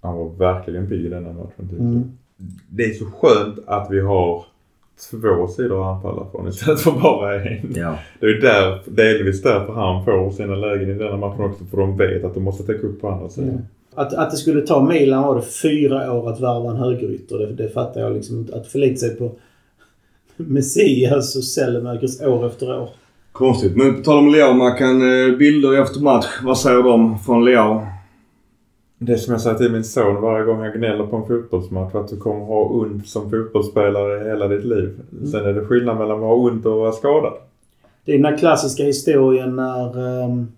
[0.00, 1.84] Han var verkligen pigg i denna matchen tyckte jag.
[1.84, 2.12] Mm.
[2.68, 4.44] Det är så skönt att vi har
[5.10, 7.72] två sidor att anfalla från istället för bara en.
[7.74, 7.98] Ja.
[8.20, 11.64] Det är ju där, delvis därför han får sina lägen i denna matchen också.
[11.64, 13.50] För de vet att de måste täcka upp på andra sidan.
[13.50, 13.62] Mm.
[13.94, 17.38] Att, att det skulle ta Milan var det fyra år att värva en högerytter.
[17.38, 18.48] Det, det fattar jag liksom.
[18.52, 19.32] Att förlita sig på
[20.36, 22.88] Messias och Sellemakers år efter år.
[23.32, 23.76] Konstigt.
[23.76, 26.26] Men på tal om Leao, man kan eh, bilder efter match.
[26.42, 27.86] Vad säger de från Leao?
[28.98, 31.94] Det som jag säger till min son varje gång jag gnäller på en fotbollsmatch.
[31.94, 35.00] Att du kommer ha ont som fotbollsspelare hela ditt liv.
[35.30, 37.32] Sen är det skillnad mellan att ha ont och att vara skadad.
[38.04, 40.52] Det är den här klassiska historien när um,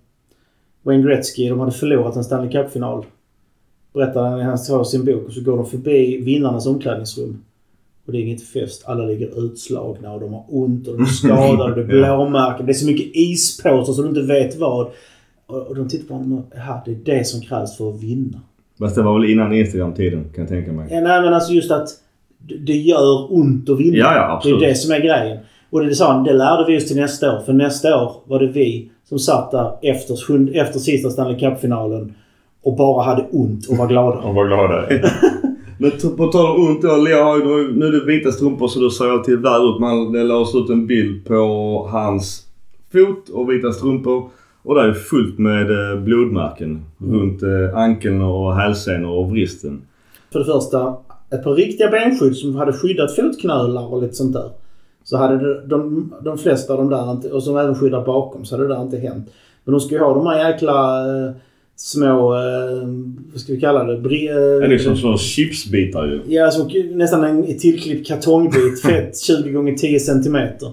[0.83, 3.07] Wayne Gretzky, de hade förlorat en Stanley Cup-final.
[3.93, 7.45] Berättar han i hans i sin bok och så går de förbi vinnarnas omklädningsrum.
[8.07, 8.83] Och det är inget fest.
[8.87, 12.67] Alla ligger utslagna och de har ont och de är skadade och det är blåmärken.
[12.67, 14.87] Det är så mycket ispåsar så du inte vet vad.
[15.47, 16.45] Och, de tittar på honom och
[16.85, 18.41] det är det som krävs för att vinna.
[18.79, 20.89] Fast det var väl innan Instagram-tiden kan jag tänka mig.
[20.91, 21.89] Ja, nej men alltså just att
[22.67, 23.97] det- gör ont att vinna.
[23.97, 24.61] Ja, ja, absolut.
[24.61, 25.39] Det är det som är grejen.
[25.71, 27.41] Och det sa han, det lärde vi oss till nästa år.
[27.41, 30.15] För nästa år var det vi som satt där efter,
[30.57, 32.15] efter sista Stanley Cup-finalen
[32.63, 34.19] och bara hade ont och var glada.
[34.19, 34.87] Och var glada.
[35.79, 36.97] Men på tal om ont då.
[36.97, 39.81] Leo har ju, nu är det vita strumpor så då ser jag till väl ut.
[39.81, 41.37] Man, lades ut en bild på
[41.91, 42.47] hans
[42.93, 44.31] fot och vita strumpor.
[44.63, 49.83] Och det är fullt med blodmärken blodmärken runt eh, ankeln och hälsenor och vristen.
[50.33, 50.97] För det första,
[51.31, 54.51] ett par riktiga benskydd som hade skyddat fotknölar och lite sånt där.
[55.05, 58.55] Så hade de, de flesta av de där inte, och som även skyddar bakom, så
[58.55, 59.31] hade det där inte hänt.
[59.65, 61.33] Men de ska ju ha de här jäkla eh,
[61.77, 62.89] små, eh,
[63.33, 63.97] vad ska vi kalla det?
[64.01, 66.21] Bre, Det är liksom sådana chipsbitar ju.
[66.27, 68.83] Ja, alltså, nästan en tillklippt kartongbit.
[68.83, 70.73] Fett 20 gånger 10 centimeter.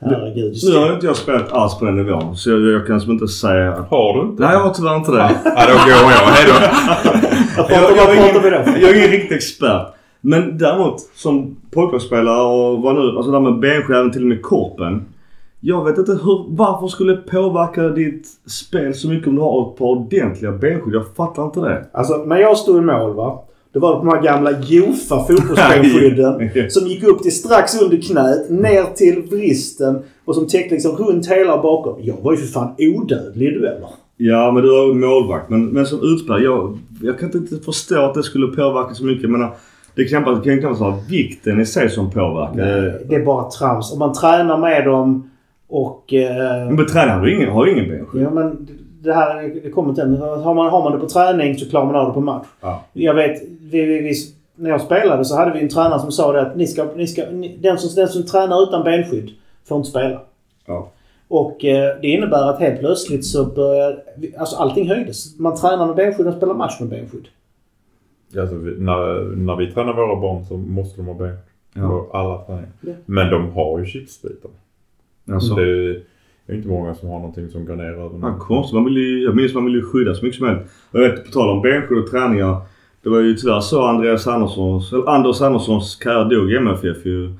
[0.00, 0.54] Herregud.
[0.64, 2.36] Nu har inte jag spelat alls på den nivån.
[2.36, 3.88] Så jag, jag kan som inte säga att...
[3.90, 4.42] Har du inte?
[4.42, 5.30] Nej, jag har tyvärr inte det.
[5.44, 6.32] Ja, då går jag.
[6.32, 6.54] Hejdå.
[7.58, 9.86] Jag, jag, vad är jag är ingen riktig expert.
[10.20, 14.28] Men däremot som pojkhockeyspelare och vad nu, alltså det här med benskydd, även till och
[14.28, 15.04] med korpen.
[15.68, 19.70] Jag vet inte hur, varför skulle det påverka ditt spel så mycket om du har
[19.70, 20.94] ett par ordentliga benskydd?
[20.94, 21.86] Jag fattar inte det.
[21.92, 23.44] Alltså, när jag stod i mål va.
[23.72, 26.50] Var det på de här gamla Jofa fotbollsbenskydden.
[26.70, 31.26] som gick upp till strax under knät, ner till vristen och som täckte liksom runt
[31.26, 31.96] hela bakom.
[32.00, 33.88] Jag var ju för fan odödlig i dueller.
[34.16, 35.50] Ja, men du ju målvakt.
[35.50, 39.22] Men, men som utspelare, jag, jag kan inte förstå att det skulle påverka så mycket.
[39.22, 39.54] Jag menar,
[39.94, 42.54] det kan knappast vara vikten i sig som påverkar.
[42.54, 43.92] Nej, det är bara trams.
[43.92, 45.30] Om man tränar med dem
[45.68, 46.12] och...
[46.12, 48.22] Eh, Men tränaren har ju ingen, har ingen benskydd.
[48.22, 48.68] Ja men
[49.02, 50.16] det här det kommer inte än.
[50.16, 52.46] Har man, har man det på träning så klarar man av det på match.
[52.60, 52.84] Ja.
[52.92, 54.14] Jag vet, vi, vi, vi,
[54.56, 57.06] när jag spelade så hade vi en tränare som sa det att ni ska, ni
[57.06, 59.30] ska, ni, den, som, den som tränar utan benskydd
[59.68, 60.20] får inte spela.
[60.66, 60.90] Ja.
[61.28, 63.98] Och eh, det innebär att helt plötsligt så börjar...
[64.38, 65.38] Alltså allting höjdes.
[65.38, 67.28] Man tränar med benskydd och spelar match med benskydd.
[68.38, 71.36] Alltså, vi, när, när vi tränar våra barn så måste de ha ben.
[71.74, 71.88] Ja.
[71.88, 72.68] På alla träningar.
[72.80, 72.92] Ja.
[73.06, 74.50] Men de har ju chipsbitar.
[75.32, 78.38] Alltså, Det är inte många som har någonting som går ner över Ja, någon.
[78.38, 78.74] konstigt.
[78.74, 80.66] Man vill ju, jag minns man vill ju skydda så mycket som möjligt.
[80.92, 82.56] Jag vet, på tal om benskydd och träningar.
[83.02, 87.30] Det var ju tyvärr så Andreas Anderssons, eller Anders Anderssons karriär dog i MFF ju.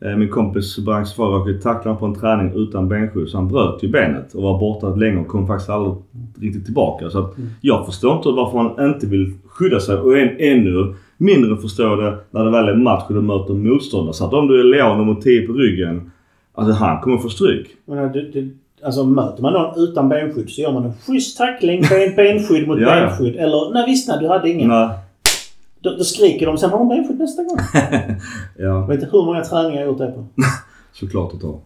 [0.00, 3.82] Eh, Min kompis Branks far råkade tackla på en träning utan benskydd så han bröt
[3.82, 5.94] ju benet och var borta länge och kom faktiskt aldrig
[6.40, 7.10] riktigt tillbaka.
[7.10, 11.56] Så att jag förstår inte varför man inte vill skydda sig och än, ännu mindre
[11.56, 14.14] förstår det när det väl är match och du möter motståndare.
[14.14, 16.10] Så att om du är Leon nummer 10 på ryggen,
[16.56, 17.76] alltså han kommer få stryk.
[17.84, 18.50] Men det, det,
[18.82, 22.80] alltså möter man någon utan benskydd så gör man en schysst tackling, ben, benskydd mot
[22.80, 23.06] Ja, ja.
[23.06, 23.36] benskydd.
[23.36, 24.68] Eller nej visst nej, du hade ingen.
[24.68, 24.88] Nej.
[25.80, 27.58] Då, då skriker de sen har de benskydd nästa gång.
[28.58, 30.26] Ja, vet inte hur många träningar jag har gjort det på.
[30.92, 31.60] såklart att ta.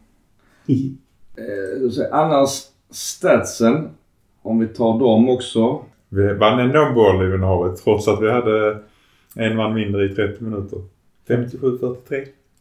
[0.68, 2.50] Eh, så annars
[2.90, 3.88] statsen,
[4.42, 5.80] om vi tar dem också.
[6.08, 8.78] Vi vann ändå en boll i havet trots att vi hade
[9.34, 10.78] en man mindre i 30 minuter.
[11.28, 11.96] 57-43.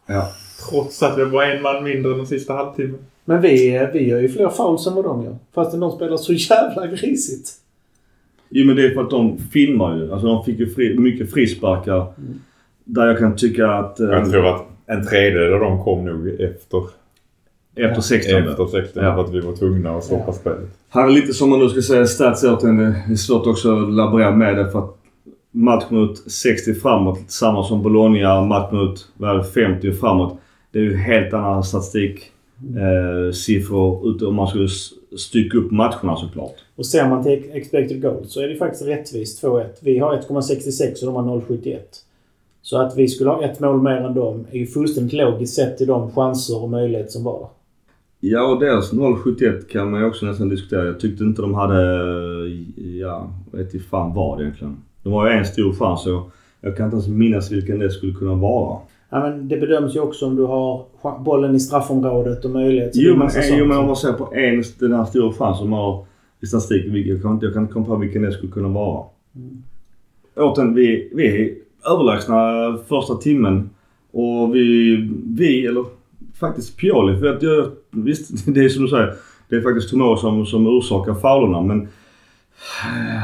[0.06, 0.28] Ja.
[0.70, 3.00] Trots att vi var en man mindre den sista halvtimmen.
[3.26, 5.36] Men vi, vi gör ju fler fouls än vad de gör.
[5.56, 7.50] Fastän de spelar så jävla grisigt.
[8.50, 10.12] Jo men det är för att de filmar ju.
[10.12, 12.06] Alltså de fick ju fri, mycket frisparkar.
[12.84, 14.00] Där jag kan tycka att...
[14.00, 16.84] Eh, Jag tror att en tredjedel av dem kom nog efter,
[17.76, 18.36] efter 16.
[18.48, 19.16] efter 16 Ja.
[19.16, 20.34] för att vi var tvungna att stoppa Ja.
[20.34, 20.70] spelet.
[20.90, 22.78] Han är lite som man nu ska säga stats återigen.
[22.78, 24.96] Det är svårt också att laborera med det för att
[25.52, 30.38] matchminut 60 framåt, samma som Bologna, matchminut är det, 50 framåt.
[30.72, 32.32] Det är ju helt annan statistik.
[32.60, 34.68] Eh, om man skulle
[35.18, 36.56] stycka upp matcherna såklart.
[36.76, 39.66] Och ser man till expected goals så är det faktiskt rättvist 2-1.
[39.82, 41.78] Vi har 1,66 och de har 0,71.
[42.62, 45.78] Så att vi skulle ha ett mål mer än dem är ju fullständigt logiskt sett
[45.78, 47.50] till de chanser och möjligheter som var.
[48.20, 50.86] Ja, och deras 0,71 kan man ju också nästan diskutera.
[50.86, 51.82] Jag tyckte inte de hade...
[53.00, 54.78] Ja, vet inte fan vad egentligen.
[55.04, 56.32] De har ju en stor chans och
[56.62, 58.80] jag kan inte ens minnas vilken det skulle kunna vara.
[59.10, 60.86] Ja, men det bedöms ju också om du har
[61.20, 62.96] bollen i straffområdet och möjlighet.
[62.96, 65.34] Är Jo en men, massa jo men om man ser på en, den här stora
[65.34, 66.06] chansen som har
[66.42, 66.94] i statistiken.
[66.94, 69.04] vilken- Jag kan, inte- jag kan inte komma på vilken det skulle kunna vara.
[69.36, 69.64] Mm.
[70.36, 71.56] Återigen, vi, vi är
[71.94, 72.38] överlägsna
[72.88, 73.70] första timmen.
[74.12, 74.96] Och vi,
[75.26, 75.86] vi, eller
[76.40, 77.20] faktiskt Pioli.
[77.20, 79.14] För att jag, visst, det är som du säger.
[79.50, 81.88] Det är faktiskt Tomor som, som orsakar faulerna men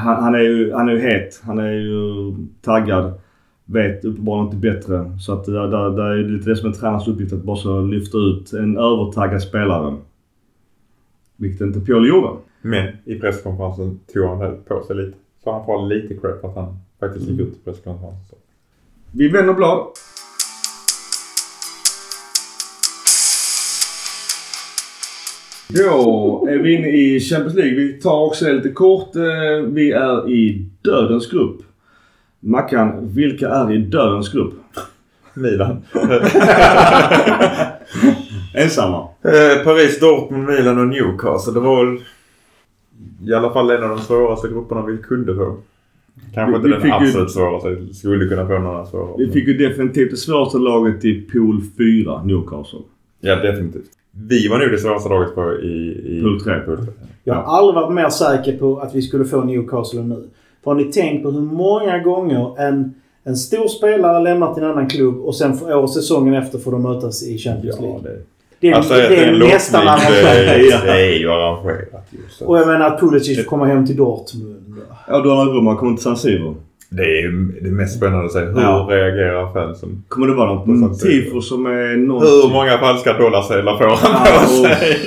[0.03, 1.41] han, han, är ju, han är ju het.
[1.43, 3.13] Han är ju taggad.
[3.65, 5.11] Vet uppenbarligen inte bättre.
[5.19, 7.57] Så att där, där, där är det lite det som är tränarens uppgift att bara
[7.57, 9.95] så lyfta ut en övertaggad spelare.
[11.35, 12.29] Vilket inte Pioli gjorde.
[12.61, 15.17] Men i presskonferensen tog han det på sig lite.
[15.43, 18.37] Så han får lite cred för att han faktiskt gick ut i presskonferensen.
[19.11, 19.87] Vi vänder blad.
[25.67, 27.75] Då är vi inne i Champions League.
[27.75, 29.15] Vi tar också det lite kort.
[29.15, 31.61] Eh, Vi är i dödens grupp.
[32.45, 34.53] Mackan, vilka är i dödens grupp?
[35.33, 35.77] Milan.
[38.53, 39.07] Ensamma.
[39.23, 41.53] Eh, Paris, Dortmund, Milan och Newcastle.
[41.53, 41.97] Det var väl
[43.29, 45.57] i alla fall en av de svåraste grupperna vi kunde få.
[46.33, 47.69] Kanske Vi- inte vi den fick ju- absolut svåraste.
[47.69, 49.17] Vi skulle kunna få några svåra.
[49.17, 52.79] Vi fick ju definitivt det svåraste laget i Pool 4, Newcastle.
[53.21, 53.89] Ja, definitivt.
[54.11, 55.67] Vi var nog det svåraste laget på i...
[56.17, 56.59] i Pool tre.
[56.59, 56.85] Pool tre.
[57.23, 60.23] Jag har aldrig varit mer säker på att vi skulle få Newcastle än nu.
[60.65, 62.93] För har ni tänkt på hur många gånger en,
[63.23, 66.71] en stor spelare lämnar till en annan klubb och sen för, år, säsongen efter får
[66.71, 68.01] de mötas i Champions Ja, League?
[68.03, 68.19] det...
[68.59, 70.83] Det är, Alltså, det är en nästan lottning, arrangerat.
[70.85, 72.05] Det, är ju arrangerat.
[72.45, 74.75] Och jag menar att Pulisic får komma hem till Dortmund.
[75.07, 76.55] Ja, Donnarumma kommer till San Siro.
[76.89, 78.39] Det är ju det mest spännande att se.
[78.39, 78.87] Hur Ja.
[78.89, 80.03] reagerar fansen?
[80.07, 80.93] Kommer det vara något Mm.
[80.97, 82.21] tifo som är någon...
[82.21, 84.97] Hur många falska dollarsedlar får han Ja, på och- sig?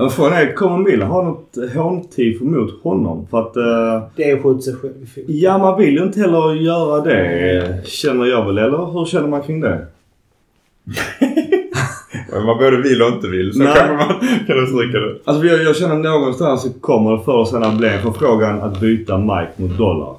[0.00, 3.26] Ja, Frågan är, kommer Milan ha något håntifo mot honom?
[3.30, 3.56] För att...
[3.56, 4.94] eh, Det är skjuta sig själv
[5.26, 7.86] ja, man vill ju inte heller göra det.
[7.86, 8.92] Känner jag väl, eller?
[8.92, 9.86] Hur känner man kring det?
[12.32, 13.52] Men man både vill och inte vill.
[13.52, 13.74] Så Nej.
[13.74, 14.08] kan man
[14.46, 15.18] kan du stryka det.
[15.24, 18.80] Alltså jag, jag känner någonstans så kommer det förr och senare bli en förfrågan att
[18.80, 20.14] byta Mike mot dollar.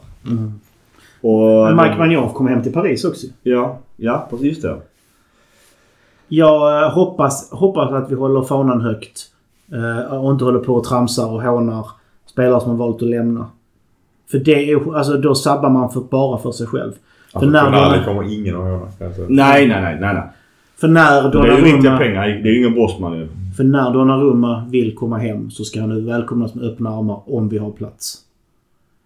[1.21, 1.75] Och...
[1.75, 3.27] Men Mike Magnoff kom hem till Paris också.
[3.43, 4.75] Ja, ja precis det.
[6.27, 9.30] Jag eh, hoppas, hoppas att vi håller fanan högt.
[9.73, 11.88] Eh, Och inte håller på och tramsar och hånar
[12.26, 13.45] spelare som har valt att lämna.
[14.31, 16.91] För det är, alltså, då sabbar man för, bara för sig själv.
[17.31, 19.10] För Alltså, när, Tonali Donna, kommer ingen att säga.
[19.30, 20.14] Nej, nej, nej, nej.
[20.14, 20.23] nej.
[20.77, 22.27] för när Det är ju riktiga Donnarumma, pengar.
[22.27, 23.27] Det är ju ingen bossman ju.
[23.57, 27.49] för när Donnarumma vill komma hem så ska han nu välkomnas med öppna armar om
[27.49, 28.18] vi har plats.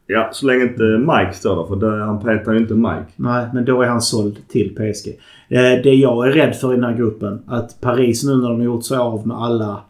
[0.07, 1.63] Ja, så länge inte Mike står där.
[1.65, 3.05] För det, han petar ju inte Mike.
[3.15, 5.07] Nej, men då är han såld till PSG.
[5.49, 8.55] Eh, Det jag är rädd för i den här gruppen, att Paris nu när de
[8.57, 9.81] har gjort sig av med alla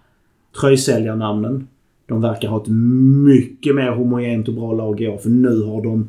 [0.61, 1.67] tröjsäljarnamnen.
[2.07, 2.67] De verkar ha ett
[3.25, 5.17] mycket mer homogent och bra lag i år.
[5.17, 6.07] För nu har de,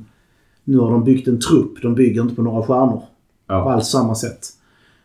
[0.65, 1.83] nu har de byggt en trupp.
[1.83, 2.97] De bygger inte på några stjärnor.
[2.97, 3.03] På
[3.49, 3.73] Ja.
[3.73, 4.39] alls samma sätt.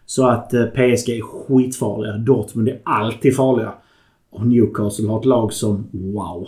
[0.05, 2.17] Så att eh, PSG är skitfarliga.
[2.17, 3.71] Dortmund är alltid farliga.
[4.29, 6.47] Och Newcastle har ett lag som wow.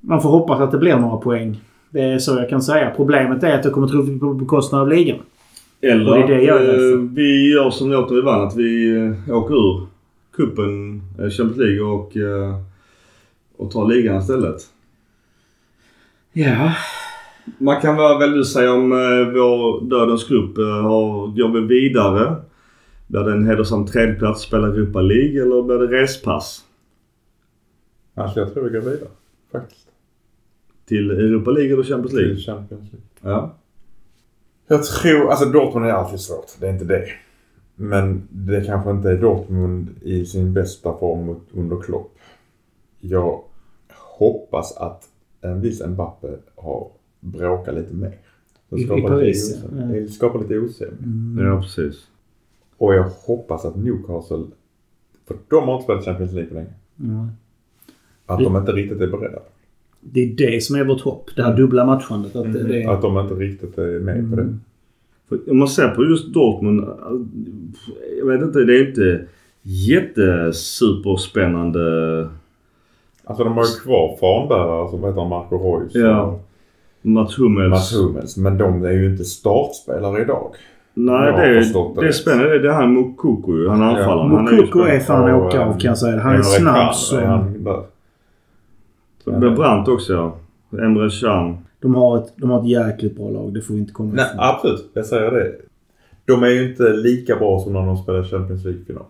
[0.00, 1.60] Man får hoppas att det blir några poäng.
[1.90, 2.92] Det är så jag kan säga.
[2.96, 5.18] Problemet är att det kommer troligen på bekostnad av ligan.
[5.80, 8.46] Eller det är det eh, vi gör som låter vi vann.
[8.46, 8.96] Att vi
[9.28, 9.86] eh, åker ur
[10.32, 12.56] cupen, eh, Champions League och, eh,
[13.56, 14.62] och tar ligan istället.
[16.32, 16.72] Ja.
[17.58, 22.36] Man kan väl väl säga om eh, vår Dödens grupp har, går vi vidare.
[23.06, 26.64] Blir det en hedersam tredjeplats, spela Europa League eller blir det respass
[28.14, 29.08] Alltså jag tror vi går vidare.
[29.52, 29.86] Faktiskt.
[30.84, 32.34] till Europa League eller Champions League?
[32.34, 33.06] Till Champions League.
[33.36, 33.54] Ja.
[34.66, 36.46] Jag tror, alltså Dortmund är alltid svårt.
[36.60, 37.06] Det är inte det.
[37.76, 42.18] Men det kanske inte är Dortmund i sin bästa form mot- under Klopp.
[43.00, 43.40] Jag
[44.18, 45.08] hoppas att
[45.40, 46.88] en viss Mbappe har
[47.20, 48.12] bråkat lite mer.
[48.70, 49.62] I- i Paris.
[49.92, 51.44] Det skapar lite osämja.
[51.44, 52.06] Ja, precis.
[52.76, 54.44] Och jag hoppas att Newcastle,
[55.26, 57.28] för de har inte spelat Champions League på länge, Ja.
[58.34, 59.38] att de inte riktigt är beredda.
[60.00, 61.30] Det är det som är vårt hopp.
[61.36, 62.36] Det här dubbla matchandet.
[62.36, 64.58] Att det, det, Att de inte riktigt är med på det.
[65.32, 66.84] För om man ser på just Dortmund.
[68.18, 69.24] Jag vet inte, det är inte
[69.62, 71.80] jättesuperspännande
[73.24, 76.38] Alltså de har ju kvar fanbärare som heter Marco Reus Ja.
[77.02, 77.70] Mats Hummels.
[77.70, 78.36] Mats Hummels.
[78.36, 80.54] Men de är ju inte startspelare idag.
[80.94, 82.58] Nej, det, förstått det det är spännande.
[82.58, 83.68] Det är han Mokoko ju.
[83.68, 84.30] Han är anfallaren.
[84.30, 86.20] Han är ju Mokoko är fan åka av kan jag säga.
[86.20, 86.94] Han är snabb
[87.64, 87.82] är.
[89.24, 90.36] Men Brandt också ja.
[90.78, 91.56] Emre Can.
[91.82, 93.54] De har, ett, de har ett jäkligt bra lag.
[93.54, 94.40] Det får vi inte komma Nej, ifrån.
[94.40, 94.90] absolut.
[94.94, 95.52] Jag säger det.
[96.24, 99.04] De är ju inte lika bra som när de spelar Champions League-final.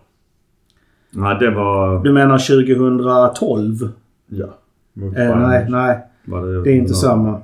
[1.11, 2.05] Nej, det var...
[2.05, 3.89] Du menar 2012?
[4.29, 4.45] Ja.
[5.17, 5.99] Eh, nej, nej.
[6.25, 7.41] det, Det är inte samma.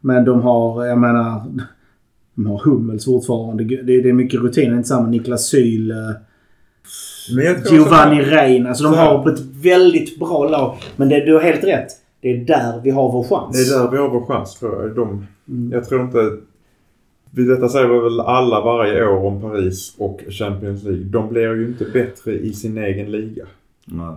[0.00, 1.42] Men de har, jag menar...
[2.34, 3.64] De har Hummels fortfarande.
[3.64, 4.68] Det, det är mycket rutin.
[4.70, 5.08] Det är inte samma.
[5.08, 5.92] Niklas Syl.
[7.70, 8.66] Giovanni så- Rein.
[8.66, 10.76] Alltså de har ett väldigt bra lag.
[10.96, 11.88] Men det, du har helt rätt.
[12.26, 13.56] Det är där vi har vår chans.
[13.56, 14.96] Det är där vi har vår chans tror jag.
[14.96, 15.72] De, Mm.
[15.72, 16.36] Jag tror inte...
[17.30, 21.04] Vid detta säger vi väl alla varje år om Paris och Champions League.
[21.04, 23.46] De blir ju inte bättre i sin egen liga.
[23.84, 24.16] Nej.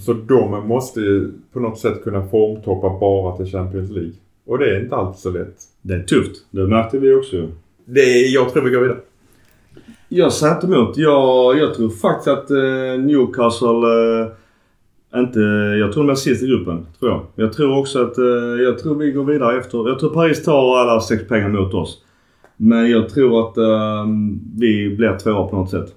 [0.00, 4.12] Så de måste ju på något sätt kunna formtoppa bara till Champions League.
[4.46, 5.56] Och det är inte alltid så lätt.
[5.82, 6.36] Det är tufft.
[6.50, 7.48] Det märkte vi också.
[7.84, 8.98] Det är, jag tror vi går vidare.
[10.08, 10.96] Jag säger inte emot.
[10.96, 14.28] Jag, jag tror faktiskt att eh, Newcastle eh,
[15.20, 15.40] inte...
[15.80, 16.86] Jag tror de är sist i gruppen.
[16.98, 17.22] Tror jag.
[17.34, 18.18] Jag tror också att...
[18.18, 18.24] Eh,
[18.64, 19.88] jag tror vi går vidare efter...
[19.88, 22.02] Jag tror Paris tar alla sex pengar mot oss.
[22.56, 24.06] Men jag tror att eh,
[24.56, 25.94] vi blir tvåa på något sätt.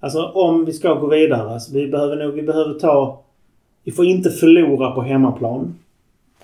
[0.00, 1.50] Alltså om vi ska gå vidare.
[1.50, 2.34] Alltså, vi behöver nog...
[2.34, 3.22] Vi behöver ta...
[3.84, 5.74] Vi får inte förlora på hemmaplan.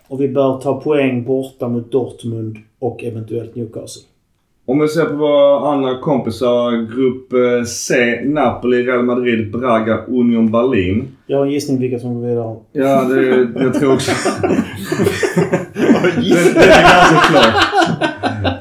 [0.08, 4.02] Och vi bör ta poäng borta mot Dortmund och eventuellt Newcastle.
[4.68, 6.70] Om vi ser på våra andra kompisar.
[6.96, 7.94] Grupp eh, C.
[8.24, 11.08] Napoli, Real Madrid, Braga, Union Berlin.
[11.26, 12.56] Jag har en gissning vilka som går vidare.
[12.72, 14.10] Ja, det, jag tror också...
[14.42, 14.48] det,
[16.54, 17.54] det är ganska klart.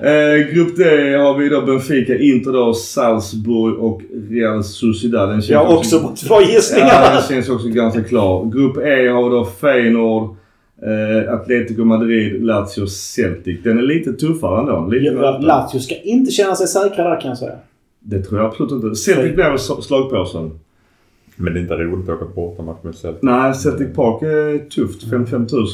[0.03, 0.84] Eh, grupp D
[1.17, 5.29] har vi då Benfica, Inter då, Salzburg och Real Sociedad.
[5.29, 7.13] Den känns Jag har också två Ja, gissningar.
[7.13, 8.45] den känns också ganska klar.
[8.45, 10.35] Grupp E har vi då Feyenoord,
[10.81, 13.63] eh, Atletico Madrid, Lazio, Celtic.
[13.63, 14.87] Den är lite tuffare ändå.
[14.87, 17.55] Lite Ja, Lazio ska inte känna sig säkra där kan jag säga.
[17.99, 18.95] Det tror jag absolut inte.
[18.95, 20.59] Celtic blir väl slagpåsen.
[21.35, 23.21] Men det är inte roligt att åka bortamatch mot Celtic.
[23.21, 25.09] Nej, Celtic Park är tufft.
[25.09, 25.67] 55 000.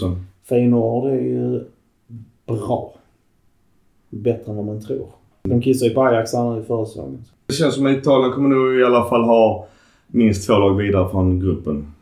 [0.49, 1.63] Feyenoord är ju
[2.45, 2.93] bra.
[4.09, 5.07] Bättre än vad man tror.
[5.43, 7.25] De kissade ju på Ajax här nu i förra säsongen.
[7.45, 9.67] Det känns som att Italien kommer nog i alla fall ha
[10.07, 11.92] minst två lag vidare från gruppen.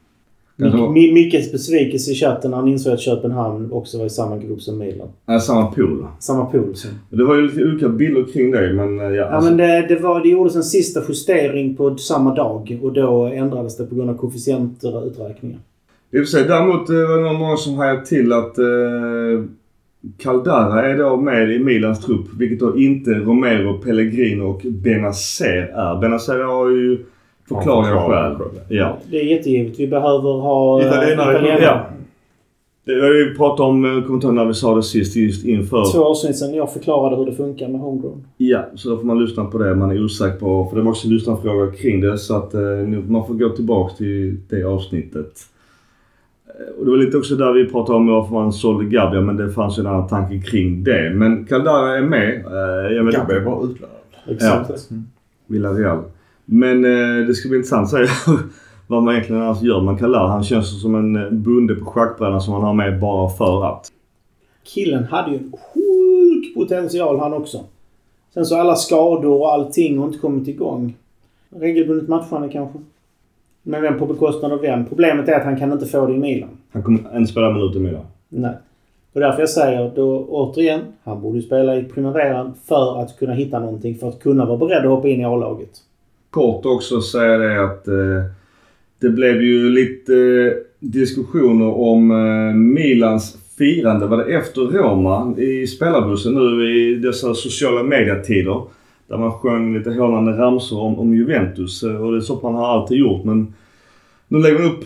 [0.62, 4.06] Kanske Mi- var- Mi- Mickes besvikelse i chatten när han insåg att Köpenhamn också var
[4.06, 5.08] i samma grupp som Milan.
[5.26, 6.06] Nej, samma pool.
[6.20, 6.90] Samma pool som.
[7.10, 9.86] Det var ju lite olika bilder kring det men eh, ja, Ja alltså, men det,
[9.88, 13.96] det, var, det gjordes en sista justering på samma dag och då ändrades det på
[13.96, 15.60] grund av koefficienter och uträkningar.
[16.12, 18.66] I och för sig, däremot eh, var det många som hajade till att eh,
[20.18, 22.26] Caldara är då med i Milans trupp.
[22.40, 26.02] Vilket då inte Romero, Pellegrino och Benazer är.
[26.02, 26.98] Benazer har ju
[27.52, 27.62] Ja,
[28.10, 28.36] skäl.
[28.38, 28.98] förklarliga Ja.
[29.12, 29.80] Det är jättegivet.
[29.80, 30.82] Vi behöver ha...
[30.82, 31.60] eh, Italienare.
[31.62, 31.86] ja.
[32.86, 35.86] Vi pratat om, eh, kommer inte ihåg när vi sa det sist, just inför.
[35.94, 38.24] Två avsnitt sedan jag förklarade hur det funkar med homegrown.
[38.38, 40.66] Ja, så då får man lyssna på det man är osäker på.
[40.70, 43.98] För det var också lyssnarfrågor kring det så att eh, nu- man får gå tillbaks
[43.98, 45.32] till det avsnittet.
[46.48, 49.38] Eh, Och det var lite också där vi pratade om varför man sålde Gabia men
[49.38, 51.12] det fanns ju en annan tanke kring det.
[51.16, 52.46] Men Caldara är med.
[52.46, 53.06] Eh, jag
[53.38, 53.46] inte.
[53.46, 53.96] bara utlänad.
[54.30, 54.90] Exakt.
[55.48, 56.00] Villarreal.
[56.54, 58.32] Men eh, det ska bli intressant att se
[58.88, 60.28] vad man egentligen annars gör med Caldara.
[60.28, 63.88] Han känns som en eh, bonde på schackbrädan som man har med bara för att.
[64.64, 67.60] Killen hade ju en sjuk potential han också.
[68.34, 70.96] Sen så alla skador och allting har inte kommit igång.
[71.50, 72.80] Regelbundet matchande kanske.
[73.64, 74.86] Men vem på bekostnad av vem?
[74.86, 76.50] Problemet är att han kan inte få det i Milan.
[76.72, 78.06] Han kommer inte spela minuter med det.
[78.30, 78.54] Nej.
[79.14, 83.60] Och därför jag säger då återigen, han borde spela i primaveran för att kunna hitta
[83.60, 83.96] någonting.
[83.96, 85.72] För att kunna vara beredd att hoppa in i A-laget
[86.32, 88.24] kort också säga det att eh,
[89.00, 94.08] det blev ju lite eh, diskussioner om eh, Milans firande.
[94.08, 98.62] Var det efter Roma i spelarbussen nu i dessa sociala mediatider.
[99.08, 101.84] Där man sjöng lite hånande ramsor om, om Juventus.
[101.84, 103.24] Eh, och det är så man har alltid gjort.
[103.24, 103.54] Men
[104.28, 104.86] nu lägger man upp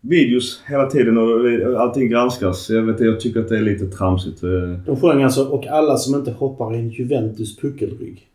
[0.00, 2.70] videos hela tiden och eh, allting granskas.
[2.70, 4.42] Jag, vet, jag tycker att det är lite tramsigt.
[4.42, 4.50] Eh.
[4.86, 8.28] De sjöng alltså och alla som inte hoppar i en Juventus puckelrygg.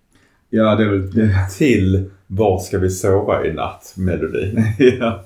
[0.56, 1.12] Ja, det är väl...
[1.12, 3.94] Det, Till Var ska vi sova i natt?
[3.98, 4.56] Melodi.
[5.00, 5.24] ja.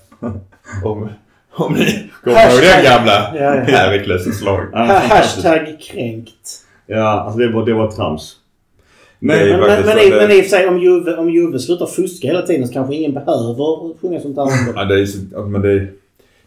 [0.83, 1.09] Om,
[1.51, 4.19] om ni kommer ihåg den gamla Ja, ja.
[4.19, 4.67] Slag.
[4.73, 6.63] Hashtag kränkt.
[6.85, 8.35] Ja, alltså det var, det var trams.
[9.21, 11.59] Är Men, men, men, så i, men i och för sig om Juve, om Juve
[11.59, 14.95] slutar fuska hela tiden så kanske ingen behöver sjunga sånt om Ja, det.
[15.01, 15.87] är, men det,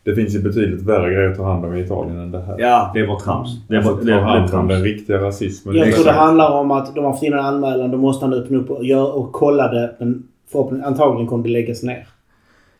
[0.04, 2.56] det finns ju betydligt värre grejer att ta hand om i Italien än det här.
[2.58, 3.48] Ja, det var trams.
[3.68, 5.76] Det var, Alltså, det var hand om den riktiga rasismen.
[5.76, 7.90] Jag tror det handlar om att de har fått in en anmälan.
[7.90, 9.96] Då måste han öppna upp och, gör, och kolla det.
[9.98, 10.22] Men
[10.84, 12.06] antagligen kommer det läggas ner.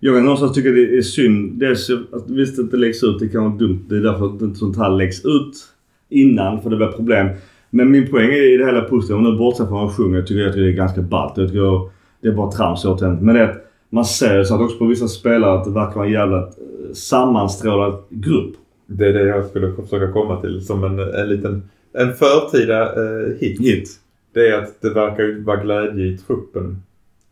[0.01, 1.61] Jag kan någonstans tycka det är synd.
[1.61, 3.85] Dels att visst att det läggs ut, det kan vara dumt.
[3.89, 5.55] Det är därför att inte sånt här läggs ut
[6.09, 7.29] innan, för det blir problem.
[7.71, 9.19] Men min poäng är i det hela positiva.
[9.19, 11.33] Och nu bortsett från vad han sjunger, tycker jag tycker det är ganska ballt.
[11.37, 11.91] Jag tycker
[12.23, 13.17] det är bara trams återigen.
[13.17, 15.95] Men det är att man ser så att också på vissa spelare att det verkar
[15.95, 16.49] vara en jävla
[16.95, 18.55] sammanstrålad grupp.
[18.87, 21.63] Det är det jag skulle försöka komma till som en, en liten
[21.93, 23.61] en förtida eh, hit.
[23.61, 23.91] Hit.
[24.35, 26.83] Det är att det verkar ju vara glädje i truppen.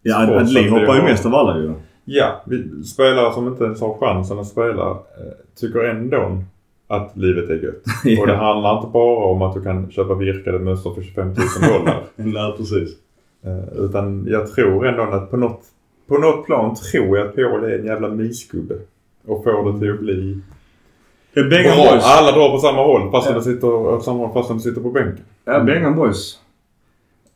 [0.03, 1.73] Ja, Trots Adli att vi hoppar ju mest av alla ju.
[2.05, 6.43] Ja, vi, spelare som inte ens har chansen att spela eh, tycker ändå
[6.87, 7.83] att livet är gött.
[8.05, 8.21] Ja.
[8.21, 11.37] Och det handlar inte bara om att du kan köpa virkade mössor för 25 000
[11.73, 12.03] dollar.
[12.17, 12.91] Nej, precis.
[13.45, 15.63] Eh, utan jag tror ändå att på något,
[16.09, 18.75] på något plan tror jag att Pioli är en jävla mysgubbe.
[19.29, 20.39] Och får det till att bli
[21.35, 21.77] Det är Bengan.
[21.77, 22.05] Boys.
[22.05, 23.35] Alla drar på samma håll fast Ja.
[23.35, 25.25] de sitter, åt samma håll fast de sitter på bänken.
[25.45, 26.39] Ja, Bengan Boys.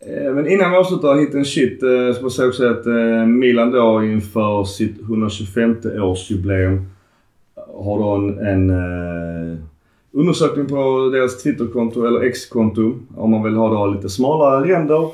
[0.06, 2.86] Eh, Men innan vi avslutar hit en shit eh, så måste jag också säga att
[2.86, 6.86] eh, Milan då inför sitt 125 årsjubileum
[7.85, 9.59] har då en, en eh,
[10.12, 15.09] undersökning på deras Twitterkonto eller X-konto om man vill ha då lite smalare ränder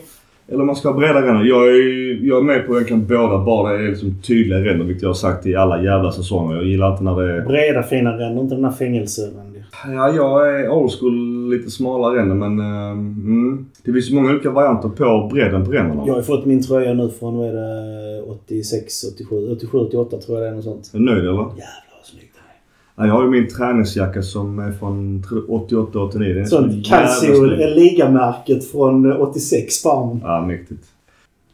[0.49, 1.45] eller man ska ha breda ränder.
[1.45, 5.03] Jag är, jag är med på egentligen båda bara det är liksom tydliga ränder vilket
[5.03, 6.57] jag har sagt i alla jävla säsonger.
[6.57, 7.41] Jag gillar inte när det är...
[7.41, 9.65] Breda fina ränder, inte den här fängelserändiga.
[9.87, 14.51] Ja, jag är old school lite smalare ränder men eh, mm, det finns många olika
[14.51, 16.03] varianter på bredden på ränderna.
[16.07, 20.39] Jag har fått min tröja nu från, vad är det, 86, 87, 87, 88 tror
[20.39, 20.91] jag det är något sånt.
[20.95, 21.31] Är du nöjd eller?
[21.31, 22.41] Jävlar vad snyggt det
[22.88, 26.13] Ja, jag har ju min träningsjacka som är från 88-89.
[26.13, 26.45] Den är är.
[26.45, 30.21] så Sånt jävla Calcio ligamärket från 86 på armen.
[30.25, 30.85] Ja, mäktigt.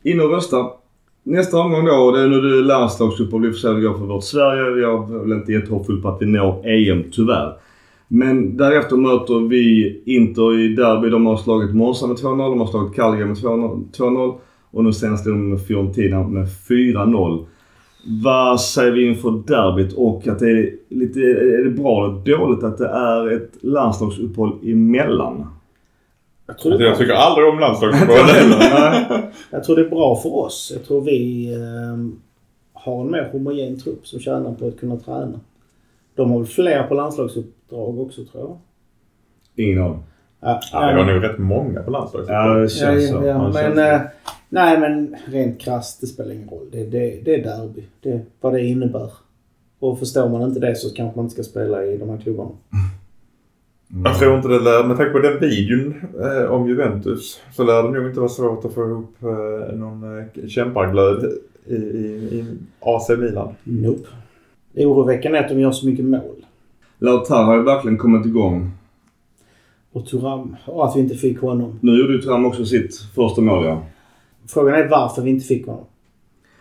[0.02, 0.66] In och rösta.
[1.22, 3.42] Nästa omgång då, det är nu landslagsuppehåll.
[3.42, 4.82] Vi får se hur det går för vårt Sverige.
[4.82, 7.52] Jag är väl inte jättehoppfull på att vi når EM, tyvärr.
[8.08, 11.08] Men därefter möter vi Inter i derby.
[11.08, 12.38] De har slagit Monza med 2-0.
[12.38, 13.84] De har slagit Cagliari med 2-0.
[13.98, 14.34] 2-0.
[14.70, 17.44] Och nu senast är de med Fiorentina med 4-0.
[18.06, 21.20] Vad säger vi inför derbyt och att det är lite...
[21.20, 25.46] Är det bra eller dåligt att det är ett landslagsuppehåll emellan?
[26.46, 28.16] Jag tror, Jag tycker aldrig om landslagsfotboll.
[28.58, 29.06] Nej.
[29.50, 30.72] jag tror det är bra för oss.
[30.74, 32.20] Jag tror vi eh,
[32.72, 35.40] har en mer homogen trupp som tjänar på att kunna träna.
[36.16, 38.56] De har väl fler på landslagsuppdrag också tror jag.
[39.66, 40.02] Ingen aning.
[40.40, 42.36] Ja, Ja, vi har nog rätt många på landslagsfotboll.
[42.48, 43.14] Ja, det Ja, känns så.
[43.14, 43.60] ja, Ja, ja.
[43.62, 44.00] det Men, eh,
[44.54, 46.66] nej men rent krasst, det spelar ingen roll.
[46.72, 47.84] Det, det, det är derby.
[48.00, 49.10] Det, vad det innebär.
[49.78, 52.50] Och förstår man inte det så kanske man inte ska spela i de här klubbarna.
[54.04, 57.82] Jag tror inte det lär, med tanke på den videon eh, om Juventus så lär
[57.82, 61.32] det nog inte vara svårt att få ihop eh, någon eh, kämpaglöd
[61.66, 62.06] i, i,
[62.38, 62.44] i
[62.80, 63.54] AC Milan.
[63.64, 64.08] Nope.
[64.72, 66.46] Det oroväckande är att de gör så mycket mål.
[66.98, 68.70] Lautaro har ju verkligen kommit igång.
[69.92, 71.78] Och Turam, och att vi inte fick honom.
[71.82, 73.82] Nu gjorde ju Thuram också sitt första mål ja.
[74.48, 75.84] Frågan är varför vi inte fick honom.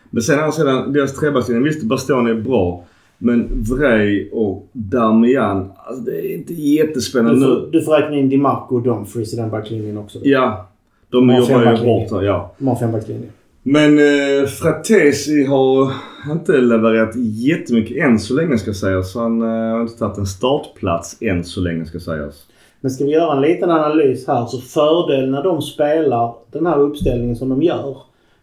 [0.09, 1.63] Men sen å andra sidan, deras trebackslinje.
[1.63, 2.83] Visst, Bastoni är bra.
[3.17, 7.69] Men Vrej och Darmian, alltså det är inte Du jättespännande får, nu.
[7.71, 10.19] du får räkna in DiMarco och Dumfries i den backlinjen också.
[10.23, 10.69] Ja.
[11.09, 12.53] De jobbar ju hårt här, ja.
[12.57, 13.27] De har fembackslinje.
[13.63, 15.91] Men eh, Fratesi har
[16.31, 19.15] inte levererat jättemycket än så länge ska sägas.
[19.15, 22.45] Han eh, har inte tagit en startplats än så länge ska sägas.
[22.83, 26.79] Men ska vi göra en liten analys här så fördelen när de spelar den här
[26.79, 27.97] uppställningen som de gör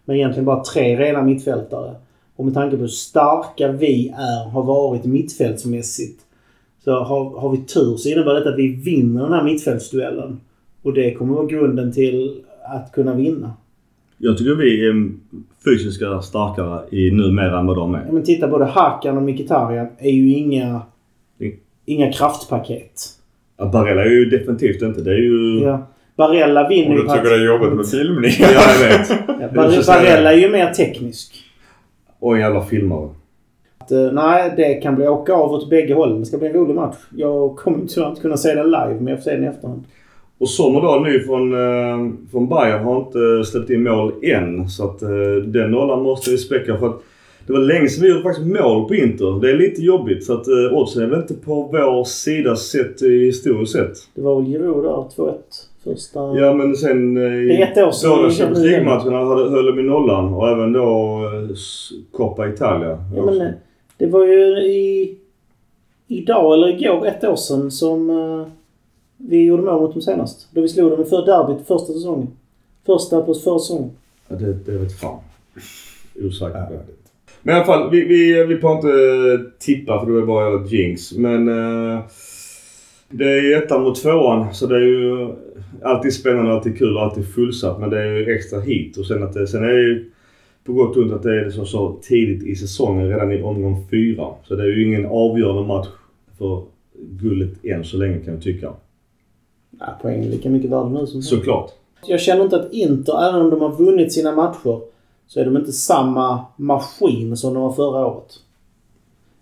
[0.04, 1.94] med egentligen bara tre rena mittfältare
[2.36, 6.20] och med tanke på hur starka vi är, har varit mittfältsmässigt
[6.84, 10.40] så har, har vi tur så innebär det att vi vinner den här mittfältsduellen.
[10.82, 13.52] Och det kommer vara grunden till att kunna vinna.
[14.18, 15.10] Jag tycker vi är
[15.64, 18.04] fysiskt starkare i numera än vad de är.
[18.06, 20.82] Ja, men titta både Hakan och Mkhitaryan är ju inga,
[21.84, 23.19] inga kraftpaket.
[23.60, 25.00] Ja, Barella är ju definitivt inte.
[25.00, 25.60] Det är ju...
[25.62, 25.86] Ja.
[26.16, 28.30] Barella vinner Om ju du på tycker det är jobbigt med filmning.
[28.40, 29.10] Ja, jag vet.
[29.40, 29.86] Ja, Bar-.
[29.86, 31.34] Barella är ju mer teknisk.
[32.18, 33.08] Och en jävla filmare.
[33.78, 36.20] Att, eh, nej, det kan bli åka av åt bägge hållen.
[36.20, 36.96] Det ska bli en rolig match.
[37.16, 39.84] Jag kommer tyvärr inte kunna se den live, men jag får se den i efterhand.
[40.38, 44.68] Och Sommer då, ny från, eh, från Bayern har inte släppt in mål än.
[44.68, 45.08] Så att eh,
[45.44, 47.02] den nollan måste vi späcka för att
[47.50, 49.40] det var länge sedan vi gjorde faktiskt mål på Inter.
[49.40, 53.02] Det är lite jobbigt så att eh, oddsen är väl inte på vår sida sett
[53.02, 53.92] i historiskt sett.
[54.14, 55.34] Det var väl Giroud där, 2-1.
[55.84, 56.38] Första...
[56.38, 58.58] Ja men sen eh, i båda Champions.
[58.58, 61.56] League-matcherna höll de i nollan och även då eh,
[62.12, 63.04] Coppa Italia.
[63.16, 63.52] Ja, men, eh,
[63.96, 65.16] det var ju i...
[66.06, 68.46] Idag eller igår, ett år sedan, som eh,
[69.16, 70.48] vi gjorde mål mot dem senast.
[70.54, 72.28] Då vi slog dem i för derbyt första säsongen.
[72.86, 73.90] Första på förra säsongen.
[74.28, 75.18] Ja, det, det vet fan.
[76.24, 76.99] Osäker på.
[77.42, 81.12] Men i alla fall, vi, vi, vi får inte tippa för det är bara jinx.
[81.12, 82.00] Men eh,
[83.10, 85.28] det är ettan mot tvåan så det är ju
[85.82, 87.80] alltid spännande, alltid kul och alltid fullsatt.
[87.80, 88.96] Men det är ju extra hit.
[88.96, 90.10] Och sen, att det, sen är det ju
[90.64, 93.86] på gott och ont att det är så, så tidigt i säsongen, redan i omgång
[93.90, 94.26] fyra.
[94.44, 95.88] Så det är ju ingen avgörande match
[96.38, 96.62] för
[96.94, 98.72] guldet än så länge kan jag tycka.
[99.78, 101.70] Ja, poäng är lika mycket värda nu som Såklart.
[102.06, 104.80] Jag känner inte att Inter, även om de har vunnit sina matcher,
[105.32, 108.32] så är de inte samma maskin som de var förra året.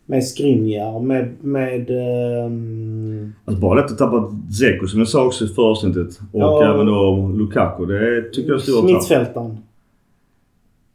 [0.07, 1.35] Med Skriniar, med...
[1.45, 6.19] med ehm, Alltså bara lätt att tappa Dzeko som jag sa också i förra avsnittet.
[6.33, 6.75] Och Ja.
[6.75, 7.87] även då Lukaku.
[7.87, 8.91] Det tycker jag är stora tapp.
[8.91, 9.59] mittfältaren.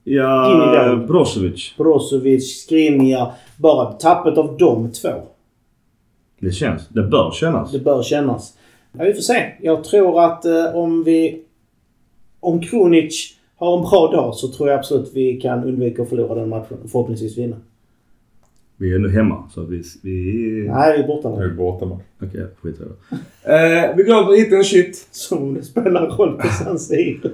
[0.04, 0.96] Ja.
[1.08, 1.74] Brozovic.
[1.78, 3.32] Brozovic, Skriniar.
[3.58, 5.10] Bara tappet av de två.
[6.40, 6.88] Det känns.
[6.90, 7.72] Det bör kännas.
[7.72, 8.58] Det bör kännas.
[8.98, 9.52] Ja, vi får se.
[9.62, 11.40] Jag tror att eh, om vi...
[12.40, 16.36] Om Kronic har en bra dag så tror jag absolut vi kan undvika att förlora
[16.36, 16.78] den matchen.
[16.84, 17.56] och Förhoppningsvis vinna.
[18.78, 19.84] Vi är nu hemma så vi...
[20.04, 20.12] vi...
[20.70, 21.50] Nej, vi är borta Nu är nu.
[21.50, 21.98] vi borta med.
[22.24, 23.54] Okej, skit i det.
[23.56, 25.08] Eh, vi går över hit en shit.
[25.12, 27.30] Som om det spelar roll på San Siro.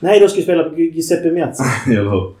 [0.00, 1.64] Nej, då ska vi spela på Giuseppe Meazza.
[1.90, 2.32] Eller hur?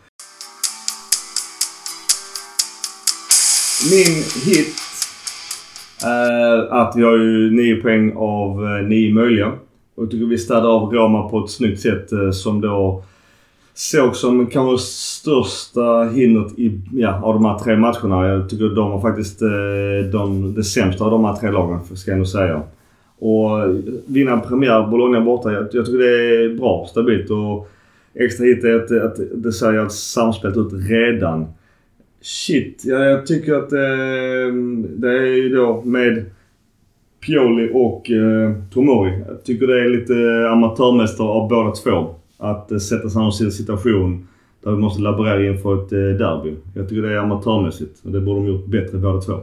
[3.90, 4.68] Min hit
[6.04, 9.46] är att vi har ju 9 poäng av 9 möjliga.
[9.94, 13.02] Och jag tycker vi städar av Roma på ett snyggt sätt eh, som då
[13.74, 18.28] såg som kanske största hindret i, ja, av de här tre matcherna.
[18.28, 22.10] Jag tycker de var faktiskt eh, de, det sämsta av de här tre lagen, ska
[22.10, 22.62] jag nog säga.
[23.18, 23.74] Och eh,
[24.06, 27.70] vinna en premiär Bologna borta, jag, jag tycker det är bra, stabilt och
[28.14, 31.46] extra hit är att, att det ser att samspelet ut redan.
[32.22, 34.54] Shit, ja, jag tycker att eh,
[34.88, 36.24] det är ju då med
[37.26, 39.22] Pioli och eh, Tomori.
[39.28, 42.14] Jag tycker det är lite amatörmästare av båda två.
[42.40, 44.28] Att eh, sätta sig i en situation
[44.62, 46.54] där vi måste laborera inför ett eh, derby.
[46.74, 49.38] Jag tycker det är amatörmässigt och det borde de gjort bättre båda två.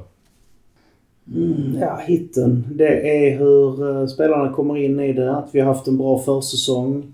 [1.35, 2.63] Mm, ja, hitten.
[2.71, 5.35] Det är hur eh, spelarna kommer in i det.
[5.35, 7.13] Att vi har haft en bra försäsong.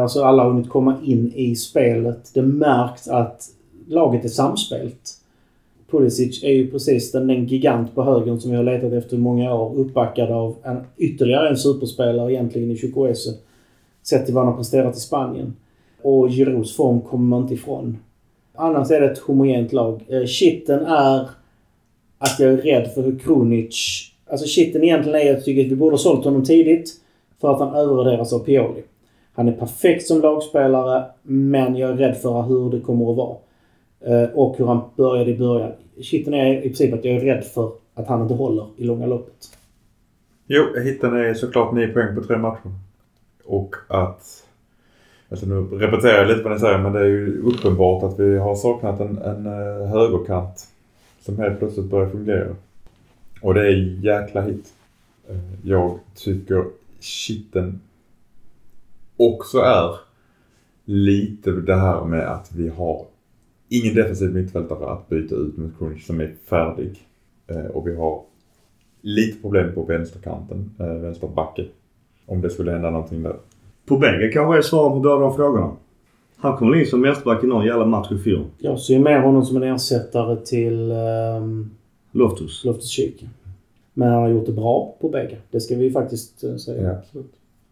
[0.00, 2.30] Alltså alla har hunnit komma in i spelet.
[2.34, 3.42] Det märks att
[3.88, 5.20] laget är samspelt.
[5.90, 9.20] Pulisic är ju precis den, den gigant på högern som vi har letat efter i
[9.20, 9.74] många år.
[9.76, 13.30] Uppbackad av en, ytterligare en superspelare egentligen i Chukwueze.
[14.02, 15.56] Sett till vad han har presterat i Spanien.
[16.02, 17.98] Och Giroux form kommer man inte ifrån.
[18.54, 20.04] Annars är det ett homogent lag.
[20.08, 21.28] Eh, kitten är
[22.18, 24.06] att jag är rädd för hur Kronic...
[24.30, 26.90] Alltså Kitten egentligen är att jag tycker att vi borde ha sålt honom tidigt.
[27.40, 28.82] För att han övervärderas av Pioli.
[29.32, 33.36] Han är perfekt som lagspelare, men jag är rädd för hur det kommer att vara.
[34.00, 35.72] Eh, och hur han började i början.
[36.02, 39.06] Kitten är i princip att jag är rädd för att han inte håller i långa
[39.06, 39.48] loppet.
[40.46, 42.70] Jo, hitten är såklart 9 poäng på tre matcher.
[43.50, 44.46] Och att...
[45.28, 48.38] Alltså nu repeterar jag lite vad ni säger men det är ju uppenbart att vi
[48.38, 50.68] har saknat en, en eh, högerkant
[51.20, 52.56] som helt plötsligt börjar fungera.
[53.42, 54.72] Och det är jäkla hit.
[55.28, 56.64] Eh, jag tycker
[57.00, 57.80] shitten
[59.16, 59.94] också är
[60.84, 63.06] lite det här med att vi har
[63.68, 67.08] ingen defensiv mittfältare att byta ut mot Krunic som är färdig.
[67.46, 68.22] Eh, och vi har
[69.00, 71.66] lite problem på vänsterkanten, eh, vänsterbacke.
[72.30, 73.36] Om det skulle hända någonting där.
[73.86, 75.70] På bänken kanske är svaret på båda de frågorna.
[76.36, 78.44] Han kommer in som vänsterback i någon jävla match i fjol.
[78.58, 81.70] Jag ser mer honom som en ersättare till um,
[82.12, 82.64] Loftus.
[82.64, 83.24] Loftus Cheek.
[83.94, 85.36] Men han har gjort det bra på bägge.
[85.50, 86.98] Det ska vi faktiskt uh, säga.
[87.12, 87.20] Ja.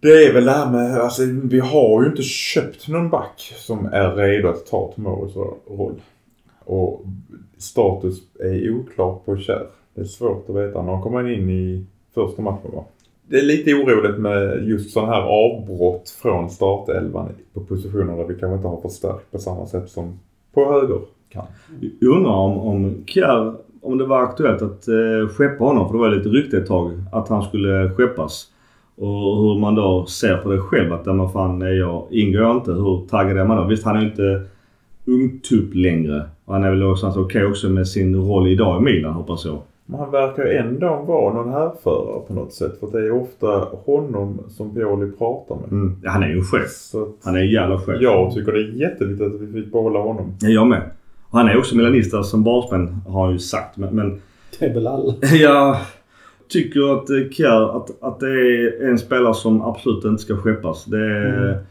[0.00, 3.86] Det är väl det här med, alltså vi har ju inte köpt någon back som
[3.86, 5.36] är redo att ta Tomoros
[5.76, 5.94] roll.
[6.64, 7.04] Och
[7.58, 9.66] status är oklar på Kjär.
[9.94, 10.82] Det är svårt att veta.
[10.82, 12.84] Han kommer in i första matchen va?
[13.30, 18.34] Det är lite oroligt med just sådana här avbrott från startelvan på positioner där vi
[18.34, 20.18] kanske inte har förstärkt på samma sätt som
[20.54, 21.44] på höger kan.
[22.00, 26.00] Jag undrar om, om Kjär, om det var aktuellt att eh, skeppa honom, för det
[26.00, 28.46] var lite rykte ett tag, att han skulle skeppas.
[28.96, 30.92] Och hur man då ser på det själv.
[30.92, 32.72] Att, men fan, nej jag, ingår inte?
[32.72, 33.64] Hur taggad är man då?
[33.64, 34.42] Visst, han är ju inte
[35.04, 36.22] ungtupp längre.
[36.44, 39.44] Och han är väl någonstans okej okay också med sin roll idag i Milan, hoppas
[39.44, 39.58] jag.
[39.90, 42.80] Men han verkar ändå vara någon härförare på något sätt.
[42.80, 43.46] För det är ofta
[43.84, 45.72] honom som Pioli pratar med.
[45.72, 45.96] Mm.
[46.02, 46.70] Ja, han är ju en chef.
[47.22, 47.96] Han är en jävla chef.
[48.00, 50.34] Jag tycker det är jätteviktigt att vi fick behålla honom.
[50.40, 50.82] Ja, jag med.
[51.30, 53.76] Och han är också milanista som basmän har han ju sagt.
[53.76, 54.20] Men, men...
[54.58, 55.14] Det är väl alla.
[55.40, 55.80] Ja,
[56.48, 60.84] tycker att eh, Kjär, att, att det är en spelare som absolut inte ska skeppas.
[60.84, 61.64] Det är, mm.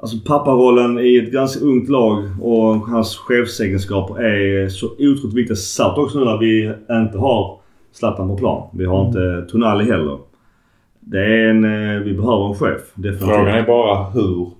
[0.00, 5.56] Alltså papparollen i ett ganska ungt lag och hans chefsegenskaper är så otroligt viktiga.
[5.56, 7.60] Särskilt också nu när vi inte har
[7.92, 8.68] Zlatan på plan.
[8.72, 9.06] Vi har mm.
[9.06, 10.18] inte Tonali heller.
[11.00, 11.64] Det är en...
[11.64, 12.80] Eh, vi behöver en chef.
[12.94, 13.28] Definitivt.
[13.28, 14.50] Frågan är bara hur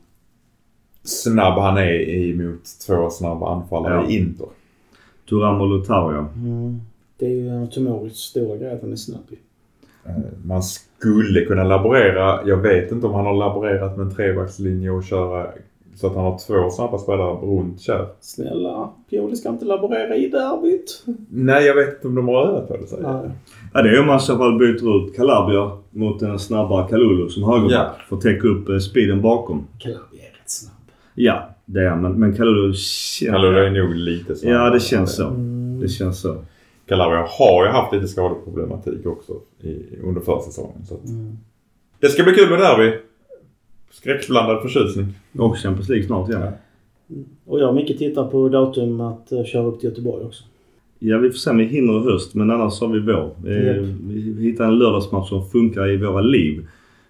[1.02, 4.10] snabb han är emot två snabba anfallare ja.
[4.10, 4.46] i Inter.
[5.28, 6.28] Turam och Lutaria.
[6.36, 6.80] Mm.
[7.18, 9.20] Det är ju Tomoris stora grej att han är snabb
[10.04, 10.62] Eh, man
[10.98, 15.46] skulle kunna laborera, jag vet inte om han har laborerat med en trebackslinje och köra
[15.94, 18.06] så att han har två snabba spelare runt Kjär.
[18.20, 21.04] Snälla, Pioli ska inte laborera i derbyt.
[21.30, 22.86] Nej, jag vet inte om de har övat på det.
[22.86, 23.02] Säger.
[23.02, 23.30] Nej.
[23.74, 27.28] Ja, det är om man i så fall byter ut Calabria mot en snabbare Kalulu
[27.28, 27.72] som högerback.
[27.72, 28.04] Ja.
[28.08, 29.66] För att täcka upp eh, speeden bakom.
[29.78, 30.74] Calabria är rätt snabb.
[31.14, 33.30] Ja, det är men, men Kalulu känns...
[33.30, 34.52] Kalulu är nog lite snabb.
[34.52, 35.26] Ja, det känns så.
[35.26, 35.80] Mm.
[35.80, 36.36] Det känns så.
[36.88, 40.86] Calabria har ju haft lite skadeproblematik också i, under försäsongen.
[40.86, 41.38] Så mm.
[42.00, 42.96] Det ska bli kul med derby.
[43.90, 45.06] Skräckblandad förtjusning.
[45.38, 46.42] Och Champions League snart igen.
[46.42, 46.52] Ja.
[47.46, 50.44] Och jag och Micke tittar på datum att uh, köra upp till Göteborg också.
[50.98, 52.34] Ja, vi får se om vi hinner i höst.
[52.34, 53.50] Men annars har vi vår.
[53.50, 53.76] Yep.
[54.08, 56.66] Vi hittar en lördagsmatch som funkar i våra liv.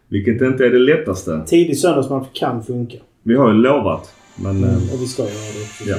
[0.08, 1.42] Vilket inte är det lättaste.
[1.46, 2.98] Tidig söndagsmatch kan funka.
[3.22, 4.14] Vi har ju lovat.
[4.36, 5.90] Men, mm, eh, och vi ska göra det.
[5.90, 5.96] Ja.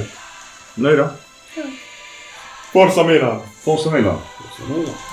[0.76, 1.10] Nöjda?
[2.72, 3.40] Forza Milan!
[3.62, 4.18] Forza Milan!
[4.56, 5.09] Forza Milan.